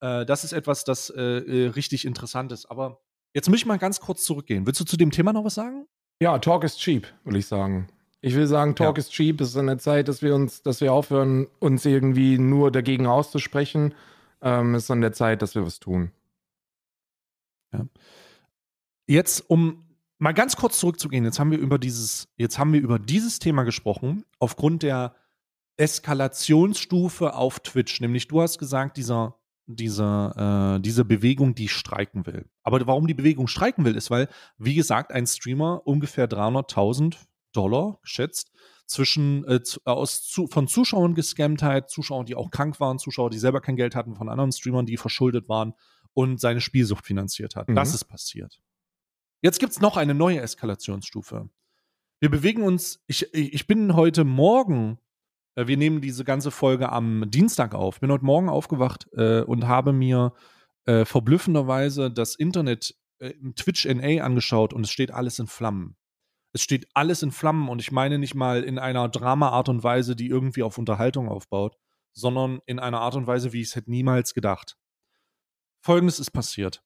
Äh, 0.00 0.24
das 0.24 0.42
ist 0.42 0.52
etwas, 0.52 0.84
das 0.84 1.10
äh, 1.10 1.20
äh, 1.20 1.66
richtig 1.68 2.06
interessant 2.06 2.50
ist. 2.52 2.66
Aber 2.66 3.00
jetzt 3.34 3.48
möchte 3.48 3.64
ich 3.64 3.66
mal 3.66 3.78
ganz 3.78 4.00
kurz 4.00 4.24
zurückgehen. 4.24 4.66
Willst 4.66 4.80
du 4.80 4.84
zu 4.84 4.96
dem 4.96 5.10
Thema 5.10 5.32
noch 5.32 5.44
was 5.44 5.54
sagen? 5.54 5.86
Ja, 6.20 6.38
Talk 6.38 6.64
is 6.64 6.76
cheap, 6.76 7.06
will 7.24 7.36
ich 7.36 7.46
sagen. 7.46 7.88
Ich 8.24 8.36
will 8.36 8.46
sagen, 8.46 8.76
Talk 8.76 8.96
ja. 8.96 9.00
is 9.00 9.10
cheap. 9.10 9.40
Es 9.40 9.48
ist 9.48 9.56
an 9.56 9.66
der 9.66 9.78
Zeit, 9.78 10.06
dass 10.06 10.22
wir 10.22 10.34
uns, 10.34 10.62
dass 10.62 10.80
wir 10.80 10.92
aufhören, 10.92 11.48
uns 11.58 11.84
irgendwie 11.84 12.38
nur 12.38 12.70
dagegen 12.70 13.06
auszusprechen. 13.06 13.94
Ähm, 14.40 14.76
es 14.76 14.84
ist 14.84 14.90
an 14.92 15.00
der 15.00 15.12
Zeit, 15.12 15.42
dass 15.42 15.56
wir 15.56 15.66
was 15.66 15.80
tun. 15.80 16.12
Ja. 17.72 17.84
Jetzt, 19.08 19.50
um 19.50 19.84
mal 20.18 20.32
ganz 20.32 20.56
kurz 20.56 20.78
zurückzugehen, 20.78 21.24
jetzt 21.24 21.40
haben 21.40 21.50
wir 21.50 21.58
über 21.58 21.80
dieses, 21.80 22.28
jetzt 22.36 22.60
haben 22.60 22.72
wir 22.72 22.80
über 22.80 23.00
dieses 23.00 23.40
Thema 23.40 23.64
gesprochen, 23.64 24.24
aufgrund 24.38 24.84
der 24.84 25.16
Eskalationsstufe 25.76 27.34
auf 27.34 27.58
Twitch. 27.58 28.00
Nämlich, 28.00 28.28
du 28.28 28.40
hast 28.40 28.58
gesagt, 28.58 28.98
dieser, 28.98 29.34
dieser, 29.66 30.76
äh, 30.76 30.80
diese 30.80 31.04
Bewegung, 31.04 31.56
die 31.56 31.66
streiken 31.66 32.24
will. 32.26 32.46
Aber 32.62 32.86
warum 32.86 33.08
die 33.08 33.14
Bewegung 33.14 33.48
streiken 33.48 33.84
will, 33.84 33.96
ist, 33.96 34.12
weil, 34.12 34.28
wie 34.58 34.76
gesagt, 34.76 35.10
ein 35.10 35.26
Streamer 35.26 35.82
ungefähr 35.84 36.28
300.000 36.28 37.16
Dollar 37.52 37.98
geschätzt 38.02 38.52
zwischen 38.86 39.44
äh, 39.44 39.60
aus 39.84 40.22
zu, 40.22 40.46
von 40.46 40.68
Zuschauern 40.68 41.14
gescammt 41.14 41.62
hat, 41.62 41.90
Zuschauern, 41.90 42.26
die 42.26 42.34
auch 42.34 42.50
krank 42.50 42.78
waren, 42.80 42.98
Zuschauer, 42.98 43.30
die 43.30 43.38
selber 43.38 43.60
kein 43.60 43.76
Geld 43.76 43.94
hatten, 43.94 44.16
von 44.16 44.28
anderen 44.28 44.52
Streamern, 44.52 44.86
die 44.86 44.96
verschuldet 44.96 45.48
waren 45.48 45.74
und 46.14 46.40
seine 46.40 46.60
Spielsucht 46.60 47.06
finanziert 47.06 47.56
hat. 47.56 47.68
Mhm. 47.68 47.74
Das 47.74 47.94
ist 47.94 48.04
passiert. 48.04 48.60
Jetzt 49.40 49.58
gibt 49.58 49.72
es 49.72 49.80
noch 49.80 49.96
eine 49.96 50.14
neue 50.14 50.40
Eskalationsstufe. 50.40 51.48
Wir 52.20 52.30
bewegen 52.30 52.62
uns, 52.62 53.02
ich, 53.06 53.34
ich 53.34 53.66
bin 53.66 53.96
heute 53.96 54.24
Morgen, 54.24 54.98
äh, 55.56 55.66
wir 55.66 55.76
nehmen 55.76 56.00
diese 56.00 56.24
ganze 56.24 56.50
Folge 56.50 56.92
am 56.92 57.30
Dienstag 57.30 57.74
auf, 57.74 58.00
bin 58.00 58.12
heute 58.12 58.24
Morgen 58.24 58.48
aufgewacht 58.48 59.08
äh, 59.12 59.40
und 59.40 59.66
habe 59.66 59.92
mir 59.92 60.32
äh, 60.84 61.04
verblüffenderweise 61.04 62.10
das 62.10 62.36
Internet 62.36 62.94
äh, 63.18 63.32
Twitch 63.56 63.86
NA 63.86 64.22
angeschaut 64.22 64.72
und 64.72 64.84
es 64.84 64.90
steht 64.90 65.10
alles 65.10 65.38
in 65.38 65.46
Flammen. 65.46 65.96
Es 66.52 66.62
steht 66.62 66.86
alles 66.94 67.22
in 67.22 67.32
Flammen 67.32 67.68
und 67.68 67.80
ich 67.80 67.92
meine 67.92 68.18
nicht 68.18 68.34
mal 68.34 68.62
in 68.62 68.78
einer 68.78 69.08
Drama-Art 69.08 69.68
und 69.68 69.82
Weise, 69.82 70.16
die 70.16 70.28
irgendwie 70.28 70.62
auf 70.62 70.78
Unterhaltung 70.78 71.28
aufbaut, 71.28 71.76
sondern 72.12 72.60
in 72.66 72.78
einer 72.78 73.00
Art 73.00 73.14
und 73.14 73.26
Weise, 73.26 73.52
wie 73.52 73.62
ich 73.62 73.68
es 73.68 73.76
hätte 73.76 73.90
niemals 73.90 74.34
gedacht. 74.34 74.76
Folgendes 75.80 76.20
ist 76.20 76.30
passiert. 76.30 76.84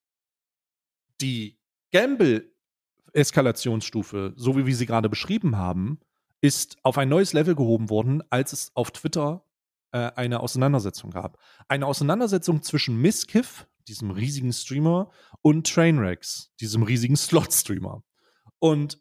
Die 1.20 1.58
Gamble-Eskalationsstufe, 1.92 4.34
so 4.36 4.56
wie 4.56 4.66
wir 4.66 4.76
sie 4.76 4.86
gerade 4.86 5.08
beschrieben 5.08 5.56
haben, 5.56 6.00
ist 6.40 6.76
auf 6.82 6.98
ein 6.98 7.08
neues 7.08 7.32
Level 7.32 7.54
gehoben 7.54 7.90
worden, 7.90 8.22
als 8.30 8.52
es 8.52 8.72
auf 8.74 8.90
Twitter 8.90 9.44
äh, 9.92 10.10
eine 10.14 10.40
Auseinandersetzung 10.40 11.10
gab. 11.10 11.38
Eine 11.68 11.86
Auseinandersetzung 11.86 12.62
zwischen 12.62 13.00
Miskiff, 13.00 13.66
diesem 13.88 14.10
riesigen 14.10 14.52
Streamer, 14.52 15.10
und 15.42 15.72
Trainwrecks, 15.72 16.52
diesem 16.60 16.82
riesigen 16.82 17.16
Slot-Streamer. 17.16 18.02
Und 18.58 19.00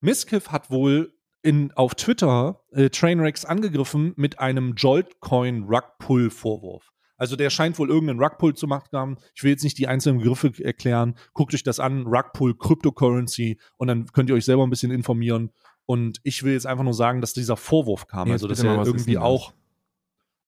Miskiff 0.00 0.50
hat 0.50 0.70
wohl 0.70 1.12
in, 1.42 1.72
auf 1.72 1.94
Twitter 1.94 2.62
äh, 2.72 2.88
Trainwrecks 2.90 3.44
angegriffen 3.44 4.14
mit 4.16 4.38
einem 4.38 4.74
Joltcoin-Rugpull-Vorwurf. 4.74 6.92
Also 7.18 7.36
der 7.36 7.50
scheint 7.50 7.78
wohl 7.78 7.90
irgendeinen 7.90 8.20
Rugpull 8.20 8.54
zu 8.54 8.68
machen 8.68 8.88
haben. 8.92 9.16
Ich 9.34 9.42
will 9.42 9.50
jetzt 9.50 9.64
nicht 9.64 9.76
die 9.76 9.88
einzelnen 9.88 10.20
Begriffe 10.20 10.52
erklären. 10.62 11.16
Guckt 11.34 11.52
euch 11.52 11.64
das 11.64 11.80
an, 11.80 12.06
Rugpull, 12.06 12.56
Cryptocurrency 12.56 13.58
und 13.76 13.88
dann 13.88 14.06
könnt 14.06 14.30
ihr 14.30 14.36
euch 14.36 14.44
selber 14.44 14.64
ein 14.64 14.70
bisschen 14.70 14.92
informieren. 14.92 15.50
Und 15.84 16.20
ich 16.22 16.44
will 16.44 16.52
jetzt 16.52 16.66
einfach 16.66 16.84
nur 16.84 16.94
sagen, 16.94 17.20
dass 17.20 17.32
dieser 17.32 17.56
Vorwurf 17.56 18.06
kam. 18.06 18.28
Jetzt 18.28 18.34
also 18.34 18.48
dass 18.48 18.62
er 18.62 18.86
irgendwie 18.86 19.18
auch 19.18 19.52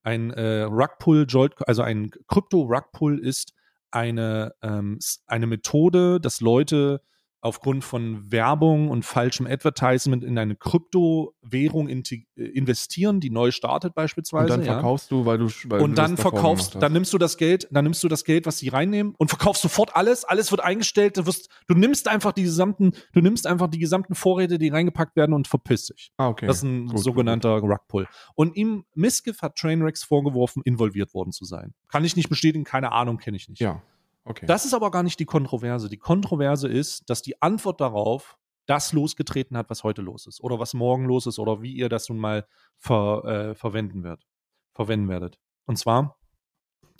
ein 0.03 0.31
äh, 0.31 0.63
Rugpull, 0.63 1.27
also 1.67 1.83
ein 1.83 2.13
Krypto-Rugpull 2.29 3.19
ist 3.19 3.53
eine, 3.91 4.55
ähm, 4.63 5.01
eine 5.27 5.47
Methode, 5.49 6.21
dass 6.21 6.41
Leute 6.41 7.03
aufgrund 7.43 7.84
von 7.84 8.30
Werbung 8.30 8.88
und 8.91 9.05
falschem 9.05 9.47
Advertisement 9.47 10.22
in 10.24 10.36
eine 10.38 10.57
Kryptowährung 10.57 11.88
äh, 11.88 12.22
investieren, 12.36 13.20
die 13.20 13.30
neu 13.30 13.51
startet 13.51 13.95
beispielsweise. 13.95 14.53
Und 14.53 14.61
dann 14.61 14.64
verkaufst 14.64 15.11
ja. 15.11 15.16
du, 15.16 15.26
weil 15.26 15.38
du 15.38 15.49
weil 15.66 15.80
und 15.80 15.97
dann 15.97 16.16
verkaufst, 16.16 16.76
dann 16.80 16.93
nimmst 16.93 17.12
du 17.12 17.18
das 17.18 17.38
Geld, 17.38 17.66
dann 17.70 17.84
nimmst 17.84 18.05
du 18.05 18.09
das 18.09 18.24
Geld, 18.24 18.47
was 18.47 18.59
sie 18.59 18.68
reinnehmen 18.68 19.14
und 19.16 19.28
verkaufst 19.28 19.62
sofort 19.62 19.97
alles, 19.97 20.24
alles 20.24 20.51
wird 20.51 20.62
eingestellt, 20.62 21.16
du, 21.16 21.26
wirst, 21.26 21.49
du 21.66 21.74
nimmst 21.74 22.09
einfach 22.09 22.32
die 22.32 22.43
gesamten, 22.43 22.93
du 23.12 23.20
nimmst 23.20 23.47
einfach 23.47 23.68
die 23.68 23.78
gesamten 23.78 24.14
Vorräte, 24.14 24.59
die 24.59 24.68
reingepackt 24.68 25.16
werden 25.16 25.32
und 25.32 25.49
verpisst 25.49 25.91
dich. 25.91 26.12
Ah, 26.18 26.28
okay. 26.28 26.47
Das 26.47 26.59
ist 26.59 26.64
ein 26.64 26.88
gut, 26.88 26.99
sogenannter 27.01 27.61
gut. 27.61 27.70
Rugpull. 27.70 28.07
Und 28.34 28.55
ihm 28.57 28.84
Miskiff 28.95 29.41
hat 29.41 29.57
Trainwrecks 29.57 30.05
vorgeworfen, 30.05 30.62
involviert 30.64 31.14
worden 31.14 31.32
zu 31.32 31.45
sein. 31.45 31.74
Kann 31.88 32.05
ich 32.05 32.16
nicht 32.16 32.28
bestätigen, 32.28 32.64
keine 32.64 32.93
Ahnung, 32.93 33.16
kenne 33.16 33.36
ich 33.38 33.49
nicht. 33.49 33.61
Ja. 33.61 33.82
Okay. 34.31 34.47
Das 34.47 34.64
ist 34.64 34.74
aber 34.74 34.93
gar 34.93 35.03
nicht 35.03 35.18
die 35.18 35.24
Kontroverse. 35.24 35.89
Die 35.89 35.99
Kontroverse 35.99 36.68
ist, 36.68 37.11
dass 37.11 37.20
die 37.20 37.43
Antwort 37.43 37.81
darauf 37.81 38.39
das 38.66 38.93
losgetreten 38.93 39.57
hat, 39.57 39.68
was 39.70 39.83
heute 39.83 40.03
los 40.03 40.28
ist 40.28 40.41
oder 40.41 40.61
was 40.61 40.72
morgen 40.72 41.05
los 41.05 41.26
ist 41.26 41.41
oder 41.41 41.62
wie 41.62 41.72
ihr 41.72 41.89
das 41.89 42.09
nun 42.09 42.18
mal 42.18 42.47
ver, 42.78 43.24
äh, 43.24 43.55
verwenden 43.57 44.05
wird, 44.05 44.24
verwenden 44.72 45.09
werdet. 45.09 45.41
Und 45.66 45.78
zwar 45.78 46.16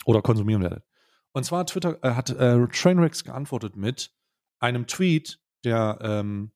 oder 0.03 0.21
konsumieren 0.21 0.61
werdet. 0.61 0.83
Und 1.31 1.45
zwar 1.45 1.65
Twitter 1.65 2.03
äh, 2.03 2.15
hat 2.15 2.31
äh, 2.31 2.67
Trainwrecks 2.67 3.23
geantwortet 3.23 3.77
mit 3.77 4.13
einem 4.59 4.85
Tweet, 4.87 5.39
der 5.63 5.99
ähm, 6.01 6.51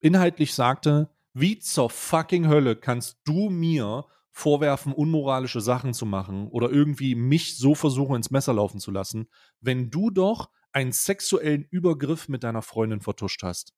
inhaltlich 0.00 0.52
sagte, 0.52 1.14
wie 1.32 1.60
zur 1.60 1.90
fucking 1.90 2.48
Hölle 2.48 2.74
kannst 2.74 3.20
du 3.22 3.50
mir 3.50 4.04
vorwerfen, 4.38 4.92
unmoralische 4.92 5.60
Sachen 5.60 5.92
zu 5.92 6.06
machen 6.06 6.46
oder 6.48 6.70
irgendwie 6.70 7.14
mich 7.14 7.56
so 7.58 7.74
versuchen, 7.74 8.16
ins 8.16 8.30
Messer 8.30 8.54
laufen 8.54 8.78
zu 8.78 8.90
lassen, 8.90 9.28
wenn 9.60 9.90
du 9.90 10.10
doch 10.10 10.50
einen 10.72 10.92
sexuellen 10.92 11.64
Übergriff 11.64 12.28
mit 12.28 12.44
deiner 12.44 12.62
Freundin 12.62 13.00
vertuscht 13.00 13.42
hast. 13.42 13.74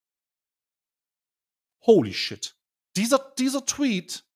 Holy 1.86 2.12
shit. 2.12 2.56
Dieser, 2.96 3.32
dieser 3.38 3.64
Tweet 3.64 4.26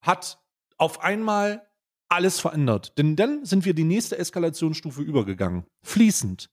hat 0.00 0.42
auf 0.78 1.00
einmal 1.00 1.70
alles 2.08 2.40
verändert. 2.40 2.98
Denn 2.98 3.14
dann 3.14 3.44
sind 3.44 3.64
wir 3.64 3.74
die 3.74 3.84
nächste 3.84 4.18
Eskalationsstufe 4.18 5.02
übergegangen. 5.02 5.64
Fließend. 5.84 6.50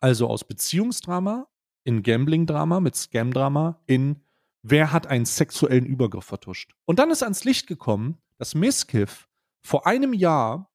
Also 0.00 0.28
aus 0.28 0.44
Beziehungsdrama 0.44 1.48
in 1.84 2.02
Gambling-Drama 2.02 2.80
mit 2.80 2.96
Scam-Drama 2.96 3.82
in 3.86 4.22
wer 4.62 4.92
hat 4.92 5.06
einen 5.06 5.24
sexuellen 5.24 5.86
Übergriff 5.86 6.24
vertuscht. 6.24 6.74
Und 6.84 6.98
dann 6.98 7.10
ist 7.10 7.22
ans 7.22 7.44
Licht 7.44 7.66
gekommen, 7.66 8.18
dass 8.38 8.54
Miskiff 8.54 9.28
vor 9.62 9.86
einem 9.86 10.12
Jahr 10.12 10.70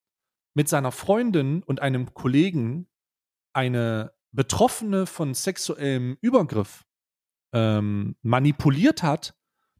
mit 0.53 0.67
seiner 0.67 0.91
Freundin 0.91 1.63
und 1.63 1.81
einem 1.81 2.13
Kollegen 2.13 2.87
eine 3.53 4.13
Betroffene 4.31 5.05
von 5.05 5.33
sexuellem 5.33 6.17
Übergriff 6.21 6.85
ähm, 7.53 8.15
manipuliert 8.21 9.03
hat, 9.03 9.35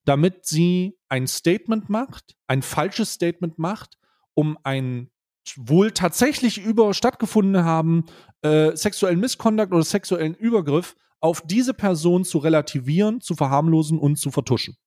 damit 0.05 0.45
sie 0.45 0.97
ein 1.09 1.27
Statement 1.27 1.89
macht, 1.89 2.35
ein 2.47 2.61
falsches 2.61 3.13
Statement 3.13 3.59
macht, 3.59 3.97
um 4.33 4.57
ein 4.63 5.09
wohl 5.55 5.91
tatsächlich 5.91 6.59
über 6.59 6.93
stattgefunden 6.93 7.63
haben 7.63 8.05
äh, 8.41 8.75
sexuellen 8.75 9.19
Misconduct 9.19 9.73
oder 9.73 9.83
sexuellen 9.83 10.35
Übergriff 10.35 10.95
auf 11.19 11.41
diese 11.41 11.73
Person 11.73 12.23
zu 12.23 12.37
relativieren, 12.39 13.21
zu 13.21 13.35
verharmlosen 13.35 13.99
und 13.99 14.17
zu 14.17 14.31
vertuschen. 14.31 14.77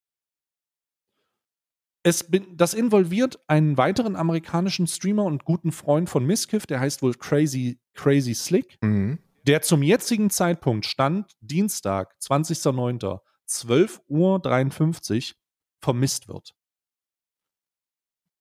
Es, 2.07 2.29
das 2.53 2.75
involviert 2.75 3.41
einen 3.47 3.79
weiteren 3.79 4.15
amerikanischen 4.15 4.87
Streamer 4.87 5.25
und 5.25 5.45
guten 5.45 5.73
Freund 5.73 6.11
von 6.11 6.25
Miskiff, 6.27 6.67
der 6.67 6.79
heißt 6.79 7.03
wohl 7.03 7.15
Crazy, 7.15 7.81
Crazy 7.95 8.35
Slick, 8.35 8.77
mhm. 8.83 9.19
der 9.47 9.63
zum 9.63 9.83
jetzigen 9.83 10.29
Zeitpunkt 10.29 10.85
stand, 10.85 11.33
Dienstag, 11.41 12.15
20.09., 12.21 13.21
12.53 13.49 15.31
Uhr, 15.31 15.35
vermisst 15.81 16.29
wird. 16.29 16.55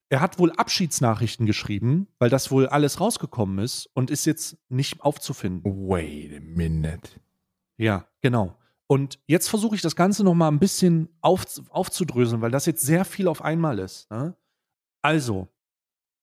Er 0.10 0.20
hat 0.20 0.40
wohl 0.40 0.52
Abschiedsnachrichten 0.52 1.46
geschrieben, 1.46 2.08
weil 2.20 2.30
das 2.30 2.52
wohl 2.52 2.68
alles 2.68 3.00
rausgekommen 3.00 3.60
ist 3.60 3.90
und 3.94 4.12
ist 4.12 4.26
jetzt 4.26 4.58
nicht 4.70 5.02
aufzufinden. 5.02 5.64
Wait 5.88 6.36
a 6.36 6.40
minute. 6.42 7.10
Ja, 7.78 8.08
genau. 8.22 8.58
Und 8.94 9.18
jetzt 9.26 9.50
versuche 9.50 9.74
ich 9.74 9.82
das 9.82 9.96
Ganze 9.96 10.24
noch 10.24 10.36
mal 10.36 10.50
ein 10.50 10.60
bisschen 10.60 11.10
auf, 11.20 11.46
aufzudröseln, 11.70 12.44
weil 12.44 12.52
das 12.52 12.68
jetzt 12.68 12.86
sehr 12.86 13.06
viel 13.06 13.28
auf 13.28 13.42
einmal 13.42 13.80
ist. 13.80 14.08
Ne? 14.12 14.38
Also, 15.02 15.48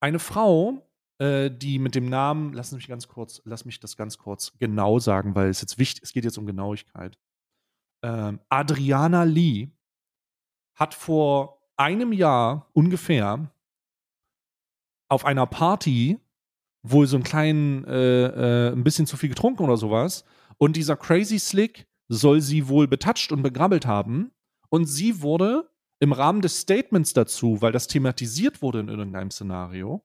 eine 0.01 0.21
Frau, 0.21 0.89
äh, 1.19 1.51
die 1.51 1.81
mit 1.81 1.97
dem 1.97 2.09
Namen, 2.09 2.53
lass 2.53 2.71
mich 2.71 2.87
ganz 2.87 3.09
kurz, 3.09 3.43
lass 3.45 3.65
mich 3.65 3.81
das 3.81 3.97
ganz 3.97 4.19
kurz 4.19 4.57
genau 4.61 5.01
sagen, 5.01 5.35
weil 5.35 5.49
es 5.49 5.61
jetzt 5.61 5.79
wichtig, 5.79 6.05
es 6.05 6.13
geht 6.13 6.23
jetzt 6.23 6.39
um 6.39 6.47
Genauigkeit. 6.47 7.19
Ähm, 8.05 8.39
Adriana 8.49 9.25
Lee 9.25 9.71
hat 10.77 10.95
vor 10.95 11.69
einem 11.77 12.13
Jahr 12.13 12.71
ungefähr 12.73 13.53
auf 15.09 15.25
einer 15.25 15.47
Party 15.47 16.21
wohl 16.87 17.09
so 17.09 17.17
einen 17.17 17.25
kleinen, 17.25 17.85
äh, 17.87 18.69
äh, 18.69 18.73
ein 18.73 18.85
bisschen 18.85 19.07
zu 19.07 19.17
viel 19.17 19.31
getrunken 19.31 19.65
oder 19.65 19.77
sowas 19.77 20.25
und 20.57 20.77
dieser 20.77 20.97
Crazy 20.97 21.41
Slick 21.41 21.90
soll 22.11 22.41
sie 22.41 22.69
wohl 22.69 22.89
betatscht 22.89 23.31
und 23.31 23.43
begrabbelt 23.43 23.87
haben. 23.87 24.33
Und 24.69 24.87
sie 24.87 25.23
wurde 25.23 25.71
im 26.01 26.13
Rahmen 26.13 26.43
des 26.43 26.61
Statements 26.61 27.13
dazu, 27.13 27.63
weil 27.63 27.73
das 27.73 27.87
thematisiert 27.87 28.63
wurde 28.63 28.81
in 28.81 28.89
irgendeinem 28.89 29.31
Szenario, 29.31 30.05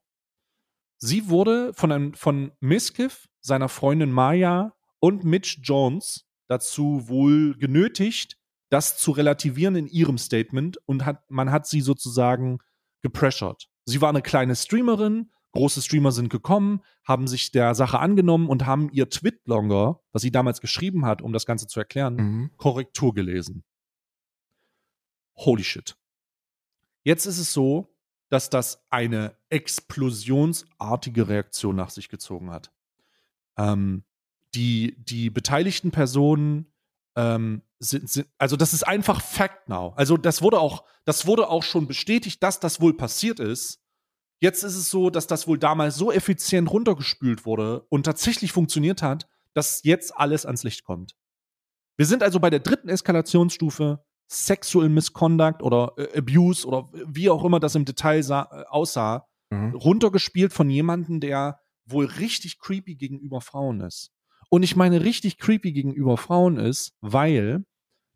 sie 0.98 1.28
wurde 1.28 1.74
von, 1.74 1.92
einem, 1.92 2.14
von 2.14 2.52
Miskiff, 2.60 3.28
seiner 3.40 3.68
Freundin 3.68 4.12
Maya 4.12 4.74
und 5.00 5.24
Mitch 5.24 5.60
Jones 5.62 6.26
dazu 6.48 7.08
wohl 7.08 7.56
genötigt, 7.58 8.38
das 8.70 8.98
zu 8.98 9.12
relativieren 9.12 9.76
in 9.76 9.86
ihrem 9.86 10.18
Statement 10.18 10.78
und 10.86 11.04
hat, 11.04 11.28
man 11.30 11.50
hat 11.50 11.66
sie 11.66 11.80
sozusagen 11.80 12.58
gepressured. 13.02 13.68
Sie 13.84 14.00
war 14.00 14.08
eine 14.08 14.22
kleine 14.22 14.56
Streamerin, 14.56 15.30
große 15.56 15.82
Streamer 15.82 16.12
sind 16.12 16.30
gekommen, 16.30 16.82
haben 17.04 17.26
sich 17.26 17.50
der 17.50 17.74
Sache 17.74 17.98
angenommen 17.98 18.48
und 18.48 18.66
haben 18.66 18.90
ihr 18.90 19.08
Twitlonger, 19.10 20.00
was 20.12 20.22
sie 20.22 20.30
damals 20.30 20.60
geschrieben 20.60 21.04
hat, 21.04 21.22
um 21.22 21.32
das 21.32 21.46
Ganze 21.46 21.66
zu 21.66 21.80
erklären, 21.80 22.16
mhm. 22.16 22.50
Korrektur 22.56 23.14
gelesen. 23.14 23.64
Holy 25.36 25.64
shit. 25.64 25.96
Jetzt 27.02 27.26
ist 27.26 27.38
es 27.38 27.52
so, 27.52 27.94
dass 28.28 28.50
das 28.50 28.84
eine 28.90 29.36
explosionsartige 29.50 31.28
Reaktion 31.28 31.76
nach 31.76 31.90
sich 31.90 32.08
gezogen 32.08 32.50
hat. 32.50 32.72
Ähm, 33.56 34.04
die, 34.54 34.96
die 34.98 35.30
beteiligten 35.30 35.90
Personen 35.90 36.72
ähm, 37.14 37.62
sind, 37.78 38.10
sind, 38.10 38.28
also 38.38 38.56
das 38.56 38.72
ist 38.72 38.86
einfach 38.86 39.22
Fact 39.22 39.68
now. 39.68 39.92
Also 39.96 40.16
das 40.16 40.42
wurde 40.42 40.58
auch, 40.58 40.84
das 41.04 41.26
wurde 41.26 41.48
auch 41.48 41.62
schon 41.62 41.86
bestätigt, 41.86 42.42
dass 42.42 42.58
das 42.58 42.80
wohl 42.80 42.94
passiert 42.94 43.38
ist. 43.38 43.80
Jetzt 44.40 44.62
ist 44.64 44.76
es 44.76 44.90
so, 44.90 45.10
dass 45.10 45.26
das 45.26 45.46
wohl 45.46 45.58
damals 45.58 45.96
so 45.96 46.12
effizient 46.12 46.70
runtergespült 46.70 47.46
wurde 47.46 47.80
und 47.88 48.04
tatsächlich 48.04 48.52
funktioniert 48.52 49.02
hat, 49.02 49.28
dass 49.54 49.82
jetzt 49.82 50.16
alles 50.16 50.44
ans 50.44 50.62
Licht 50.62 50.84
kommt. 50.84 51.16
Wir 51.96 52.06
sind 52.06 52.22
also 52.22 52.40
bei 52.40 52.50
der 52.50 52.60
dritten 52.60 52.90
Eskalationsstufe 52.90 54.04
Sexual 54.28 54.88
Misconduct 54.88 55.62
oder 55.62 55.92
äh, 55.96 56.18
Abuse 56.18 56.66
oder 56.66 56.88
wie 56.92 57.30
auch 57.30 57.44
immer 57.44 57.60
das 57.60 57.74
im 57.74 57.84
Detail 57.84 58.22
sah, 58.22 58.48
äh, 58.52 58.64
aussah, 58.68 59.26
mhm. 59.50 59.74
runtergespielt 59.74 60.52
von 60.52 60.68
jemandem, 60.68 61.20
der 61.20 61.60
wohl 61.86 62.06
richtig 62.06 62.58
creepy 62.58 62.96
gegenüber 62.96 63.40
Frauen 63.40 63.80
ist. 63.80 64.10
Und 64.50 64.62
ich 64.62 64.76
meine 64.76 65.04
richtig 65.04 65.38
creepy 65.38 65.72
gegenüber 65.72 66.16
Frauen 66.16 66.58
ist, 66.58 66.92
weil 67.00 67.64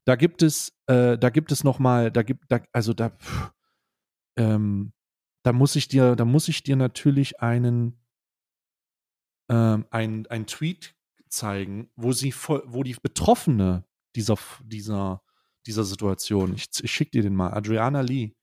da 0.04 0.16
gibt 0.16 0.42
es, 0.42 0.72
äh, 0.86 1.16
da 1.16 1.30
gibt 1.30 1.52
es 1.52 1.64
noch 1.64 1.78
mal, 1.78 2.10
da 2.10 2.22
gibt, 2.22 2.44
da, 2.50 2.60
also 2.72 2.92
da, 2.92 3.10
pff, 3.10 3.52
ähm, 4.36 4.92
da 5.42 5.52
muss 5.52 5.76
ich 5.76 5.88
dir, 5.88 6.16
da 6.16 6.24
muss 6.24 6.48
ich 6.48 6.62
dir 6.62 6.76
natürlich 6.76 7.40
einen, 7.40 7.98
ähm, 9.48 9.86
ein, 9.90 10.26
ein 10.26 10.46
Tweet 10.46 10.94
zeigen, 11.28 11.90
wo 11.96 12.12
sie, 12.12 12.34
wo 12.34 12.82
die 12.82 12.96
Betroffene 13.00 13.84
dieser, 14.14 14.36
dieser, 14.64 15.22
dieser 15.66 15.84
Situation, 15.84 16.54
ich, 16.54 16.68
ich 16.82 16.92
schicke 16.92 17.12
dir 17.12 17.22
den 17.22 17.34
mal, 17.34 17.52
Adriana 17.52 18.00
Lee, 18.00 18.34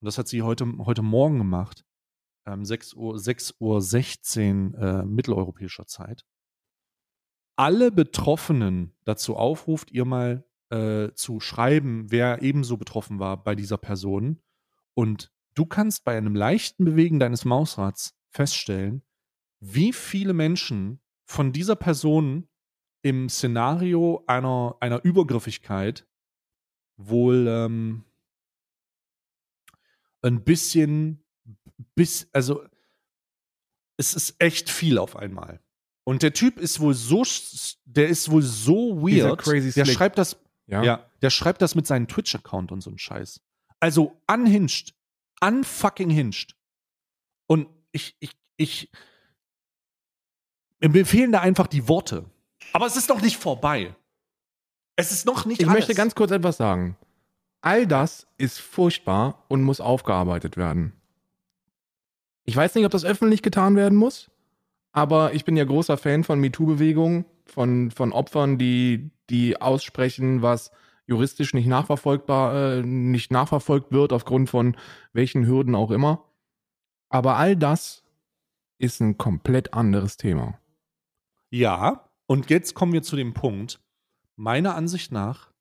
und 0.00 0.06
das 0.06 0.18
hat 0.18 0.28
sie 0.28 0.42
heute, 0.42 0.66
heute 0.78 1.02
Morgen 1.02 1.38
gemacht, 1.38 1.84
ähm, 2.46 2.64
6 2.64 2.94
Uhr, 2.94 3.18
6 3.18 3.54
Uhr 3.60 3.80
16 3.80 4.74
äh, 4.74 5.04
mitteleuropäischer 5.04 5.86
Zeit, 5.86 6.24
alle 7.56 7.92
Betroffenen 7.92 8.94
dazu 9.04 9.36
aufruft, 9.36 9.90
ihr 9.92 10.04
mal 10.04 10.44
äh, 10.70 11.12
zu 11.14 11.38
schreiben, 11.38 12.10
wer 12.10 12.42
ebenso 12.42 12.76
betroffen 12.76 13.18
war 13.18 13.42
bei 13.42 13.54
dieser 13.54 13.78
Person 13.78 14.42
und 14.94 15.30
du 15.54 15.66
kannst 15.66 16.04
bei 16.04 16.16
einem 16.16 16.34
leichten 16.34 16.84
Bewegen 16.84 17.18
deines 17.18 17.44
Mausrads 17.44 18.14
feststellen, 18.30 19.02
wie 19.60 19.92
viele 19.92 20.32
Menschen 20.32 21.00
von 21.24 21.52
dieser 21.52 21.76
Person 21.76 22.48
im 23.02 23.28
Szenario 23.28 24.24
einer, 24.26 24.76
einer 24.80 25.04
Übergriffigkeit 25.04 26.06
wohl 26.96 27.46
ähm, 27.48 28.04
ein 30.22 30.44
bisschen, 30.44 31.24
bis, 31.94 32.28
also 32.32 32.64
es 33.96 34.14
ist 34.14 34.36
echt 34.38 34.70
viel 34.70 34.98
auf 34.98 35.16
einmal. 35.16 35.60
Und 36.04 36.22
der 36.22 36.32
Typ 36.32 36.58
ist 36.58 36.80
wohl 36.80 36.94
so, 36.94 37.24
der 37.84 38.08
ist 38.08 38.30
wohl 38.30 38.42
so 38.42 39.02
weird. 39.02 39.46
der 39.76 39.84
schreibt 39.84 40.18
das, 40.18 40.36
ja. 40.66 40.82
ja, 40.82 41.10
der 41.22 41.30
schreibt 41.30 41.62
das 41.62 41.74
mit 41.74 41.86
seinem 41.86 42.08
Twitch-Account 42.08 42.72
und 42.72 42.80
so 42.80 42.90
ein 42.90 42.98
Scheiß. 42.98 43.40
Also 43.78 44.20
unhinged 44.28 44.94
unfucking 45.42 46.10
hinged. 46.10 46.54
Und 47.46 47.68
ich, 47.92 48.16
ich, 48.20 48.32
ich, 48.56 48.90
mir 50.80 51.04
fehlen 51.04 51.32
da 51.32 51.40
einfach 51.40 51.66
die 51.66 51.88
Worte. 51.88 52.24
Aber 52.72 52.86
es 52.86 52.96
ist 52.96 53.08
noch 53.08 53.20
nicht 53.20 53.36
vorbei. 53.36 53.94
Es 54.96 55.12
ist 55.12 55.26
noch 55.26 55.44
nicht 55.44 55.60
Ich 55.60 55.68
alles. 55.68 55.80
möchte 55.80 55.94
ganz 55.94 56.14
kurz 56.14 56.30
etwas 56.30 56.56
sagen. 56.56 56.96
All 57.60 57.86
das 57.86 58.26
ist 58.38 58.58
furchtbar 58.58 59.44
und 59.48 59.62
muss 59.62 59.80
aufgearbeitet 59.80 60.56
werden. 60.56 60.92
Ich 62.44 62.56
weiß 62.56 62.74
nicht, 62.74 62.84
ob 62.84 62.90
das 62.92 63.04
öffentlich 63.04 63.42
getan 63.42 63.76
werden 63.76 63.96
muss, 63.96 64.30
aber 64.92 65.32
ich 65.32 65.44
bin 65.44 65.56
ja 65.56 65.64
großer 65.64 65.96
Fan 65.96 66.24
von 66.24 66.40
MeToo-Bewegungen, 66.40 67.24
von, 67.46 67.90
von 67.92 68.12
Opfern, 68.12 68.58
die, 68.58 69.10
die 69.30 69.60
aussprechen, 69.60 70.42
was 70.42 70.72
juristisch 71.12 71.54
nicht 71.54 71.66
nachverfolgbar, 71.66 72.54
äh, 72.54 72.82
nicht 72.82 73.30
nachverfolgt 73.30 73.92
wird 73.92 74.12
aufgrund 74.12 74.48
von 74.48 74.76
welchen 75.12 75.46
Hürden 75.46 75.74
auch 75.74 75.90
immer. 75.90 76.24
Aber 77.10 77.36
all 77.36 77.56
das 77.56 78.02
ist 78.78 79.00
ein 79.00 79.18
komplett 79.18 79.74
anderes 79.74 80.16
Thema. 80.16 80.58
Ja, 81.50 82.08
und 82.26 82.48
jetzt 82.48 82.74
kommen 82.74 82.94
wir 82.94 83.02
zu 83.02 83.16
dem 83.16 83.34
Punkt. 83.34 83.80
Meiner 84.36 84.74
Ansicht 84.74 85.12
nach 85.12 85.52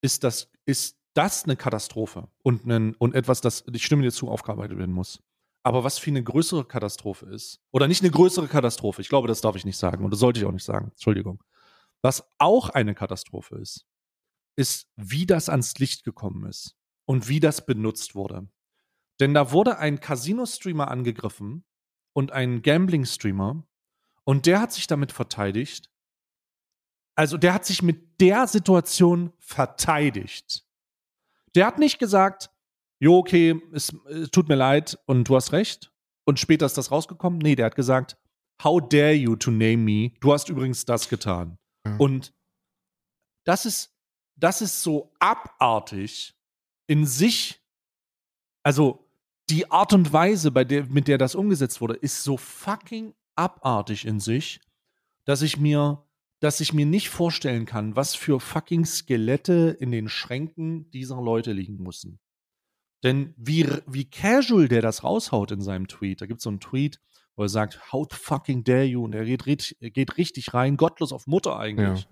ist 0.00 0.24
das, 0.24 0.50
ist 0.64 0.98
das 1.12 1.44
eine 1.44 1.56
Katastrophe 1.56 2.28
und, 2.42 2.64
ein, 2.64 2.94
und 2.94 3.14
etwas, 3.14 3.42
das, 3.42 3.64
ich 3.70 3.84
stimme 3.84 4.02
dir 4.02 4.12
zu, 4.12 4.28
aufgearbeitet 4.28 4.78
werden 4.78 4.94
muss. 4.94 5.22
Aber 5.62 5.84
was 5.84 5.98
für 5.98 6.10
eine 6.10 6.22
größere 6.22 6.64
Katastrophe 6.64 7.26
ist, 7.26 7.60
oder 7.72 7.88
nicht 7.88 8.02
eine 8.02 8.10
größere 8.10 8.48
Katastrophe, 8.48 9.02
ich 9.02 9.08
glaube, 9.08 9.28
das 9.28 9.42
darf 9.42 9.56
ich 9.56 9.64
nicht 9.66 9.76
sagen 9.76 10.04
und 10.04 10.10
das 10.10 10.20
sollte 10.20 10.40
ich 10.40 10.46
auch 10.46 10.52
nicht 10.52 10.64
sagen, 10.64 10.92
Entschuldigung. 10.92 11.42
Was 12.02 12.24
auch 12.38 12.70
eine 12.70 12.94
Katastrophe 12.94 13.56
ist, 13.56 13.86
ist, 14.56 14.88
wie 14.96 15.26
das 15.26 15.48
ans 15.48 15.78
Licht 15.78 16.04
gekommen 16.04 16.46
ist 16.46 16.76
und 17.04 17.28
wie 17.28 17.40
das 17.40 17.66
benutzt 17.66 18.14
wurde. 18.14 18.48
Denn 19.20 19.34
da 19.34 19.52
wurde 19.52 19.78
ein 19.78 20.00
Casino-Streamer 20.00 20.88
angegriffen 20.88 21.64
und 22.12 22.32
ein 22.32 22.62
Gambling-Streamer 22.62 23.66
und 24.24 24.46
der 24.46 24.60
hat 24.60 24.72
sich 24.72 24.86
damit 24.86 25.12
verteidigt. 25.12 25.90
Also 27.14 27.38
der 27.38 27.54
hat 27.54 27.64
sich 27.64 27.82
mit 27.82 28.20
der 28.20 28.46
Situation 28.46 29.32
verteidigt. 29.38 30.66
Der 31.54 31.66
hat 31.66 31.78
nicht 31.78 31.98
gesagt, 31.98 32.50
jo, 32.98 33.18
okay, 33.18 33.60
es, 33.72 33.94
es 34.10 34.30
tut 34.30 34.48
mir 34.48 34.56
leid 34.56 34.98
und 35.06 35.28
du 35.28 35.36
hast 35.36 35.52
recht. 35.52 35.92
Und 36.24 36.40
später 36.40 36.66
ist 36.66 36.76
das 36.76 36.90
rausgekommen. 36.90 37.38
Nee, 37.38 37.54
der 37.54 37.66
hat 37.66 37.76
gesagt, 37.76 38.18
how 38.62 38.80
dare 38.80 39.12
you 39.12 39.36
to 39.36 39.50
name 39.50 39.78
me? 39.78 40.12
Du 40.20 40.32
hast 40.32 40.48
übrigens 40.48 40.84
das 40.84 41.08
getan. 41.08 41.58
Ja. 41.86 41.96
Und 41.96 42.34
das 43.44 43.64
ist, 43.64 43.95
das 44.36 44.60
ist 44.60 44.82
so 44.82 45.12
abartig 45.18 46.34
in 46.86 47.06
sich. 47.06 47.60
Also 48.62 49.06
die 49.50 49.70
Art 49.70 49.92
und 49.92 50.12
Weise, 50.12 50.50
bei 50.50 50.64
der, 50.64 50.86
mit 50.86 51.08
der 51.08 51.18
das 51.18 51.34
umgesetzt 51.34 51.80
wurde, 51.80 51.94
ist 51.94 52.22
so 52.22 52.36
fucking 52.36 53.14
abartig 53.34 54.06
in 54.06 54.20
sich, 54.20 54.60
dass 55.24 55.42
ich 55.42 55.56
mir, 55.56 56.04
dass 56.40 56.60
ich 56.60 56.72
mir 56.72 56.86
nicht 56.86 57.08
vorstellen 57.08 57.66
kann, 57.66 57.96
was 57.96 58.14
für 58.14 58.40
fucking 58.40 58.84
Skelette 58.84 59.76
in 59.78 59.90
den 59.90 60.08
Schränken 60.08 60.90
dieser 60.90 61.20
Leute 61.20 61.52
liegen 61.52 61.82
müssen. 61.82 62.18
Denn 63.02 63.34
wie, 63.36 63.68
wie 63.86 64.10
casual 64.10 64.68
der 64.68 64.82
das 64.82 65.04
raushaut 65.04 65.52
in 65.52 65.60
seinem 65.60 65.86
Tweet, 65.86 66.20
da 66.20 66.26
gibt 66.26 66.38
es 66.38 66.44
so 66.44 66.50
einen 66.50 66.60
Tweet, 66.60 67.00
wo 67.36 67.42
er 67.42 67.48
sagt, 67.48 67.92
how 67.92 68.06
fucking 68.10 68.64
dare 68.64 68.84
you? 68.84 69.04
Und 69.04 69.14
er 69.14 69.24
geht, 69.24 69.76
geht 69.80 70.16
richtig 70.16 70.54
rein, 70.54 70.76
gottlos 70.76 71.12
auf 71.12 71.26
Mutter 71.26 71.58
eigentlich. 71.58 72.02
Ja. 72.02 72.10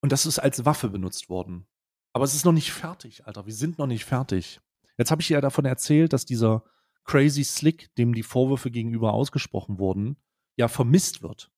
Und 0.00 0.12
das 0.12 0.26
ist 0.26 0.38
als 0.38 0.64
Waffe 0.64 0.88
benutzt 0.88 1.28
worden. 1.28 1.66
Aber 2.12 2.24
es 2.24 2.34
ist 2.34 2.44
noch 2.44 2.52
nicht 2.52 2.72
fertig, 2.72 3.26
Alter. 3.26 3.46
Wir 3.46 3.54
sind 3.54 3.78
noch 3.78 3.86
nicht 3.86 4.04
fertig. 4.04 4.60
Jetzt 4.98 5.10
habe 5.10 5.22
ich 5.22 5.28
ja 5.28 5.40
davon 5.40 5.64
erzählt, 5.64 6.12
dass 6.12 6.24
dieser 6.24 6.64
Crazy 7.04 7.44
Slick, 7.44 7.94
dem 7.96 8.14
die 8.14 8.22
Vorwürfe 8.22 8.70
gegenüber 8.70 9.12
ausgesprochen 9.12 9.78
wurden, 9.78 10.16
ja 10.56 10.68
vermisst 10.68 11.22
wird. 11.22 11.50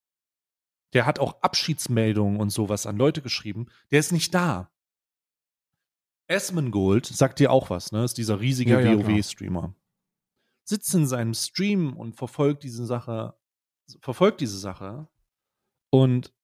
Der 0.95 1.07
hat 1.07 1.19
auch 1.19 1.43
Abschiedsmeldungen 1.43 2.41
und 2.41 2.51
sowas 2.51 2.87
an 2.87 2.97
Leute 2.97 3.23
geschrieben. 3.23 3.67
Der 3.91 4.01
ist 4.01 4.13
nicht 4.13 4.35
da. 4.35 4.71
Esmongold 6.29 7.07
sagt 7.07 7.39
dir 7.39 7.51
auch 7.51 7.71
was, 7.71 7.91
ne? 7.91 8.05
Ist 8.05 8.19
dieser 8.19 8.41
riesige 8.41 8.73
ja, 8.73 8.81
ja, 8.81 8.99
WoW-Streamer. 8.99 9.75
Sitzt 10.65 10.95
in 10.95 11.07
seinem 11.07 11.33
Stream 11.33 11.97
und 11.97 12.17
verfolgt 12.17 12.63
diese 12.63 12.85
Sache, 12.85 13.35
verfolgt 14.01 14.43
diese 14.43 14.59
Sache 14.59 15.09
und, 15.91 16.35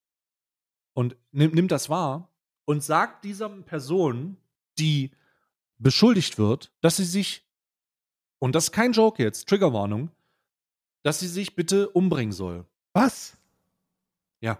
und 0.94 1.16
nimmt, 1.32 1.54
nimmt 1.54 1.70
das 1.70 1.90
wahr 1.90 2.30
und 2.64 2.82
sagt 2.82 3.24
dieser 3.24 3.48
Person, 3.48 4.36
die 4.78 5.10
beschuldigt 5.78 6.38
wird, 6.38 6.72
dass 6.80 6.96
sie 6.96 7.04
sich, 7.04 7.46
und 8.38 8.54
das 8.54 8.64
ist 8.64 8.72
kein 8.72 8.92
Joke 8.92 9.22
jetzt, 9.22 9.48
Triggerwarnung, 9.48 10.10
dass 11.02 11.20
sie 11.20 11.28
sich 11.28 11.54
bitte 11.54 11.90
umbringen 11.90 12.32
soll. 12.32 12.64
Was? 12.92 13.36
Ja. 14.40 14.58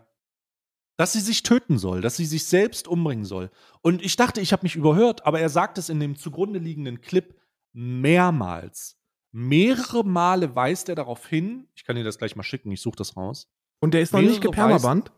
Dass 0.97 1.13
sie 1.13 1.21
sich 1.21 1.43
töten 1.43 1.79
soll, 1.79 2.01
dass 2.01 2.17
sie 2.17 2.27
sich 2.27 2.45
selbst 2.45 2.87
umbringen 2.87 3.25
soll. 3.25 3.51
Und 3.81 4.03
ich 4.03 4.17
dachte, 4.17 4.41
ich 4.41 4.53
habe 4.53 4.65
mich 4.65 4.77
überhört, 4.77 5.27
aber 5.27 5.41
er 5.41 5.49
sagt 5.49 5.79
es 5.79 5.89
in 5.89 6.01
dem 6.01 6.17
zugrunde 6.17 6.59
liegenden 6.59 7.01
Clip 7.01 7.41
mehrmals. 7.73 8.99
Mehrere 9.33 10.05
Male 10.05 10.55
weist 10.55 10.89
er 10.89 10.95
darauf 10.95 11.27
hin, 11.27 11.67
ich 11.75 11.85
kann 11.85 11.97
dir 11.97 12.05
das 12.05 12.19
gleich 12.19 12.37
mal 12.37 12.45
schicken, 12.45 12.71
ich 12.71 12.81
suche 12.81 12.97
das 12.97 13.17
raus. 13.17 13.49
Und 13.81 13.95
der 13.95 14.03
ist 14.03 14.13
noch 14.13 14.21
Mehrere 14.21 14.35
nicht 14.35 14.43
gepermaband? 14.43 15.11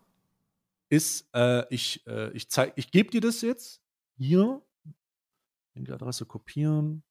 Ist, 0.88 1.28
äh, 1.34 1.64
ich, 1.74 2.06
äh, 2.06 2.30
ich 2.30 2.46
ich 2.76 2.90
gebe 2.90 3.10
dir 3.10 3.20
das 3.20 3.40
jetzt 3.40 3.82
hier 4.16 4.62
die 5.84 5.92
Adresse 5.92 6.26
kopieren. 6.26 7.02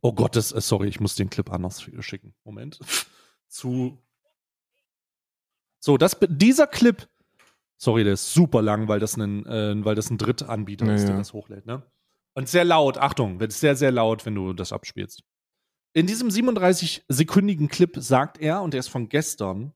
Oh 0.00 0.12
Gott, 0.12 0.36
das, 0.36 0.52
äh, 0.52 0.60
sorry, 0.60 0.88
ich 0.88 1.00
muss 1.00 1.14
den 1.14 1.30
Clip 1.30 1.50
anders 1.50 1.82
schicken. 2.00 2.34
Moment. 2.44 2.78
Zu. 3.48 3.98
So, 5.78 5.96
das, 5.96 6.16
dieser 6.28 6.66
Clip, 6.66 7.08
sorry, 7.76 8.04
der 8.04 8.14
ist 8.14 8.32
super 8.32 8.62
lang, 8.62 8.88
weil 8.88 9.00
das 9.00 9.16
ein, 9.16 9.46
äh, 9.46 9.84
weil 9.84 9.94
das 9.94 10.10
ein 10.10 10.18
Drittanbieter 10.18 10.86
ja, 10.86 10.94
ist, 10.94 11.06
der 11.06 11.16
das 11.16 11.32
hochlädt, 11.32 11.66
ne? 11.66 11.82
Und 12.36 12.48
sehr 12.48 12.64
laut, 12.64 12.98
Achtung, 12.98 13.38
wird 13.38 13.52
sehr, 13.52 13.76
sehr 13.76 13.92
laut, 13.92 14.26
wenn 14.26 14.34
du 14.34 14.52
das 14.54 14.72
abspielst. 14.72 15.22
In 15.92 16.08
diesem 16.08 16.28
37-sekündigen 16.28 17.68
Clip 17.68 17.94
sagt 17.96 18.38
er, 18.38 18.60
und 18.62 18.74
der 18.74 18.80
ist 18.80 18.88
von 18.88 19.08
gestern, 19.08 19.72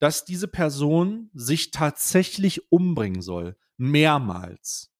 dass 0.00 0.24
diese 0.24 0.48
Person 0.48 1.30
sich 1.34 1.70
tatsächlich 1.70 2.70
umbringen 2.70 3.22
soll. 3.22 3.56
Mehrmals 3.76 4.90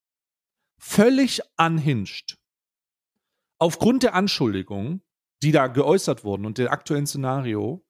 völlig 0.79 1.43
unhinged. 1.57 2.39
Aufgrund 3.59 4.05
der 4.05 4.15
Anschuldigungen, 4.15 5.03
die 5.43 5.53
da 5.53 5.67
geäußert 5.67 6.25
wurden 6.25 6.47
und 6.47 6.59
der 6.59 6.73
aktuellen 6.73 7.07
Szenario, 7.07 7.85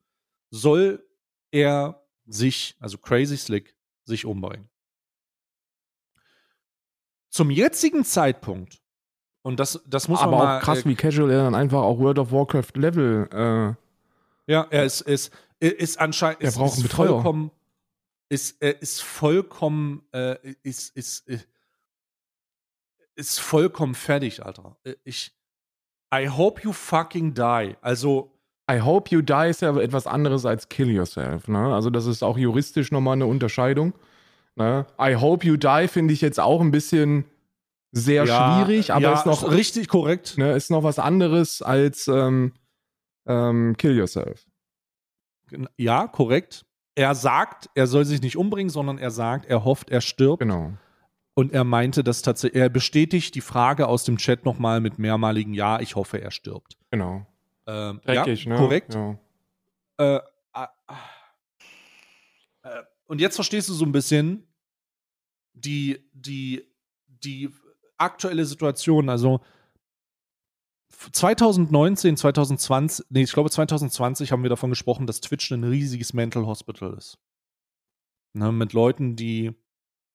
soll 0.51 1.07
er 1.51 2.03
sich, 2.27 2.77
also 2.81 2.99
Crazy 2.99 3.37
Slick, 3.37 3.77
sich 4.05 4.25
umbringen. 4.25 4.69
Zum 7.31 7.51
jetzigen 7.51 8.05
Zeitpunkt, 8.05 8.83
und 9.43 9.61
das, 9.61 9.83
das 9.87 10.09
muss 10.09 10.21
Aber 10.21 10.33
man 10.33 10.41
mal. 10.41 10.59
auch 10.59 10.63
krass, 10.63 10.81
äh, 10.81 10.85
wie 10.87 10.95
casual 10.95 11.31
er 11.31 11.45
dann 11.45 11.55
einfach 11.55 11.83
auch 11.83 11.99
World 11.99 12.19
of 12.19 12.33
Warcraft 12.33 12.73
Level. 12.75 13.29
Äh, 13.31 14.53
ja, 14.53 14.67
er 14.71 14.85
ist, 14.85 15.03
ist, 15.03 15.31
ist 15.67 15.99
anscheinend. 15.99 16.43
Er 16.43 16.53
braucht 16.53 16.75
einen 16.75 16.83
Betreuer. 16.83 17.09
Vollkommen, 17.09 17.51
ist, 18.29 18.61
er 18.61 18.81
ist 18.81 19.03
vollkommen, 19.03 20.03
äh, 20.13 20.37
ist, 20.63 20.97
ist, 20.97 21.27
ist, 21.27 21.49
ist 23.15 23.41
vollkommen 23.41 23.95
fertig, 23.95 24.45
Alter. 24.45 24.77
Äh, 24.85 24.95
ich. 25.05 25.35
I 26.15 26.29
hope 26.29 26.63
you 26.63 26.73
fucking 26.73 27.35
die. 27.35 27.77
Also. 27.81 28.35
I 28.71 28.81
hope 28.81 29.11
you 29.11 29.23
die 29.23 29.49
ist 29.49 29.63
ja 29.63 29.75
etwas 29.79 30.07
anderes 30.07 30.45
als 30.45 30.69
kill 30.69 30.91
yourself. 30.91 31.49
Ne? 31.49 31.75
Also, 31.75 31.91
das 31.91 32.07
ist 32.07 32.23
auch 32.23 32.37
juristisch 32.37 32.93
nochmal 32.93 33.15
eine 33.15 33.27
Unterscheidung. 33.27 33.95
Ne? 34.57 34.87
I 35.01 35.15
hope 35.15 35.47
you 35.47 35.57
die 35.57 35.89
finde 35.89 36.13
ich 36.13 36.21
jetzt 36.21 36.39
auch 36.39 36.61
ein 36.61 36.71
bisschen 36.71 37.25
sehr 37.93 38.25
ja, 38.25 38.65
schwierig, 38.65 38.93
aber 38.93 39.03
ja, 39.03 39.15
ist 39.15 39.27
noch. 39.27 39.51
Richtig 39.51 39.89
korrekt. 39.89 40.37
Ne, 40.37 40.55
ist 40.55 40.71
noch 40.71 40.83
was 40.83 40.99
anderes 40.99 41.63
als 41.63 42.09
ähm, 42.09 42.53
ähm, 43.27 43.77
kill 43.77 43.97
yourself. 43.97 44.48
Ja, 45.77 46.07
korrekt. 46.07 46.65
Er 46.95 47.15
sagt, 47.15 47.71
er 47.75 47.87
soll 47.87 48.05
sich 48.05 48.21
nicht 48.23 48.37
umbringen, 48.37 48.71
sondern 48.71 48.99
er 48.99 49.11
sagt, 49.11 49.47
er 49.47 49.65
hofft, 49.65 49.91
er 49.91 50.01
stirbt. 50.01 50.41
Genau. 50.41 50.73
Und 51.35 51.53
er 51.53 51.63
meinte, 51.63 52.03
dass 52.03 52.23
tatsächlich, 52.23 52.61
er 52.61 52.69
bestätigt 52.69 53.37
die 53.37 53.41
Frage 53.41 53.87
aus 53.87 54.03
dem 54.03 54.17
Chat 54.17 54.45
nochmal 54.45 54.81
mit 54.81 54.99
mehrmaligen 54.99 55.55
Ja, 55.55 55.79
ich 55.79 55.95
hoffe, 55.95 56.21
er 56.21 56.33
stirbt. 56.33 56.77
Genau. 56.91 57.25
Ähm, 57.67 58.01
Dreckig, 58.05 58.45
ja, 58.45 58.53
ne? 58.53 58.59
Korrekt. 58.59 58.95
Ja. 58.95 59.19
Äh, 59.99 60.17
äh, 60.17 60.67
äh, 62.63 62.83
und 63.07 63.21
jetzt 63.21 63.37
verstehst 63.37 63.69
du 63.69 63.75
so 63.75 63.85
ein 63.85 63.93
bisschen 63.93 64.49
die, 65.53 66.05
die, 66.13 66.65
die 67.07 67.51
aktuelle 67.97 68.45
Situation. 68.45 69.09
Also 69.09 69.41
2019, 70.99 72.17
2020, 72.17 73.07
nee, 73.11 73.23
ich 73.23 73.33
glaube 73.33 73.51
2020 73.51 74.33
haben 74.33 74.43
wir 74.43 74.51
davon 74.51 74.71
gesprochen, 74.71 75.07
dass 75.07 75.21
Twitch 75.21 75.51
ein 75.53 75.65
riesiges 75.65 76.13
Mental 76.13 76.47
Hospital 76.47 76.95
ist. 76.95 77.19
Ne, 78.35 78.53
mit 78.53 78.73
Leuten, 78.73 79.15
die 79.17 79.55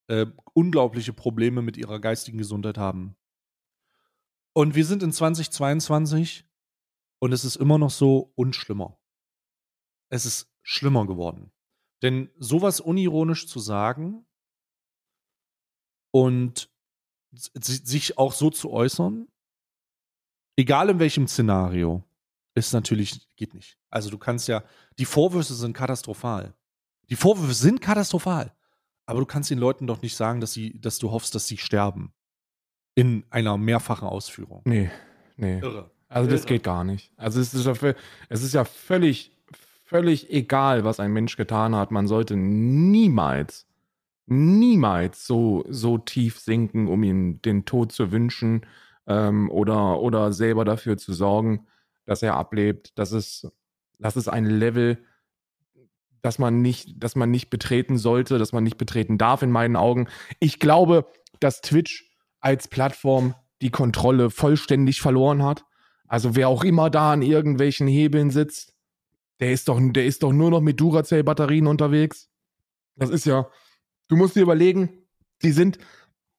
äh, 0.08 0.26
unglaubliche 0.54 1.14
Probleme 1.14 1.62
mit 1.62 1.78
ihrer 1.78 2.00
geistigen 2.00 2.38
Gesundheit 2.38 2.78
haben. 2.78 3.16
Und 4.54 4.76
wir 4.76 4.86
sind 4.86 5.02
in 5.02 5.12
2022 5.12 6.46
und 7.20 7.32
es 7.32 7.46
ist 7.46 7.56
immer 7.56 7.78
noch 7.78 7.90
so 7.90 8.34
und 8.36 8.56
schlimmer. 8.56 9.00
Es 10.10 10.26
ist 10.26 10.54
schlimmer 10.62 11.08
geworden. 11.08 11.52
Denn 12.02 12.30
sowas 12.38 12.82
unironisch 12.82 13.48
zu 13.48 13.60
sagen 13.60 14.26
und 16.12 16.70
sich 17.32 18.18
auch 18.18 18.34
so 18.34 18.50
zu 18.50 18.70
äußern, 18.70 19.28
egal 20.56 20.90
in 20.90 21.00
welchem 21.00 21.28
Szenario, 21.28 22.04
ist 22.56 22.74
natürlich, 22.74 23.28
geht 23.36 23.54
nicht. 23.54 23.78
Also 23.90 24.10
du 24.10 24.18
kannst 24.18 24.48
ja, 24.48 24.64
die 24.98 25.06
Vorwürfe 25.06 25.54
sind 25.54 25.74
katastrophal. 25.74 26.54
Die 27.10 27.16
Vorwürfe 27.16 27.54
sind 27.54 27.82
katastrophal. 27.82 28.54
aber 29.06 29.20
du 29.20 29.26
kannst 29.26 29.50
den 29.50 29.60
Leuten 29.60 29.86
doch 29.86 30.02
nicht 30.02 30.16
sagen, 30.16 30.40
dass, 30.40 30.54
sie, 30.54 30.80
dass 30.80 30.98
du 30.98 31.12
hoffst, 31.12 31.36
dass 31.36 31.48
sie 31.48 31.58
sterben. 31.58 32.14
In 32.96 33.26
einer 33.32 33.58
mehrfachen 33.58 34.08
Ausführung. 34.08 34.62
Nee, 34.66 34.92
nee. 35.36 35.60
Irre. 35.60 35.90
Also 36.08 36.30
das 36.30 36.42
Irre. 36.42 36.50
geht 36.50 36.64
gar 36.64 36.84
nicht. 36.84 37.12
Also 37.18 37.42
es 37.42 37.54
ist 37.54 37.66
ja, 37.66 37.74
es 38.30 38.44
ist 38.44 38.54
ja 38.54 38.66
völlig, 38.66 39.32
völlig 39.84 40.32
egal, 40.32 40.86
was 40.86 41.00
ein 41.00 41.12
Mensch 41.12 41.36
getan 41.36 41.76
hat. 41.76 41.90
Man 41.90 42.08
sollte 42.08 42.36
niemals, 42.38 43.68
niemals 44.28 45.26
so, 45.26 45.66
so 45.68 45.98
tief 45.98 46.40
sinken, 46.40 46.88
um 46.88 47.04
ihm 47.04 47.42
den 47.42 47.66
Tod 47.66 47.92
zu 47.92 48.12
wünschen 48.12 48.66
ähm, 49.08 49.50
oder, 49.50 50.00
oder 50.00 50.34
selber 50.34 50.66
dafür 50.66 50.98
zu 50.98 51.14
sorgen, 51.14 51.68
dass 52.06 52.24
er 52.24 52.36
ablebt. 52.36 52.92
Das 52.96 53.12
ist, 53.12 53.52
das 54.00 54.18
ist 54.18 54.28
ein 54.28 54.46
Level, 54.46 55.04
das 56.22 56.40
man 56.40 56.62
nicht, 56.62 56.96
das 56.98 57.16
man 57.16 57.32
nicht 57.32 57.50
betreten 57.50 57.98
sollte, 57.98 58.38
das 58.38 58.54
man 58.54 58.64
nicht 58.64 58.78
betreten 58.78 59.18
darf 59.18 59.42
in 59.42 59.52
meinen 59.52 59.76
Augen. 59.76 60.08
Ich 60.40 60.60
glaube, 60.60 61.06
dass 61.40 61.62
Twitch 61.62 62.10
als 62.40 62.68
Plattform 62.68 63.36
die 63.62 63.72
Kontrolle 63.72 64.30
vollständig 64.30 65.02
verloren 65.02 65.44
hat. 65.44 65.66
Also 66.08 66.36
wer 66.36 66.50
auch 66.50 66.64
immer 66.64 66.90
da 66.90 67.14
an 67.14 67.22
irgendwelchen 67.22 67.88
Hebeln 67.88 68.30
sitzt, 68.30 68.74
der 69.40 69.52
ist 69.52 69.68
doch, 69.68 69.80
der 69.82 70.06
ist 70.06 70.24
doch 70.24 70.32
nur 70.32 70.52
noch 70.52 70.62
mit 70.62 70.80
Duracell-Batterien 70.80 71.68
unterwegs. 71.68 72.30
Das 72.96 73.10
ist 73.10 73.26
ja, 73.26 73.48
du 74.08 74.16
musst 74.16 74.36
dir 74.36 74.42
überlegen, 74.44 74.90
die 75.42 75.52
sind, 75.52 75.80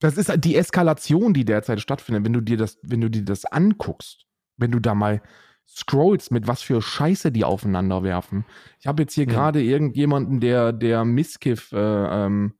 das 0.00 0.16
ist 0.18 0.32
die 0.44 0.56
Eskalation, 0.56 1.34
die 1.34 1.44
derzeit 1.44 1.80
stattfindet, 1.80 2.24
wenn 2.24 2.32
du 2.32 2.40
dir 2.40 2.56
das, 2.56 2.78
wenn 2.82 3.00
du 3.00 3.08
dir 3.08 3.24
das 3.24 3.44
anguckst, 3.44 4.26
wenn 4.56 4.70
du 4.70 4.78
da 4.80 4.94
mal 4.94 5.22
scrollst, 5.66 6.30
mit 6.30 6.46
was 6.46 6.62
für 6.62 6.82
Scheiße 6.82 7.32
die 7.32 7.44
aufeinander 7.44 8.02
werfen. 8.02 8.44
Ich 8.80 8.86
habe 8.86 9.02
jetzt 9.02 9.14
hier 9.14 9.24
Ja. 9.24 9.30
gerade 9.32 9.62
irgendjemanden, 9.62 10.40
der, 10.40 10.72
der 10.72 11.04
Misskiff 11.04 11.72
äh, 11.72 11.78
ähm, 11.78 12.54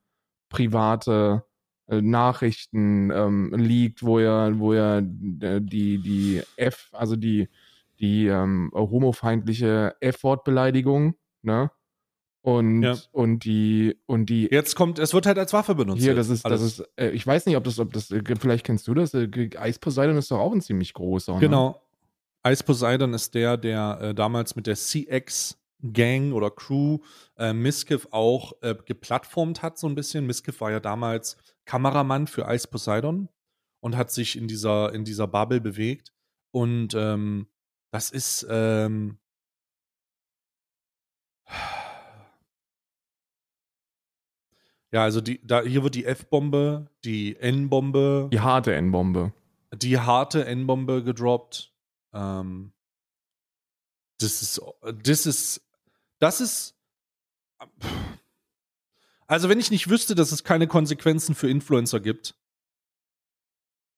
private 0.49 1.45
äh, 1.87 2.01
Nachrichten 2.01 3.11
ähm, 3.11 3.53
liegt, 3.55 4.03
wo 4.03 4.19
er, 4.19 4.59
wo 4.59 4.73
er 4.73 4.99
äh, 4.99 5.61
die, 5.61 5.99
die 5.99 6.43
F, 6.57 6.89
also 6.93 7.17
die, 7.17 7.49
die 8.01 8.27
ähm, 8.27 8.71
homofeindliche 8.75 9.95
F-Wort-Beleidigung, 10.01 11.15
ne? 11.43 11.71
Und, 12.45 12.83
Ja. 12.83 12.95
und 13.11 13.47
die, 13.47 13.97
und 14.05 14.27
die 14.27 14.49
Jetzt 14.51 14.77
kommt, 14.77 14.99
es 14.99 15.15
wird 15.15 15.25
halt 15.25 15.39
als 15.39 15.55
Waffe 15.55 15.75
benutzt. 15.75 16.03
hier, 16.03 16.15
das 16.15 16.29
ist, 16.29 16.45
das 16.45 16.53
Alles. 16.61 16.79
ist, 16.81 16.89
äh, 16.97 17.09
ich 17.09 17.27
weiß 17.27 17.47
nicht, 17.47 17.57
ob 17.57 17.65
das, 17.65 17.79
ob 17.79 17.91
das, 17.95 18.11
äh, 18.11 18.23
vielleicht 18.39 18.67
kennst 18.67 18.87
du 18.87 18.93
das, 18.93 19.15
äh, 19.15 19.49
Eis 19.57 19.79
Poseidon 19.79 20.19
ist 20.19 20.31
doch 20.31 20.41
auch 20.41 20.53
ein 20.53 20.61
ziemlich 20.61 20.93
großer. 20.93 21.33
Ne? 21.35 21.41
Genau. 21.41 21.81
Ice 22.47 22.63
Poseidon 22.63 23.15
ist 23.15 23.35
der, 23.35 23.57
der 23.57 23.99
äh, 24.03 24.15
damals 24.15 24.57
mit 24.57 24.67
der 24.67 24.77
CX 24.77 25.59
Gang 25.81 26.35
oder 26.35 26.51
Crew 26.51 26.99
äh, 27.39 27.55
Miskiff 27.55 28.09
auch 28.11 28.53
äh, 28.61 28.75
geplattformt 28.85 29.63
hat, 29.63 29.79
so 29.79 29.87
ein 29.87 29.95
bisschen. 29.95 30.27
Miskiff 30.27 30.61
war 30.61 30.71
ja 30.71 30.81
damals 30.81 31.39
Kameramann 31.65 32.27
für 32.27 32.43
Ice 32.53 32.69
Poseidon 32.69 33.31
und 33.81 33.97
hat 33.97 34.11
sich 34.11 34.37
in 34.37 34.49
dieser, 34.49 34.93
in 34.93 35.05
dieser 35.07 35.27
Bubble 35.27 35.63
bewegt. 35.63 36.13
Und 36.51 36.93
ähm, 36.93 37.47
das 37.91 38.11
ist. 38.11 38.47
Ähm, 38.51 39.17
ja, 44.95 45.03
also 45.03 45.21
die, 45.21 45.45
da, 45.45 45.63
hier 45.63 45.83
wird 45.83 45.97
die 45.97 46.05
F-Bombe, 46.05 46.89
die 47.05 47.35
N-Bombe, 47.35 48.29
Die 48.33 48.39
harte 48.39 48.73
N-Bombe. 48.77 49.33
die 49.75 49.99
harte 49.99 50.45
N-Bombe 50.47 51.03
gedroppt. 51.03 51.75
Ähm, 52.13 52.73
das 54.21 54.41
ist, 54.41 54.63
das 55.03 55.27
ist, 55.27 55.61
das 56.21 56.41
ist. 56.41 56.77
Also, 59.27 59.49
wenn 59.49 59.59
ich 59.59 59.73
nicht 59.73 59.91
wüsste, 59.91 60.15
dass 60.15 60.31
es 60.31 60.45
keine 60.45 60.69
Konsequenzen 60.69 61.35
für 61.35 61.51
Influencer 61.51 61.99
gibt, 61.99 62.37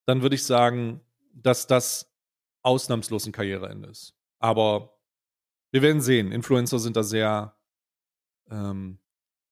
dann 0.07 0.23
würde 0.23 0.37
ich 0.37 0.45
sagen, 0.45 1.03
dass 1.35 1.67
das 1.67 2.11
ausnahmslos 2.63 3.27
ein 3.27 3.33
Karriereende 3.33 3.91
ist. 3.91 4.15
Aber 4.39 4.99
wir 5.73 5.83
werden 5.83 6.01
sehen. 6.01 6.33
Influencer 6.33 6.79
sind 6.79 6.97
da 6.97 7.03
sehr 7.03 7.55
ähm, 8.51 8.99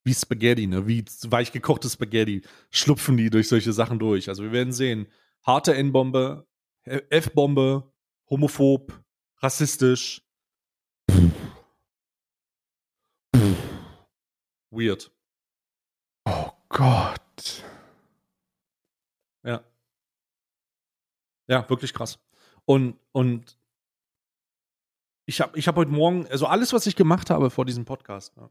wie 0.05 0.15
Spaghetti, 0.15 0.67
ne? 0.67 0.87
Wie 0.87 1.05
weich 1.25 1.51
gekochtes 1.51 1.95
Spaghetti. 1.95 2.43
Schlupfen 2.71 3.17
die 3.17 3.31
durch 3.31 3.49
solche 3.49 3.73
Sachen 3.73 3.99
durch. 3.99 4.29
Also 4.29 4.43
wir 4.43 4.53
werden 4.53 4.73
sehen. 4.73 5.09
Harte 5.43 5.75
N-Bombe, 5.75 6.47
F-Bombe, 6.85 7.91
homophob, 8.29 9.03
rassistisch. 9.39 10.23
Weird. 14.71 15.11
Oh 16.27 16.51
Gott. 16.69 17.65
Ja. 19.43 19.65
Ja, 21.47 21.69
wirklich 21.69 21.95
krass. 21.95 22.19
Und, 22.65 22.99
und 23.13 23.59
ich 25.27 25.41
habe 25.41 25.59
ich 25.59 25.69
hab 25.69 25.77
heute 25.77 25.91
Morgen, 25.91 26.27
also 26.27 26.47
alles, 26.47 26.73
was 26.73 26.87
ich 26.87 26.97
gemacht 26.97 27.31
habe 27.31 27.51
vor 27.51 27.65
diesem 27.65 27.85
Podcast, 27.85 28.37
ne, 28.37 28.51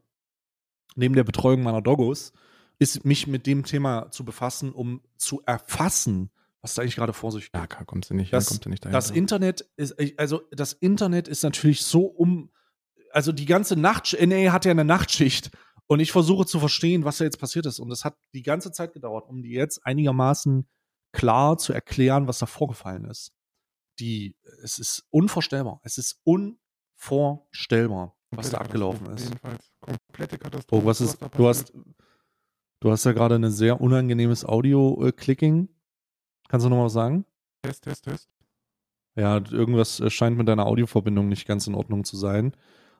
neben 0.96 1.14
der 1.14 1.24
Betreuung 1.24 1.62
meiner 1.62 1.82
Doggos, 1.82 2.32
ist 2.78 3.04
mich 3.04 3.26
mit 3.26 3.46
dem 3.46 3.64
Thema 3.64 4.10
zu 4.10 4.24
befassen, 4.24 4.72
um 4.72 5.00
zu 5.16 5.42
erfassen, 5.46 6.30
was 6.60 6.74
da 6.74 6.82
eigentlich 6.82 6.96
gerade 6.96 7.12
vor 7.12 7.30
sich 7.32 7.52
geht. 7.52 7.60
Ja, 7.60 7.66
kommst 7.66 8.10
du 8.10 8.14
nicht, 8.14 8.32
Das- 8.32 8.46
kommst 8.46 8.64
du 8.64 8.68
nicht 8.70 8.84
dahinter. 8.84 8.98
Das 8.98 9.10
Internet 9.10 9.68
ist, 9.76 9.94
also 10.18 10.42
das 10.50 10.72
Internet 10.72 11.28
ist 11.28 11.42
natürlich 11.42 11.82
so 11.82 12.02
um, 12.06 12.50
also 13.12 13.32
die 13.32 13.46
ganze 13.46 13.76
Nacht, 13.76 14.16
NA 14.18 14.52
hat 14.52 14.64
ja 14.64 14.70
eine 14.72 14.84
Nachtschicht 14.84 15.50
und 15.86 16.00
ich 16.00 16.10
versuche 16.10 16.46
zu 16.46 16.58
verstehen, 16.58 17.04
was 17.04 17.18
da 17.18 17.24
jetzt 17.24 17.38
passiert 17.38 17.66
ist. 17.66 17.78
Und 17.78 17.90
das 17.90 18.04
hat 18.04 18.16
die 18.32 18.42
ganze 18.42 18.72
Zeit 18.72 18.92
gedauert, 18.92 19.28
um 19.28 19.42
dir 19.42 19.52
jetzt 19.58 19.84
einigermaßen 19.86 20.66
klar 21.12 21.58
zu 21.58 21.72
erklären, 21.72 22.26
was 22.26 22.38
da 22.40 22.46
vorgefallen 22.46 23.04
ist. 23.04 23.32
Die, 24.00 24.34
es 24.64 24.78
ist 24.80 25.04
unvorstellbar. 25.10 25.80
Es 25.84 25.98
ist 25.98 26.20
unvorstellbar, 26.24 28.16
was 28.36 28.50
da 28.50 28.58
abgelaufen 28.58 29.06
ist. 29.14 29.24
Jedenfalls 29.24 29.70
komplette 29.80 30.38
Katastrophe. 30.38 30.82
Oh, 30.82 30.86
was 30.86 31.00
ist, 31.00 31.18
du 31.36 31.48
hast, 31.48 31.72
du 32.80 32.90
hast 32.90 33.04
ja 33.04 33.12
gerade 33.12 33.34
ein 33.36 33.50
sehr 33.50 33.80
unangenehmes 33.80 34.44
Audio-Clicking. 34.44 35.68
Kannst 36.48 36.66
du 36.66 36.70
noch 36.70 36.76
mal 36.76 36.84
was 36.84 36.92
sagen? 36.92 37.24
Test, 37.62 37.84
Test, 37.84 38.04
Test. 38.04 38.28
Ja, 39.16 39.36
irgendwas 39.50 40.00
äh, 40.00 40.10
scheint 40.10 40.36
mit 40.36 40.48
deiner 40.48 40.66
Audioverbindung 40.66 41.28
nicht 41.28 41.46
ganz 41.46 41.66
in 41.66 41.74
Ordnung 41.74 42.04
zu 42.04 42.16
sein. 42.16 42.54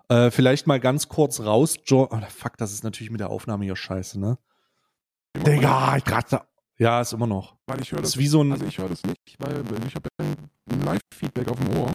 Äh, 0.09 0.31
vielleicht 0.31 0.67
mal 0.67 0.79
ganz 0.81 1.09
kurz 1.09 1.41
raus, 1.41 1.77
Jo. 1.87 2.09
Oh, 2.11 2.21
fuck, 2.29 2.57
das 2.57 2.73
ist 2.73 2.85
natürlich 2.85 3.11
mit 3.11 3.21
der 3.21 3.31
Aufnahme 3.31 3.65
hier 3.65 3.75
scheiße, 3.77 4.21
ne? 4.21 4.39
Digga, 5.37 5.97
ich 5.97 6.05
gerade. 6.05 6.43
Ja, 6.79 7.01
ist 7.01 7.13
immer 7.13 7.27
noch. 7.27 7.57
Weil 7.67 7.81
ich 7.81 7.93
höre 7.93 8.01
Das 8.01 8.13
das, 8.13 8.19
wie 8.19 8.27
so 8.27 8.43
ein. 8.43 8.53
also 8.53 8.65
ich 8.67 8.79
höre 8.79 8.89
das 8.89 9.03
nicht, 9.05 9.37
weil 9.39 9.63
ich 9.87 9.95
habe 9.95 10.09
ein 10.19 10.83
Live-Feedback 10.85 11.49
auf 11.49 11.59
dem 11.59 11.77
Ohr. 11.79 11.93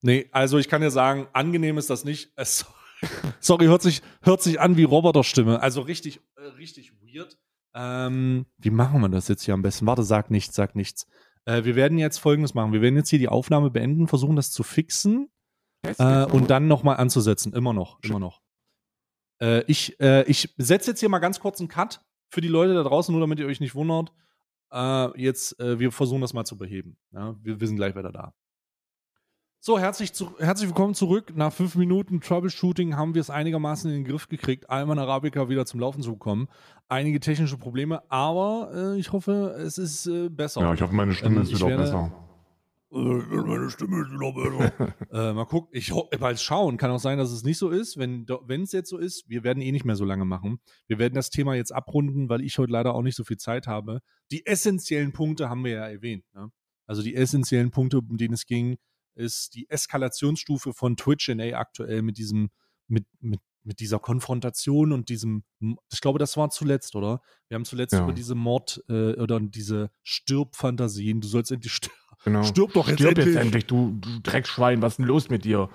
Nee, 0.00 0.28
also 0.32 0.58
ich 0.58 0.68
kann 0.68 0.80
dir 0.80 0.90
sagen, 0.90 1.26
angenehm 1.32 1.78
ist 1.78 1.90
das 1.90 2.04
nicht. 2.04 2.32
Sorry, 3.40 3.66
hört 3.66 3.82
sich, 3.82 4.02
hört 4.22 4.42
sich 4.42 4.60
an 4.60 4.76
wie 4.76 4.84
Roboterstimme. 4.84 5.60
Also 5.60 5.82
richtig, 5.82 6.20
äh, 6.36 6.42
richtig 6.58 6.92
weird. 7.00 7.36
Ähm, 7.74 8.46
wie 8.58 8.70
machen 8.70 9.00
wir 9.00 9.08
das 9.08 9.28
jetzt 9.28 9.44
hier 9.44 9.54
am 9.54 9.62
besten? 9.62 9.86
Warte, 9.86 10.02
sag 10.02 10.30
nichts, 10.30 10.54
sag 10.54 10.74
nichts. 10.74 11.06
Äh, 11.44 11.64
wir 11.64 11.76
werden 11.76 11.98
jetzt 11.98 12.18
folgendes 12.18 12.54
machen. 12.54 12.72
Wir 12.72 12.82
werden 12.82 12.96
jetzt 12.96 13.10
hier 13.10 13.18
die 13.18 13.28
Aufnahme 13.28 13.70
beenden, 13.70 14.08
versuchen 14.08 14.36
das 14.36 14.50
zu 14.50 14.62
fixen. 14.62 15.30
Äh, 15.82 16.24
und 16.26 16.50
dann 16.50 16.66
nochmal 16.66 16.96
anzusetzen. 16.96 17.52
Immer 17.52 17.72
noch, 17.72 18.00
immer 18.02 18.18
noch. 18.18 18.42
Äh, 19.40 19.62
ich 19.66 19.98
äh, 20.00 20.24
ich 20.24 20.54
setze 20.58 20.90
jetzt 20.90 21.00
hier 21.00 21.08
mal 21.08 21.20
ganz 21.20 21.40
kurz 21.40 21.60
einen 21.60 21.68
Cut 21.68 22.04
für 22.30 22.40
die 22.40 22.48
Leute 22.48 22.74
da 22.74 22.82
draußen, 22.82 23.12
nur 23.12 23.20
damit 23.20 23.38
ihr 23.38 23.46
euch 23.46 23.60
nicht 23.60 23.74
wundert. 23.74 24.12
Äh, 24.70 25.20
jetzt, 25.20 25.58
wir 25.58 25.90
versuchen 25.92 26.20
das 26.20 26.34
mal 26.34 26.44
zu 26.44 26.58
beheben. 26.58 26.98
Ja, 27.12 27.36
wir, 27.42 27.58
wir 27.58 27.66
sind 27.66 27.76
gleich 27.76 27.96
wieder 27.96 28.12
da. 28.12 28.34
So, 29.60 29.78
herzlich, 29.78 30.12
zu, 30.12 30.38
herzlich 30.38 30.68
willkommen 30.68 30.94
zurück. 30.94 31.32
Nach 31.34 31.52
fünf 31.52 31.74
Minuten 31.74 32.20
Troubleshooting 32.20 32.96
haben 32.96 33.14
wir 33.14 33.20
es 33.20 33.28
einigermaßen 33.28 33.90
in 33.90 33.96
den 33.98 34.04
Griff 34.04 34.28
gekriegt, 34.28 34.70
Alman 34.70 34.98
Arabica 35.00 35.48
wieder 35.48 35.66
zum 35.66 35.80
Laufen 35.80 36.00
zu 36.00 36.12
bekommen. 36.12 36.46
Einige 36.88 37.18
technische 37.18 37.58
Probleme, 37.58 38.08
aber 38.10 38.70
äh, 38.94 38.98
ich 39.00 39.10
hoffe, 39.12 39.56
es 39.58 39.76
ist 39.76 40.06
äh, 40.06 40.28
besser. 40.28 40.60
Ja, 40.60 40.72
ich 40.74 40.80
hoffe, 40.80 40.94
meine 40.94 41.12
Stimme 41.12 41.36
Ähm, 41.36 41.42
ist 41.42 41.50
wieder 41.54 41.66
werde- 41.66 41.82
besser. 41.82 42.12
Äh, 42.90 42.96
meine 42.96 43.68
Stimme 43.68 44.00
ist 44.00 44.10
wieder 44.12 44.32
besser. 44.32 44.94
äh, 45.30 45.32
mal 45.34 45.44
gucken. 45.44 45.70
Ich 45.72 45.90
ho- 45.92 46.08
mal 46.20 46.36
schauen. 46.38 46.76
Kann 46.76 46.92
auch 46.92 47.00
sein, 47.00 47.18
dass 47.18 47.32
es 47.32 47.42
nicht 47.42 47.58
so 47.58 47.68
ist. 47.68 47.98
Wenn 47.98 48.26
es 48.62 48.72
jetzt 48.72 48.88
so 48.88 48.96
ist, 48.96 49.28
wir 49.28 49.42
werden 49.42 49.60
eh 49.60 49.72
nicht 49.72 49.84
mehr 49.84 49.96
so 49.96 50.04
lange 50.04 50.24
machen. 50.24 50.60
Wir 50.86 51.00
werden 51.00 51.14
das 51.14 51.30
Thema 51.30 51.54
jetzt 51.56 51.74
abrunden, 51.74 52.28
weil 52.28 52.42
ich 52.42 52.56
heute 52.58 52.72
leider 52.72 52.94
auch 52.94 53.02
nicht 53.02 53.16
so 53.16 53.24
viel 53.24 53.36
Zeit 53.38 53.66
habe. 53.66 54.00
Die 54.30 54.46
essentiellen 54.46 55.12
Punkte 55.12 55.50
haben 55.50 55.64
wir 55.64 55.72
ja 55.72 55.88
erwähnt. 55.88 56.24
Ne? 56.32 56.48
Also 56.86 57.02
die 57.02 57.16
essentiellen 57.16 57.72
Punkte, 57.72 57.98
um 57.98 58.16
denen 58.16 58.32
es 58.34 58.46
ging, 58.46 58.78
ist 59.18 59.54
die 59.54 59.68
Eskalationsstufe 59.68 60.72
von 60.72 60.96
Twitch 60.96 61.28
NA 61.28 61.58
aktuell 61.58 62.02
mit 62.02 62.16
diesem, 62.18 62.50
mit, 62.86 63.04
mit, 63.20 63.40
mit 63.64 63.80
dieser 63.80 63.98
Konfrontation 63.98 64.92
und 64.92 65.08
diesem, 65.10 65.44
ich 65.92 66.00
glaube, 66.00 66.18
das 66.18 66.36
war 66.36 66.50
zuletzt, 66.50 66.94
oder? 66.96 67.20
Wir 67.48 67.56
haben 67.56 67.64
zuletzt 67.64 67.92
Ja. 67.94 68.04
über 68.04 68.12
diese 68.12 68.34
Mord 68.34 68.82
äh, 68.88 69.14
oder 69.14 69.40
diese 69.40 69.90
Stirbfantasien, 70.04 71.20
du 71.20 71.28
sollst 71.28 71.50
endlich 71.52 71.72
sterben. 71.74 71.94
Genau. 72.24 72.42
Stirb 72.42 72.72
doch 72.72 72.88
jetzt 72.88 72.98
Stirb 72.98 73.18
endlich. 73.18 73.34
jetzt 73.34 73.44
endlich, 73.44 73.66
du, 73.66 73.96
du 74.00 74.20
Dreckschwein, 74.22 74.82
was 74.82 74.94
ist 74.94 74.96
denn 74.98 75.06
los 75.06 75.28
mit 75.30 75.44
dir? 75.44 75.68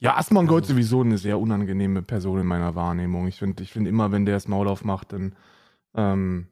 Ja, 0.00 0.16
Asmongold 0.16 0.66
sowieso 0.66 1.00
eine 1.02 1.18
sehr 1.18 1.38
unangenehme 1.38 2.02
Person 2.02 2.40
in 2.40 2.46
meiner 2.46 2.74
Wahrnehmung. 2.74 3.28
Ich 3.28 3.36
finde 3.38 3.62
ich 3.62 3.72
find 3.72 3.86
immer, 3.86 4.10
wenn 4.12 4.26
der 4.26 4.34
das 4.34 4.48
Maul 4.48 4.68
aufmacht, 4.68 5.12
dann 5.12 5.34
ähm, 5.94 6.48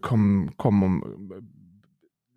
kommen, 0.00 0.56
kommen 0.56 1.02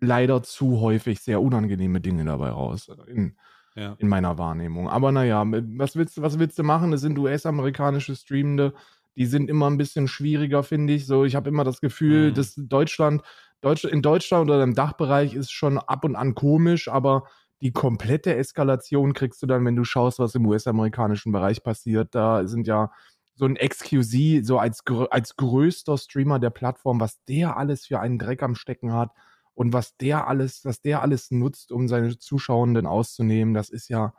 leider 0.06 0.42
zu 0.42 0.80
häufig 0.80 1.20
sehr 1.20 1.42
unangenehme 1.42 2.00
Dinge 2.00 2.24
dabei 2.24 2.50
raus. 2.50 2.88
In, 3.06 3.36
ja. 3.76 3.94
in 3.98 4.08
meiner 4.08 4.38
Wahrnehmung. 4.38 4.88
Aber 4.88 5.12
naja, 5.12 5.44
was 5.46 5.96
willst, 5.96 6.20
was 6.20 6.38
willst 6.38 6.58
du 6.58 6.62
machen? 6.62 6.90
Das 6.90 7.02
sind 7.02 7.18
US-amerikanische 7.18 8.16
Streamende, 8.16 8.74
die 9.16 9.26
sind 9.26 9.48
immer 9.48 9.68
ein 9.70 9.78
bisschen 9.78 10.08
schwieriger, 10.08 10.62
finde 10.62 10.94
ich. 10.94 11.06
So, 11.06 11.24
ich 11.24 11.36
habe 11.36 11.48
immer 11.48 11.64
das 11.64 11.80
Gefühl, 11.80 12.30
mhm. 12.30 12.34
dass 12.34 12.54
Deutschland, 12.56 13.22
Deutsch, 13.60 13.84
in 13.84 14.02
Deutschland 14.02 14.50
oder 14.50 14.62
im 14.62 14.74
Dachbereich 14.74 15.34
ist 15.34 15.52
schon 15.52 15.78
ab 15.78 16.04
und 16.04 16.16
an 16.16 16.34
komisch, 16.34 16.88
aber 16.88 17.24
die 17.62 17.72
komplette 17.72 18.36
Eskalation 18.36 19.14
kriegst 19.14 19.42
du 19.42 19.46
dann, 19.46 19.64
wenn 19.64 19.76
du 19.76 19.84
schaust, 19.84 20.18
was 20.18 20.34
im 20.34 20.46
US-amerikanischen 20.46 21.32
Bereich 21.32 21.62
passiert. 21.62 22.14
Da 22.14 22.46
sind 22.46 22.66
ja 22.66 22.90
so 23.34 23.46
ein 23.46 23.56
XQC, 23.56 24.44
so 24.44 24.58
als, 24.58 24.82
als 25.10 25.36
größter 25.36 25.96
Streamer 25.96 26.38
der 26.38 26.50
Plattform, 26.50 27.00
was 27.00 27.22
der 27.24 27.56
alles 27.56 27.86
für 27.86 28.00
einen 28.00 28.18
Dreck 28.18 28.42
am 28.42 28.54
Stecken 28.54 28.92
hat 28.92 29.10
und 29.56 29.72
was 29.72 29.96
der 29.96 30.28
alles, 30.28 30.64
was 30.66 30.82
der 30.82 31.00
alles 31.00 31.30
nutzt, 31.30 31.72
um 31.72 31.88
seine 31.88 32.18
Zuschauenden 32.18 32.86
auszunehmen, 32.86 33.54
das 33.54 33.70
ist 33.70 33.88
ja 33.88 34.12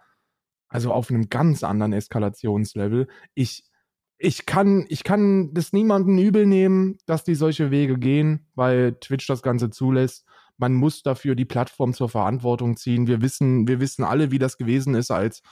also 0.67 0.91
auf 0.91 1.11
einem 1.11 1.29
ganz 1.29 1.63
anderen 1.63 1.93
Eskalationslevel. 1.93 3.07
Ich, 3.35 3.63
ich 4.17 4.47
kann, 4.47 4.85
ich 4.89 5.03
kann 5.03 5.53
das 5.53 5.73
niemanden 5.73 6.17
übel 6.17 6.47
nehmen, 6.47 6.97
dass 7.05 7.23
die 7.23 7.35
solche 7.35 7.69
Wege 7.69 7.99
gehen, 7.99 8.47
weil 8.55 8.95
Twitch 8.95 9.27
das 9.27 9.43
Ganze 9.43 9.69
zulässt. 9.69 10.25
Man 10.57 10.73
muss 10.73 11.03
dafür 11.03 11.35
die 11.35 11.45
Plattform 11.45 11.93
zur 11.93 12.09
Verantwortung 12.09 12.75
ziehen. 12.75 13.05
Wir 13.05 13.21
wissen, 13.21 13.67
wir 13.67 13.79
wissen 13.79 14.03
alle, 14.03 14.31
wie 14.31 14.39
das 14.39 14.57
gewesen 14.57 14.95
ist, 14.95 15.11
als 15.11 15.43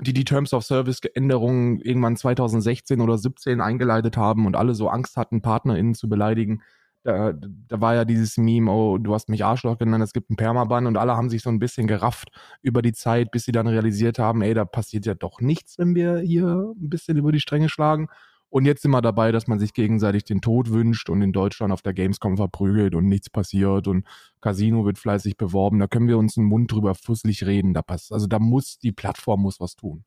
die 0.00 0.14
die 0.14 0.24
Terms 0.24 0.54
of 0.54 0.64
Service 0.64 1.00
Änderungen 1.12 1.78
irgendwann 1.80 2.16
2016 2.16 3.02
oder 3.02 3.18
17 3.18 3.60
eingeleitet 3.60 4.16
haben 4.16 4.46
und 4.46 4.56
alle 4.56 4.74
so 4.74 4.88
Angst 4.88 5.18
hatten, 5.18 5.42
PartnerInnen 5.42 5.94
zu 5.94 6.08
beleidigen 6.08 6.62
da, 7.02 7.32
da 7.32 7.80
war 7.80 7.94
ja 7.94 8.04
dieses 8.04 8.36
Meme, 8.36 8.70
oh, 8.70 8.98
du 8.98 9.14
hast 9.14 9.28
mich 9.28 9.44
Arschloch 9.44 9.78
genannt, 9.78 10.04
es 10.04 10.12
gibt 10.12 10.30
einen 10.30 10.36
Permaban 10.36 10.86
und 10.86 10.96
alle 10.96 11.16
haben 11.16 11.30
sich 11.30 11.42
so 11.42 11.50
ein 11.50 11.58
bisschen 11.58 11.86
gerafft 11.86 12.28
über 12.62 12.82
die 12.82 12.92
Zeit, 12.92 13.30
bis 13.30 13.44
sie 13.44 13.52
dann 13.52 13.66
realisiert 13.66 14.18
haben, 14.18 14.42
ey, 14.42 14.54
da 14.54 14.64
passiert 14.64 15.06
ja 15.06 15.14
doch 15.14 15.40
nichts, 15.40 15.78
wenn 15.78 15.94
wir 15.94 16.18
hier 16.18 16.46
ein 16.76 16.88
bisschen 16.90 17.16
über 17.16 17.32
die 17.32 17.40
Stränge 17.40 17.68
schlagen. 17.68 18.08
Und 18.50 18.64
jetzt 18.64 18.82
sind 18.82 18.90
wir 18.90 19.00
dabei, 19.00 19.30
dass 19.30 19.46
man 19.46 19.60
sich 19.60 19.72
gegenseitig 19.74 20.24
den 20.24 20.40
Tod 20.40 20.70
wünscht 20.70 21.08
und 21.08 21.22
in 21.22 21.32
Deutschland 21.32 21.72
auf 21.72 21.82
der 21.82 21.94
Gamescom 21.94 22.36
verprügelt 22.36 22.96
und 22.96 23.06
nichts 23.06 23.30
passiert 23.30 23.86
und 23.86 24.04
Casino 24.40 24.84
wird 24.84 24.98
fleißig 24.98 25.36
beworben. 25.36 25.78
Da 25.78 25.86
können 25.86 26.08
wir 26.08 26.18
uns 26.18 26.36
einen 26.36 26.48
Mund 26.48 26.72
drüber 26.72 26.96
fusselig 26.96 27.46
reden. 27.46 27.74
Da 27.74 27.82
passt, 27.82 28.12
also 28.12 28.26
da 28.26 28.40
muss 28.40 28.78
die 28.78 28.92
Plattform 28.92 29.42
muss 29.42 29.60
was 29.60 29.76
tun. 29.76 30.04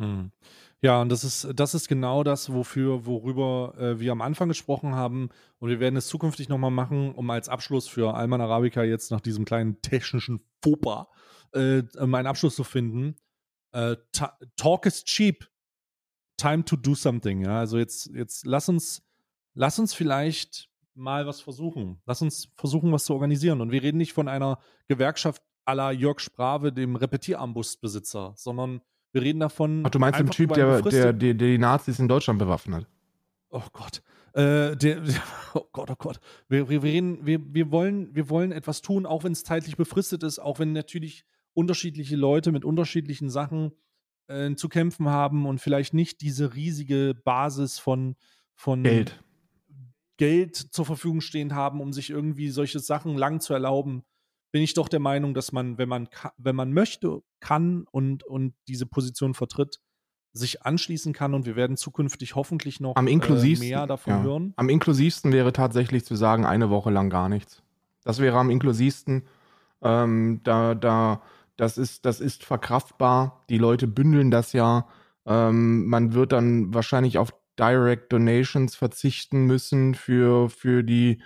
Hm. 0.00 0.32
Ja, 0.82 1.02
und 1.02 1.10
das 1.10 1.24
ist, 1.24 1.48
das 1.54 1.74
ist 1.74 1.88
genau 1.88 2.24
das, 2.24 2.52
wofür, 2.52 3.04
worüber 3.04 3.74
äh, 3.78 4.00
wir 4.00 4.12
am 4.12 4.22
Anfang 4.22 4.48
gesprochen 4.48 4.94
haben. 4.94 5.28
Und 5.58 5.68
wir 5.68 5.78
werden 5.78 5.96
es 5.96 6.08
zukünftig 6.08 6.48
nochmal 6.48 6.70
machen, 6.70 7.12
um 7.14 7.28
als 7.28 7.50
Abschluss 7.50 7.86
für 7.86 8.14
Alman 8.14 8.40
Arabica 8.40 8.82
jetzt 8.82 9.10
nach 9.10 9.20
diesem 9.20 9.44
kleinen 9.44 9.82
technischen 9.82 10.40
Fauxpas 10.64 11.06
äh, 11.52 11.82
um 11.98 12.14
einen 12.14 12.26
Abschluss 12.26 12.56
zu 12.56 12.64
finden. 12.64 13.16
Äh, 13.72 13.96
talk 14.56 14.86
is 14.86 15.04
cheap. 15.04 15.48
Time 16.36 16.64
to 16.64 16.76
do 16.76 16.94
something. 16.94 17.42
Ja, 17.42 17.58
also 17.58 17.76
jetzt, 17.76 18.06
jetzt 18.14 18.46
lass 18.46 18.68
uns, 18.68 19.02
lass 19.52 19.78
uns 19.78 19.92
vielleicht 19.92 20.70
mal 20.94 21.26
was 21.26 21.42
versuchen. 21.42 22.00
Lass 22.06 22.22
uns 22.22 22.48
versuchen, 22.56 22.90
was 22.92 23.04
zu 23.04 23.12
organisieren. 23.12 23.60
Und 23.60 23.70
wir 23.70 23.82
reden 23.82 23.98
nicht 23.98 24.14
von 24.14 24.28
einer 24.28 24.58
Gewerkschaft 24.88 25.42
à 25.66 25.74
la 25.74 25.90
Jörg 25.92 26.20
Sprave, 26.20 26.72
dem 26.72 26.96
Repetierarmbrustbesitzer, 26.96 28.32
sondern 28.36 28.80
wir 29.12 29.22
reden 29.22 29.40
davon. 29.40 29.82
Ach, 29.84 29.90
du 29.90 29.98
meinst 29.98 30.20
den 30.20 30.30
Typ, 30.30 30.52
der, 30.52 30.82
der, 30.82 31.12
der, 31.12 31.34
die 31.34 31.58
Nazis 31.58 31.98
in 31.98 32.08
Deutschland 32.08 32.38
bewaffnet? 32.38 32.86
Oh 33.50 33.62
Gott. 33.72 34.02
Äh, 34.32 34.76
der, 34.76 35.02
oh 35.54 35.66
Gott, 35.72 35.90
oh 35.90 35.96
Gott. 35.96 36.20
Wir, 36.48 36.68
wir, 36.68 36.82
reden, 36.82 37.26
wir, 37.26 37.40
wir, 37.52 37.70
wollen, 37.72 38.14
wir 38.14 38.28
wollen 38.30 38.52
etwas 38.52 38.82
tun, 38.82 39.06
auch 39.06 39.24
wenn 39.24 39.32
es 39.32 39.42
zeitlich 39.42 39.76
befristet 39.76 40.22
ist, 40.22 40.38
auch 40.38 40.58
wenn 40.58 40.72
natürlich 40.72 41.24
unterschiedliche 41.52 42.16
Leute 42.16 42.52
mit 42.52 42.64
unterschiedlichen 42.64 43.30
Sachen 43.30 43.72
äh, 44.28 44.54
zu 44.54 44.68
kämpfen 44.68 45.08
haben 45.08 45.46
und 45.46 45.60
vielleicht 45.60 45.94
nicht 45.94 46.20
diese 46.20 46.54
riesige 46.54 47.14
Basis 47.24 47.78
von, 47.78 48.16
von 48.54 48.84
Geld. 48.84 49.22
Geld 50.16 50.54
zur 50.54 50.84
Verfügung 50.84 51.22
stehen 51.22 51.54
haben, 51.54 51.80
um 51.80 51.92
sich 51.92 52.10
irgendwie 52.10 52.50
solche 52.50 52.78
Sachen 52.78 53.16
lang 53.16 53.40
zu 53.40 53.54
erlauben 53.54 54.04
bin 54.52 54.62
ich 54.62 54.74
doch 54.74 54.88
der 54.88 55.00
Meinung, 55.00 55.34
dass 55.34 55.52
man, 55.52 55.78
wenn 55.78 55.88
man, 55.88 56.08
wenn 56.36 56.56
man 56.56 56.72
möchte, 56.72 57.22
kann 57.40 57.84
und, 57.90 58.24
und 58.24 58.54
diese 58.68 58.86
Position 58.86 59.34
vertritt, 59.34 59.80
sich 60.32 60.62
anschließen 60.62 61.12
kann 61.12 61.34
und 61.34 61.44
wir 61.46 61.56
werden 61.56 61.76
zukünftig 61.76 62.34
hoffentlich 62.36 62.80
noch 62.80 62.94
am 62.96 63.08
inklusivsten, 63.08 63.66
äh, 63.66 63.70
mehr 63.70 63.86
davon 63.86 64.12
ja. 64.12 64.22
hören. 64.22 64.52
Am 64.56 64.68
inklusivsten 64.68 65.32
wäre 65.32 65.52
tatsächlich 65.52 66.04
zu 66.04 66.14
sagen, 66.14 66.44
eine 66.44 66.70
Woche 66.70 66.90
lang 66.90 67.10
gar 67.10 67.28
nichts. 67.28 67.62
Das 68.04 68.20
wäre 68.20 68.38
am 68.38 68.50
inklusivsten. 68.50 69.26
Ähm, 69.82 70.40
da, 70.44 70.74
da, 70.74 71.22
das 71.56 71.78
ist, 71.78 72.06
das 72.06 72.20
ist 72.20 72.44
verkraftbar. 72.44 73.44
Die 73.48 73.58
Leute 73.58 73.86
bündeln 73.86 74.30
das 74.30 74.52
ja. 74.52 74.86
Ähm, 75.26 75.86
man 75.86 76.14
wird 76.14 76.32
dann 76.32 76.72
wahrscheinlich 76.72 77.18
auf 77.18 77.34
Direct 77.58 78.12
Donations 78.12 78.76
verzichten 78.76 79.44
müssen 79.46 79.94
für, 79.94 80.48
für 80.48 80.82
die 80.82 81.20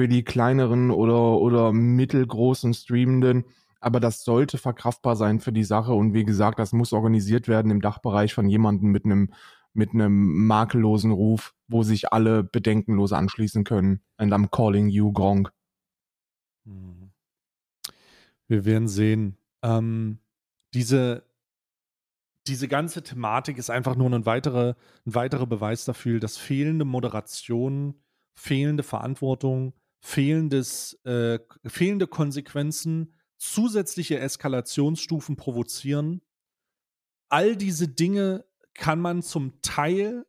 für 0.00 0.08
die 0.08 0.24
kleineren 0.24 0.90
oder, 0.90 1.38
oder 1.42 1.74
mittelgroßen 1.74 2.72
Streamenden. 2.72 3.44
Aber 3.80 4.00
das 4.00 4.24
sollte 4.24 4.56
verkraftbar 4.56 5.14
sein 5.14 5.40
für 5.40 5.52
die 5.52 5.62
Sache. 5.62 5.92
Und 5.92 6.14
wie 6.14 6.24
gesagt, 6.24 6.58
das 6.58 6.72
muss 6.72 6.94
organisiert 6.94 7.48
werden 7.48 7.70
im 7.70 7.82
Dachbereich 7.82 8.32
von 8.32 8.48
jemandem 8.48 8.92
mit 8.92 9.04
einem, 9.04 9.34
mit 9.74 9.92
einem 9.92 10.46
makellosen 10.46 11.10
Ruf, 11.10 11.54
wo 11.68 11.82
sich 11.82 12.14
alle 12.14 12.42
bedenkenlos 12.42 13.12
anschließen 13.12 13.62
können. 13.64 14.00
And 14.16 14.32
I'm 14.32 14.48
calling 14.48 14.88
you 14.88 15.12
Gronk. 15.12 15.52
Hm. 16.64 17.10
Wir 18.48 18.64
werden 18.64 18.88
sehen. 18.88 19.36
Ähm, 19.62 20.20
diese, 20.72 21.24
diese 22.46 22.68
ganze 22.68 23.02
Thematik 23.02 23.58
ist 23.58 23.68
einfach 23.68 23.96
nur 23.96 24.10
ein 24.10 24.24
weiterer, 24.24 24.76
ein 25.04 25.14
weiterer 25.14 25.46
Beweis 25.46 25.84
dafür, 25.84 26.20
dass 26.20 26.38
fehlende 26.38 26.86
Moderation, 26.86 27.96
fehlende 28.34 28.82
Verantwortung, 28.82 29.74
fehlendes, 30.00 30.94
äh, 31.04 31.38
fehlende 31.66 32.06
Konsequenzen, 32.06 33.14
zusätzliche 33.36 34.18
Eskalationsstufen 34.18 35.36
provozieren. 35.36 36.22
All 37.28 37.56
diese 37.56 37.88
Dinge 37.88 38.44
kann 38.74 39.00
man 39.00 39.22
zum 39.22 39.60
Teil 39.62 40.26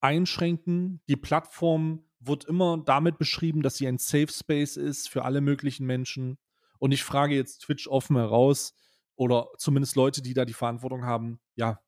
einschränken. 0.00 1.02
Die 1.08 1.16
Plattform 1.16 2.04
wird 2.18 2.44
immer 2.44 2.78
damit 2.78 3.18
beschrieben, 3.18 3.62
dass 3.62 3.76
sie 3.76 3.86
ein 3.86 3.98
Safe 3.98 4.28
Space 4.28 4.76
ist 4.76 5.08
für 5.08 5.24
alle 5.24 5.40
möglichen 5.40 5.86
Menschen. 5.86 6.38
Und 6.78 6.92
ich 6.92 7.04
frage 7.04 7.34
jetzt 7.34 7.62
Twitch 7.62 7.88
offen 7.88 8.16
heraus, 8.16 8.74
oder 9.20 9.50
zumindest 9.58 9.96
Leute, 9.96 10.22
die 10.22 10.32
da 10.32 10.46
die 10.46 10.54
Verantwortung 10.54 11.04
haben, 11.04 11.40
ja, 11.54 11.78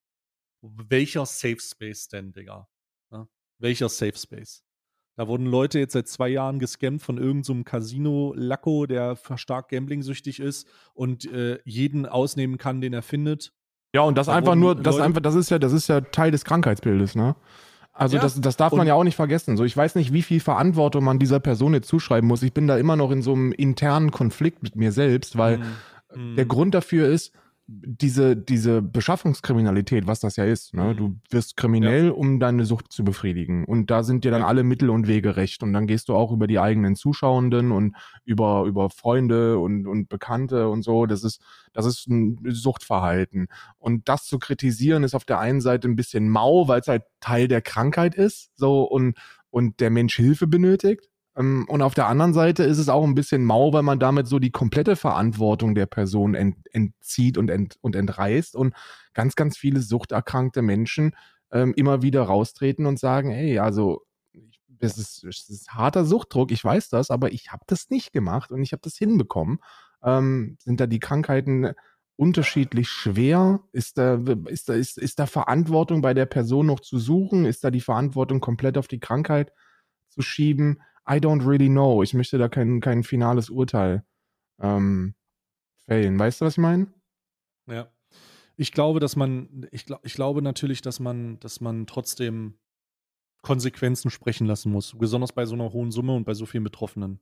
welcher 0.61 1.25
Safe 1.25 1.59
Space 1.59 2.09
denn, 2.09 2.31
Digga? 2.35 2.68
Ja, 3.11 3.27
welcher 3.59 3.89
Safe 3.89 4.16
Space? 4.16 4.62
Da 5.16 5.28
wurden 5.28 5.46
Leute 5.46 5.78
jetzt 5.78 5.92
seit 5.92 6.08
zwei 6.08 6.28
Jahren 6.28 6.58
gescammt 6.58 7.02
von 7.02 7.18
irgendeinem 7.18 7.58
so 7.58 7.64
Casino-Lacko, 7.64 8.86
der 8.86 9.16
stark 9.36 9.68
gambling-süchtig 9.68 10.40
ist 10.40 10.66
und 10.94 11.30
äh, 11.30 11.58
jeden 11.64 12.06
ausnehmen 12.06 12.56
kann, 12.56 12.80
den 12.80 12.94
er 12.94 13.02
findet. 13.02 13.52
Ja, 13.94 14.02
und 14.02 14.16
das 14.16 14.26
da 14.26 14.34
einfach 14.34 14.54
nur, 14.54 14.74
das 14.74 14.98
einfach, 14.98 15.20
das 15.20 15.34
ist 15.34 15.50
ja, 15.50 15.58
das 15.58 15.72
ist 15.72 15.88
ja 15.88 16.00
Teil 16.00 16.30
des 16.30 16.44
Krankheitsbildes, 16.44 17.14
ne? 17.14 17.36
Also 17.94 18.16
ja. 18.16 18.22
das, 18.22 18.40
das 18.40 18.56
darf 18.56 18.72
man 18.72 18.86
ja 18.86 18.94
auch 18.94 19.04
nicht 19.04 19.16
vergessen. 19.16 19.58
So, 19.58 19.64
ich 19.64 19.76
weiß 19.76 19.96
nicht, 19.96 20.14
wie 20.14 20.22
viel 20.22 20.40
Verantwortung 20.40 21.04
man 21.04 21.18
dieser 21.18 21.40
Person 21.40 21.74
jetzt 21.74 21.88
zuschreiben 21.88 22.26
muss. 22.26 22.42
Ich 22.42 22.54
bin 22.54 22.66
da 22.66 22.78
immer 22.78 22.96
noch 22.96 23.10
in 23.10 23.20
so 23.20 23.34
einem 23.34 23.52
internen 23.52 24.10
Konflikt 24.10 24.62
mit 24.62 24.76
mir 24.76 24.92
selbst, 24.92 25.36
weil 25.36 25.60
mhm. 26.14 26.36
der 26.36 26.46
Grund 26.46 26.74
dafür 26.74 27.08
ist, 27.08 27.32
diese, 27.66 28.36
diese 28.36 28.82
Beschaffungskriminalität, 28.82 30.06
was 30.06 30.20
das 30.20 30.36
ja 30.36 30.44
ist, 30.44 30.74
ne? 30.74 30.92
Mhm. 30.92 30.96
du 30.96 31.16
wirst 31.30 31.56
kriminell, 31.56 32.06
ja. 32.06 32.12
um 32.12 32.40
deine 32.40 32.64
Sucht 32.64 32.92
zu 32.92 33.04
befriedigen. 33.04 33.64
Und 33.64 33.90
da 33.90 34.02
sind 34.02 34.24
dir 34.24 34.30
dann 34.30 34.42
alle 34.42 34.64
Mittel 34.64 34.90
und 34.90 35.06
Wege 35.06 35.36
recht. 35.36 35.62
Und 35.62 35.72
dann 35.72 35.86
gehst 35.86 36.08
du 36.08 36.14
auch 36.14 36.32
über 36.32 36.46
die 36.46 36.58
eigenen 36.58 36.96
Zuschauenden 36.96 37.70
und 37.72 37.96
über, 38.24 38.64
über 38.64 38.90
Freunde 38.90 39.58
und, 39.58 39.86
und 39.86 40.08
Bekannte 40.08 40.68
und 40.68 40.82
so. 40.82 41.06
Das 41.06 41.22
ist, 41.22 41.40
das 41.72 41.86
ist 41.86 42.08
ein 42.08 42.38
Suchtverhalten. 42.44 43.46
Und 43.78 44.08
das 44.08 44.24
zu 44.24 44.38
kritisieren 44.38 45.04
ist 45.04 45.14
auf 45.14 45.24
der 45.24 45.38
einen 45.38 45.60
Seite 45.60 45.88
ein 45.88 45.96
bisschen 45.96 46.28
mau, 46.28 46.68
weil 46.68 46.80
es 46.80 46.88
halt 46.88 47.04
Teil 47.20 47.48
der 47.48 47.62
Krankheit 47.62 48.14
ist, 48.14 48.50
so 48.56 48.82
und, 48.82 49.16
und 49.50 49.80
der 49.80 49.90
Mensch 49.90 50.16
Hilfe 50.16 50.46
benötigt. 50.46 51.08
Ähm, 51.37 51.66
und 51.68 51.83
auf 51.83 51.95
der 51.95 52.09
anderen 52.09 52.35
Seite 52.35 52.64
ist 52.64 52.78
es 52.78 52.89
auch 52.89 53.05
ein 53.05 53.14
bisschen 53.14 53.45
mau, 53.45 53.72
weil 53.72 53.83
man 53.83 53.99
damit 53.99 54.26
so 54.26 54.39
die 54.39 54.51
komplette 54.51 54.97
Verantwortung 54.97 55.74
der 55.74 55.87
Person 55.87 56.35
ent, 56.35 56.57
entzieht 56.72 57.39
und, 57.39 57.51
ent, 57.51 57.76
und 57.80 57.97
entreißt 57.97 58.57
und 58.57 58.74
ganz, 59.14 59.35
ganz 59.35 59.57
viele 59.57 59.80
suchterkrankte 59.80 60.62
Menschen 60.62 61.14
ähm, 61.51 61.74
immer 61.74 62.03
wieder 62.03 62.22
raustreten 62.22 62.87
und 62.87 62.99
sagen, 62.99 63.30
hey, 63.30 63.59
also 63.59 64.03
es 64.78 64.99
ist, 64.99 65.24
es 65.24 65.49
ist 65.49 65.70
harter 65.70 66.05
Suchtdruck, 66.05 66.51
ich 66.51 66.64
weiß 66.64 66.89
das, 66.89 67.11
aber 67.11 67.33
ich 67.33 67.53
habe 67.53 67.62
das 67.66 67.89
nicht 67.91 68.12
gemacht 68.12 68.51
und 68.51 68.62
ich 68.62 68.72
habe 68.72 68.83
das 68.83 68.97
hinbekommen. 68.97 69.59
Ähm, 70.03 70.57
sind 70.59 70.80
da 70.80 70.87
die 70.87 70.99
Krankheiten 70.99 71.72
unterschiedlich 72.16 72.89
schwer? 72.89 73.61
Ist 73.72 73.99
da, 73.99 74.20
ist, 74.47 74.68
da, 74.68 74.74
ist, 74.74 74.99
ist 74.99 75.18
da 75.18 75.26
Verantwortung 75.26 76.03
bei 76.03 76.14
der 76.14 76.26
Person 76.26 76.66
noch 76.66 76.80
zu 76.80 76.99
suchen? 76.99 77.45
Ist 77.45 77.62
da 77.62 77.70
die 77.70 77.80
Verantwortung 77.80 78.41
komplett 78.41 78.76
auf 78.76 78.89
die 78.89 79.01
Krankheit 79.01 79.53
zu 80.09 80.22
schieben. 80.22 80.83
I 81.09 81.14
don't 81.14 81.46
really 81.46 81.68
know. 81.68 82.03
Ich 82.03 82.14
möchte 82.14 82.38
da 82.38 82.48
kein, 82.48 82.80
kein 82.80 83.03
finales 83.03 83.50
Urteil 83.50 84.05
ähm, 84.61 85.14
fällen. 85.84 86.18
Weißt 86.18 86.40
du, 86.40 86.44
was 86.44 86.55
ich 86.55 86.59
meine? 86.59 86.92
Ja. 87.66 87.90
Ich 88.57 88.72
glaube, 88.72 89.00
dass 89.00 89.16
man, 89.16 89.66
ich, 89.72 89.86
glaub, 89.86 90.05
ich 90.05 90.14
glaube 90.14 90.42
natürlich, 90.42 90.82
dass 90.82 91.00
man, 91.00 91.40
dass 91.40 91.61
man 91.61 91.86
trotzdem 91.86 92.59
Konsequenzen 93.42 94.11
sprechen 94.11 94.46
lassen 94.46 94.70
muss. 94.70 94.96
Besonders 94.96 95.32
bei 95.32 95.46
so 95.46 95.55
einer 95.55 95.72
hohen 95.72 95.90
Summe 95.90 96.14
und 96.14 96.24
bei 96.24 96.34
so 96.34 96.46
vielen 96.46 96.64
Betroffenen. 96.64 97.20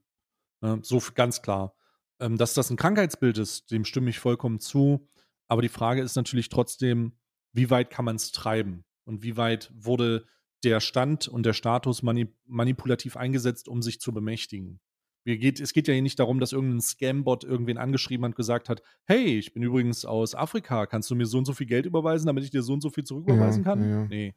Ja, 0.61 0.77
so 0.83 1.01
ganz 1.15 1.41
klar. 1.41 1.73
Ähm, 2.19 2.37
dass 2.37 2.53
das 2.53 2.69
ein 2.69 2.77
Krankheitsbild 2.77 3.39
ist, 3.39 3.71
dem 3.71 3.85
stimme 3.85 4.11
ich 4.11 4.19
vollkommen 4.19 4.59
zu. 4.59 5.07
Aber 5.47 5.61
die 5.63 5.69
Frage 5.69 6.01
ist 6.01 6.15
natürlich 6.15 6.49
trotzdem, 6.49 7.13
wie 7.53 7.69
weit 7.69 7.89
kann 7.89 8.05
man 8.05 8.15
es 8.15 8.31
treiben? 8.31 8.85
Und 9.05 9.23
wie 9.23 9.35
weit 9.35 9.71
wurde 9.73 10.25
der 10.63 10.79
Stand 10.79 11.27
und 11.27 11.45
der 11.45 11.53
Status 11.53 12.03
manip 12.03 12.35
manipulativ 12.45 13.17
eingesetzt, 13.17 13.67
um 13.67 13.81
sich 13.81 13.99
zu 13.99 14.13
bemächtigen? 14.13 14.79
Geht, 15.23 15.59
es 15.59 15.73
geht 15.73 15.87
ja 15.87 15.93
hier 15.93 16.01
nicht 16.01 16.19
darum, 16.19 16.39
dass 16.39 16.51
irgendein 16.51 16.81
Scambot 16.81 17.43
irgendwen 17.43 17.77
angeschrieben 17.77 18.25
hat 18.25 18.31
und 18.31 18.35
gesagt 18.35 18.69
hat, 18.69 18.81
hey, 19.05 19.37
ich 19.37 19.53
bin 19.53 19.61
übrigens 19.61 20.03
aus 20.03 20.33
Afrika, 20.33 20.87
kannst 20.87 21.11
du 21.11 21.15
mir 21.15 21.27
so 21.27 21.37
und 21.37 21.45
so 21.45 21.53
viel 21.53 21.67
Geld 21.67 21.85
überweisen, 21.85 22.25
damit 22.25 22.43
ich 22.43 22.49
dir 22.49 22.63
so 22.63 22.73
und 22.73 22.81
so 22.81 22.89
viel 22.89 23.03
zurücküberweisen 23.03 23.63
kann? 23.63 23.87
Ja. 23.87 24.05
Nee. 24.05 24.33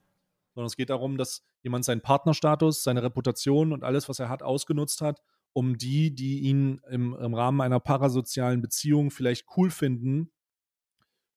Sondern 0.55 0.66
es 0.66 0.77
geht 0.77 0.91
darum, 0.91 1.16
dass 1.16 1.43
jemand 1.62 1.87
seinen 1.87 2.03
Partnerstatus, 2.03 2.83
seine 2.83 3.03
Reputation 3.03 3.72
und 3.72 3.83
alles, 3.83 4.11
was 4.11 4.18
er 4.18 4.29
hat, 4.29 4.43
ausgenutzt 4.43 5.01
hat, 5.01 5.22
um 5.55 5.79
die, 5.79 6.14
die 6.14 6.41
ihn 6.41 6.83
im, 6.91 7.14
im 7.14 7.33
Rahmen 7.33 7.62
einer 7.62 7.81
parasozialen 7.81 8.61
Beziehung 8.61 9.11
vielleicht 9.11 9.47
cool 9.57 9.70
finden, 9.70 10.31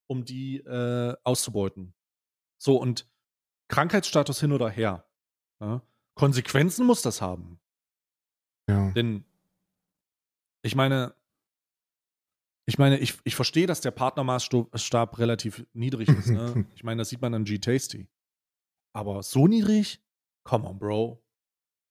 um 0.07 0.25
die 0.25 0.57
äh, 0.57 1.15
auszubeuten. 1.23 1.93
So, 2.57 2.81
und 2.81 3.07
Krankheitsstatus 3.67 4.39
hin 4.39 4.51
oder 4.51 4.69
her. 4.69 5.05
Ja? 5.59 5.81
Konsequenzen 6.15 6.85
muss 6.85 7.01
das 7.01 7.21
haben. 7.21 7.59
Ja. 8.69 8.91
Denn 8.91 9.23
ich 10.61 10.75
meine, 10.75 11.13
ich 12.65 12.77
meine, 12.77 12.99
ich, 12.99 13.17
ich 13.23 13.35
verstehe, 13.35 13.67
dass 13.67 13.81
der 13.81 13.91
Partnermaßstab 13.91 15.19
relativ 15.19 15.65
niedrig 15.73 16.09
ist. 16.09 16.29
Ne? 16.29 16.65
ich 16.75 16.83
meine, 16.83 16.99
das 16.99 17.09
sieht 17.09 17.21
man 17.21 17.33
an 17.33 17.45
G-Tasty. 17.45 18.07
Aber 18.93 19.23
so 19.23 19.47
niedrig? 19.47 20.01
Come 20.43 20.67
on, 20.67 20.77
Bro. 20.77 21.23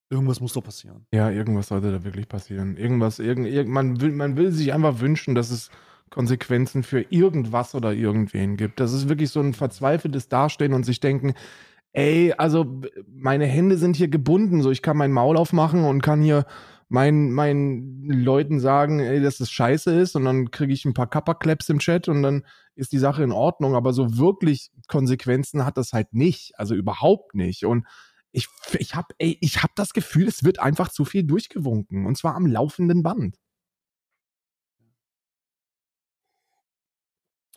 Irgendwas 0.09 0.39
muss 0.39 0.53
doch 0.53 0.63
passieren. 0.63 1.05
Ja, 1.11 1.29
irgendwas 1.29 1.67
sollte 1.67 1.91
da 1.91 2.03
wirklich 2.03 2.29
passieren. 2.29 2.77
Irgendwas, 2.77 3.19
irgend, 3.19 3.47
irgend, 3.47 3.73
man, 3.73 3.99
will, 3.99 4.11
man 4.11 4.37
will 4.37 4.51
sich 4.51 4.71
einfach 4.71 4.99
wünschen, 4.99 5.35
dass 5.35 5.49
es 5.49 5.69
Konsequenzen 6.09 6.83
für 6.83 7.01
irgendwas 7.09 7.75
oder 7.75 7.93
irgendwen 7.93 8.55
gibt. 8.55 8.79
Das 8.79 8.93
ist 8.93 9.09
wirklich 9.09 9.31
so 9.31 9.41
ein 9.41 9.53
verzweifeltes 9.53 10.29
Dastehen 10.29 10.73
und 10.73 10.83
sich 10.83 10.99
denken, 10.99 11.33
ey, 11.93 12.33
also 12.37 12.81
meine 13.07 13.45
Hände 13.45 13.77
sind 13.77 13.95
hier 13.95 14.07
gebunden, 14.07 14.61
so 14.61 14.71
ich 14.71 14.81
kann 14.81 14.97
mein 14.97 15.11
Maul 15.11 15.37
aufmachen 15.37 15.83
und 15.83 16.01
kann 16.01 16.21
hier 16.21 16.45
meinen, 16.89 17.31
meinen 17.31 18.03
Leuten 18.09 18.59
sagen, 18.59 18.99
ey, 18.99 19.21
dass 19.21 19.37
das 19.37 19.51
scheiße 19.51 19.93
ist 19.99 20.15
und 20.15 20.25
dann 20.25 20.51
kriege 20.51 20.73
ich 20.73 20.85
ein 20.85 20.93
paar 20.93 21.09
Kappa-Claps 21.09 21.69
im 21.69 21.79
Chat 21.79 22.07
und 22.07 22.23
dann 22.23 22.45
ist 22.75 22.91
die 22.91 22.97
Sache 22.97 23.23
in 23.23 23.31
Ordnung, 23.31 23.75
aber 23.75 23.93
so 23.93 24.17
wirklich 24.17 24.71
Konsequenzen 24.87 25.65
hat 25.65 25.77
das 25.77 25.93
halt 25.93 26.13
nicht, 26.13 26.53
also 26.57 26.75
überhaupt 26.75 27.35
nicht 27.35 27.65
und 27.65 27.85
ich, 28.31 28.47
ich 28.77 28.95
habe 28.95 29.07
ich 29.17 29.63
hab 29.63 29.75
das 29.75 29.93
Gefühl, 29.93 30.27
es 30.27 30.43
wird 30.43 30.59
einfach 30.59 30.89
zu 30.89 31.05
viel 31.05 31.23
durchgewunken 31.23 32.05
und 32.05 32.17
zwar 32.17 32.35
am 32.35 32.45
laufenden 32.45 33.03
Band. 33.03 33.37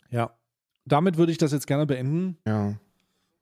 Ja, 0.09 0.37
damit 0.85 1.17
würde 1.17 1.31
ich 1.31 1.37
das 1.37 1.51
jetzt 1.51 1.67
gerne 1.67 1.85
beenden. 1.85 2.37
Ja. 2.45 2.77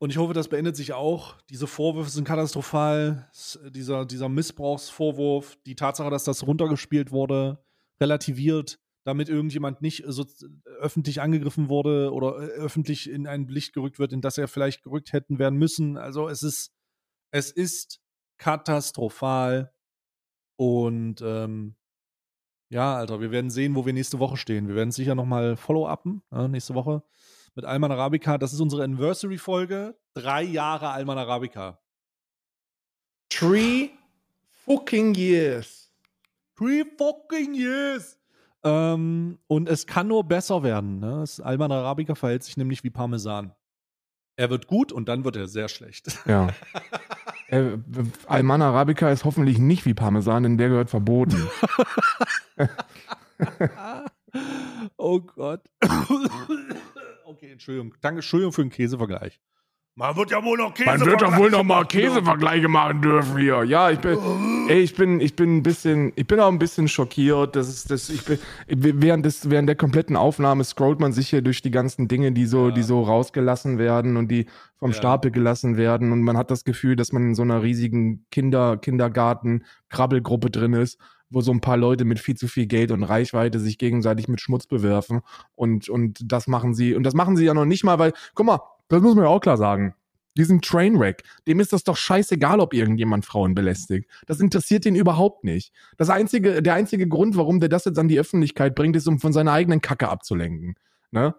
Und 0.01 0.11
ich 0.11 0.17
hoffe, 0.17 0.33
das 0.33 0.47
beendet 0.47 0.77
sich 0.77 0.93
auch. 0.93 1.35
Diese 1.49 1.67
Vorwürfe 1.67 2.09
sind 2.09 2.23
katastrophal. 2.23 3.29
Dieser, 3.69 4.05
dieser 4.05 4.29
Missbrauchsvorwurf, 4.29 5.57
die 5.65 5.75
Tatsache, 5.75 6.09
dass 6.09 6.23
das 6.23 6.47
runtergespielt 6.47 7.11
wurde, 7.11 7.61
relativiert, 7.99 8.79
damit 9.03 9.27
irgendjemand 9.27 9.81
nicht 9.81 10.05
so 10.07 10.25
öffentlich 10.79 11.19
angegriffen 11.19 11.67
wurde 11.67 12.13
oder 12.13 12.37
äh, 12.37 12.51
öffentlich 12.51 13.09
in 13.09 13.27
ein 13.27 13.49
Licht 13.49 13.73
gerückt 13.73 13.99
wird, 13.99 14.13
in 14.13 14.21
das 14.21 14.37
er 14.37 14.47
vielleicht 14.47 14.83
gerückt 14.83 15.11
hätten 15.11 15.37
werden 15.37 15.59
müssen. 15.59 15.97
Also 15.97 16.29
es 16.29 16.43
ist, 16.43 16.71
es 17.31 17.51
ist 17.51 17.99
katastrophal. 18.37 19.73
Und 20.55 21.21
ähm, 21.21 21.75
ja, 22.69 22.95
Alter, 22.95 23.19
wir 23.19 23.31
werden 23.31 23.49
sehen, 23.49 23.75
wo 23.75 23.85
wir 23.85 23.93
nächste 23.93 24.19
Woche 24.19 24.37
stehen. 24.37 24.69
Wir 24.69 24.75
werden 24.75 24.91
sicher 24.91 25.15
nochmal 25.15 25.57
follow-upen 25.57 26.21
ja, 26.31 26.47
nächste 26.47 26.73
Woche 26.73 27.03
mit 27.55 27.65
Alman 27.65 27.91
Arabica. 27.91 28.37
Das 28.37 28.53
ist 28.53 28.59
unsere 28.59 28.83
Anniversary-Folge. 28.83 29.95
Drei 30.13 30.43
Jahre 30.43 30.89
Alman 30.89 31.17
Arabica. 31.17 31.79
Three 33.29 33.91
fucking 34.65 35.15
years. 35.15 35.91
Three 36.57 36.83
fucking 36.97 37.53
years. 37.53 38.17
Ähm, 38.63 39.39
und 39.47 39.69
es 39.69 39.87
kann 39.87 40.07
nur 40.07 40.23
besser 40.25 40.63
werden. 40.63 40.99
Ne? 40.99 41.23
Alman 41.43 41.71
Arabica 41.71 42.15
verhält 42.15 42.43
sich 42.43 42.57
nämlich 42.57 42.83
wie 42.83 42.89
Parmesan. 42.89 43.53
Er 44.35 44.49
wird 44.49 44.67
gut 44.67 44.91
und 44.91 45.09
dann 45.09 45.25
wird 45.25 45.35
er 45.35 45.47
sehr 45.47 45.67
schlecht. 45.67 46.17
Ja. 46.25 46.47
äh, 47.47 47.77
Alman 48.27 48.61
Arabica 48.61 49.09
ist 49.11 49.25
hoffentlich 49.25 49.59
nicht 49.59 49.85
wie 49.85 49.93
Parmesan, 49.93 50.43
denn 50.43 50.57
der 50.57 50.69
gehört 50.69 50.89
verboten. 50.89 51.49
oh 54.97 55.19
Gott. 55.19 55.61
Okay, 57.41 57.53
Entschuldigung. 57.53 57.93
Danke, 58.01 58.17
Entschuldigung 58.17 58.51
für 58.51 58.63
den 58.63 58.69
Käsevergleich. 58.69 59.39
Man 59.95 60.13
wird 60.17 60.29
ja 60.29 60.43
wohl 60.43 60.57
noch 60.57 60.73
Käse 60.73 60.89
Man 60.89 61.05
wird 61.05 61.21
doch 61.21 61.37
wohl 61.37 61.49
noch 61.49 61.63
mal 61.63 61.85
Käsevergleiche 61.85 62.67
machen 62.67 63.01
dürfen 63.01 63.37
hier. 63.37 63.63
Ja, 63.63 63.89
ich 63.89 63.99
bin, 63.99 64.17
ey, 64.67 64.79
ich 64.79 64.93
bin, 64.93 65.21
ich 65.21 65.37
bin 65.37 65.55
ein 65.55 65.63
bisschen, 65.63 66.11
ich 66.17 66.27
bin 66.27 66.41
auch 66.41 66.49
ein 66.49 66.59
bisschen 66.59 66.89
schockiert. 66.89 67.55
Das 67.55 67.69
ist, 67.69 67.91
das, 67.91 68.09
ich 68.09 68.25
bin, 68.25 68.39
während 68.67 69.25
des, 69.25 69.49
während 69.49 69.69
der 69.69 69.77
kompletten 69.77 70.17
Aufnahme 70.17 70.65
scrollt 70.65 70.99
man 70.99 71.13
sich 71.13 71.29
hier 71.29 71.41
durch 71.41 71.61
die 71.61 71.71
ganzen 71.71 72.09
Dinge, 72.09 72.33
die 72.33 72.45
so, 72.45 72.67
ja. 72.67 72.73
die 72.73 72.83
so 72.83 73.03
rausgelassen 73.03 73.77
werden 73.77 74.17
und 74.17 74.27
die 74.29 74.47
vom 74.75 74.91
ja. 74.91 74.97
Stapel 74.97 75.31
gelassen 75.31 75.77
werden 75.77 76.11
und 76.11 76.21
man 76.23 76.35
hat 76.35 76.51
das 76.51 76.65
Gefühl, 76.65 76.97
dass 76.97 77.13
man 77.13 77.23
in 77.23 77.35
so 77.35 77.43
einer 77.43 77.63
riesigen 77.63 78.25
Kinder, 78.31 78.75
Kindergarten, 78.75 79.63
Krabbelgruppe 79.87 80.49
drin 80.49 80.73
ist 80.73 80.99
wo 81.29 81.41
so 81.41 81.51
ein 81.51 81.61
paar 81.61 81.77
Leute 81.77 82.05
mit 82.05 82.19
viel 82.19 82.35
zu 82.35 82.47
viel 82.47 82.65
Geld 82.65 82.91
und 82.91 83.03
Reichweite 83.03 83.59
sich 83.59 83.77
gegenseitig 83.77 84.27
mit 84.27 84.41
Schmutz 84.41 84.67
bewerfen. 84.67 85.21
Und, 85.55 85.89
und 85.89 86.19
das 86.31 86.47
machen 86.47 86.73
sie, 86.73 86.95
und 86.95 87.03
das 87.03 87.13
machen 87.13 87.37
sie 87.37 87.45
ja 87.45 87.53
noch 87.53 87.65
nicht 87.65 87.83
mal, 87.83 87.99
weil, 87.99 88.13
guck 88.33 88.45
mal, 88.45 88.59
das 88.87 89.01
muss 89.01 89.15
man 89.15 89.25
ja 89.25 89.29
auch 89.29 89.41
klar 89.41 89.57
sagen. 89.57 89.93
Diesen 90.37 90.61
Trainwreck, 90.61 91.23
dem 91.47 91.59
ist 91.59 91.73
das 91.73 91.83
doch 91.83 91.97
scheißegal, 91.97 92.59
ob 92.59 92.73
irgendjemand 92.73 93.25
Frauen 93.25 93.55
belästigt. 93.55 94.09
Das 94.25 94.39
interessiert 94.39 94.85
ihn 94.85 94.95
überhaupt 94.95 95.43
nicht. 95.43 95.73
Das 95.97 96.09
einzige, 96.09 96.61
der 96.61 96.75
einzige 96.75 97.07
Grund, 97.07 97.35
warum 97.35 97.59
der 97.59 97.69
das 97.69 97.85
jetzt 97.85 97.99
an 97.99 98.07
die 98.07 98.19
Öffentlichkeit 98.19 98.75
bringt, 98.75 98.95
ist, 98.95 99.07
um 99.07 99.19
von 99.19 99.33
seiner 99.33 99.51
eigenen 99.51 99.81
Kacke 99.81 100.07
abzulenken. 100.07 100.75
Ne? 101.11 101.35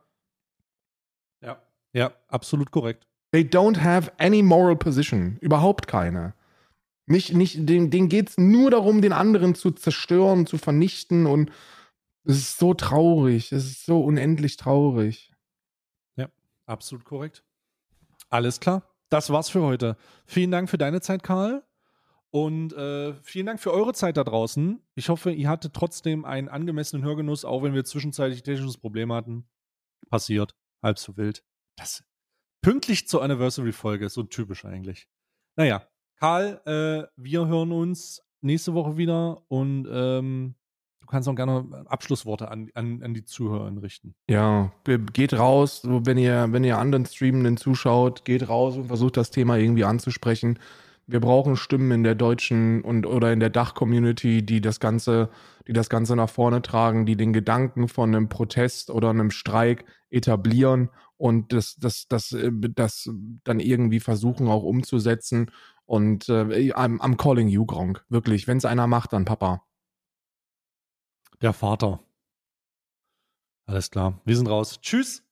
Ja, 1.40 1.62
ja, 1.92 2.12
absolut 2.28 2.70
korrekt. 2.70 3.06
They 3.32 3.42
don't 3.42 3.80
have 3.80 4.12
any 4.18 4.42
moral 4.42 4.76
position. 4.76 5.38
Überhaupt 5.40 5.86
keine. 5.86 6.34
Nicht, 7.10 7.34
nicht, 7.34 7.68
denen, 7.68 7.90
denen 7.90 8.08
geht 8.08 8.30
es 8.30 8.38
nur 8.38 8.70
darum, 8.70 9.02
den 9.02 9.12
anderen 9.12 9.56
zu 9.56 9.72
zerstören, 9.72 10.46
zu 10.46 10.58
vernichten 10.58 11.26
und 11.26 11.50
es 12.22 12.36
ist 12.36 12.58
so 12.58 12.72
traurig. 12.72 13.50
Es 13.50 13.64
ist 13.64 13.84
so 13.84 14.00
unendlich 14.00 14.56
traurig. 14.56 15.32
Ja, 16.14 16.28
absolut 16.66 17.04
korrekt. 17.04 17.42
Alles 18.28 18.60
klar. 18.60 18.88
Das 19.08 19.28
war's 19.30 19.48
für 19.48 19.62
heute. 19.62 19.96
Vielen 20.24 20.52
Dank 20.52 20.70
für 20.70 20.78
deine 20.78 21.00
Zeit, 21.00 21.24
Karl. 21.24 21.64
Und 22.30 22.74
äh, 22.74 23.14
vielen 23.24 23.46
Dank 23.46 23.58
für 23.58 23.72
eure 23.72 23.92
Zeit 23.92 24.16
da 24.16 24.22
draußen. 24.22 24.80
Ich 24.94 25.08
hoffe, 25.08 25.32
ihr 25.32 25.48
hattet 25.48 25.74
trotzdem 25.74 26.24
einen 26.24 26.48
angemessenen 26.48 27.04
Hörgenuss, 27.04 27.44
auch 27.44 27.64
wenn 27.64 27.74
wir 27.74 27.84
zwischenzeitlich 27.84 28.44
technisches 28.44 28.78
Problem 28.78 29.12
hatten. 29.12 29.48
Passiert. 30.10 30.54
Halb 30.80 31.00
so 31.00 31.16
wild. 31.16 31.42
Das 31.74 32.04
pünktlich 32.62 33.08
zur 33.08 33.24
Anniversary-Folge, 33.24 34.08
so 34.10 34.22
typisch 34.22 34.64
eigentlich. 34.64 35.08
Naja, 35.56 35.89
Karl, 36.20 36.60
äh, 36.66 37.08
wir 37.16 37.46
hören 37.46 37.72
uns 37.72 38.22
nächste 38.42 38.74
Woche 38.74 38.98
wieder 38.98 39.42
und 39.48 39.88
ähm, 39.90 40.54
du 41.00 41.06
kannst 41.06 41.26
auch 41.30 41.34
gerne 41.34 41.66
Abschlussworte 41.86 42.50
an, 42.50 42.68
an, 42.74 43.02
an 43.02 43.14
die 43.14 43.24
Zuhörer 43.24 43.72
richten. 43.82 44.14
Ja, 44.28 44.70
geht 45.14 45.32
raus, 45.32 45.80
wenn 45.82 46.18
ihr, 46.18 46.48
wenn 46.50 46.62
ihr 46.62 46.78
anderen 46.78 47.06
Streamenden 47.06 47.56
zuschaut, 47.56 48.26
geht 48.26 48.50
raus 48.50 48.76
und 48.76 48.88
versucht 48.88 49.16
das 49.16 49.30
Thema 49.30 49.56
irgendwie 49.56 49.84
anzusprechen. 49.84 50.58
Wir 51.06 51.20
brauchen 51.20 51.56
Stimmen 51.56 51.90
in 51.90 52.04
der 52.04 52.14
deutschen 52.14 52.82
und 52.82 53.06
oder 53.06 53.32
in 53.32 53.40
der 53.40 53.50
Dach-Community, 53.50 54.44
die 54.44 54.60
das 54.60 54.78
Ganze, 54.78 55.30
die 55.66 55.72
das 55.72 55.88
Ganze 55.88 56.16
nach 56.16 56.28
vorne 56.28 56.60
tragen, 56.60 57.06
die 57.06 57.16
den 57.16 57.32
Gedanken 57.32 57.88
von 57.88 58.14
einem 58.14 58.28
Protest 58.28 58.90
oder 58.90 59.08
einem 59.08 59.30
Streik 59.30 59.86
etablieren 60.10 60.90
und 61.16 61.52
das, 61.52 61.76
das, 61.76 62.06
das, 62.08 62.32
äh, 62.32 62.50
das 62.52 63.10
dann 63.44 63.58
irgendwie 63.58 64.00
versuchen 64.00 64.48
auch 64.48 64.62
umzusetzen 64.62 65.50
und 65.90 66.28
äh, 66.28 66.72
I'm, 66.72 67.00
I'm 67.00 67.16
calling 67.16 67.48
you, 67.48 67.66
Gronk. 67.66 68.04
Wirklich. 68.08 68.46
Wenn 68.46 68.58
es 68.58 68.64
einer 68.64 68.86
macht, 68.86 69.12
dann 69.12 69.24
Papa. 69.24 69.66
Der 71.42 71.52
Vater. 71.52 71.98
Alles 73.66 73.90
klar. 73.90 74.20
Wir 74.24 74.36
sind 74.36 74.46
raus. 74.46 74.80
Tschüss. 74.80 75.24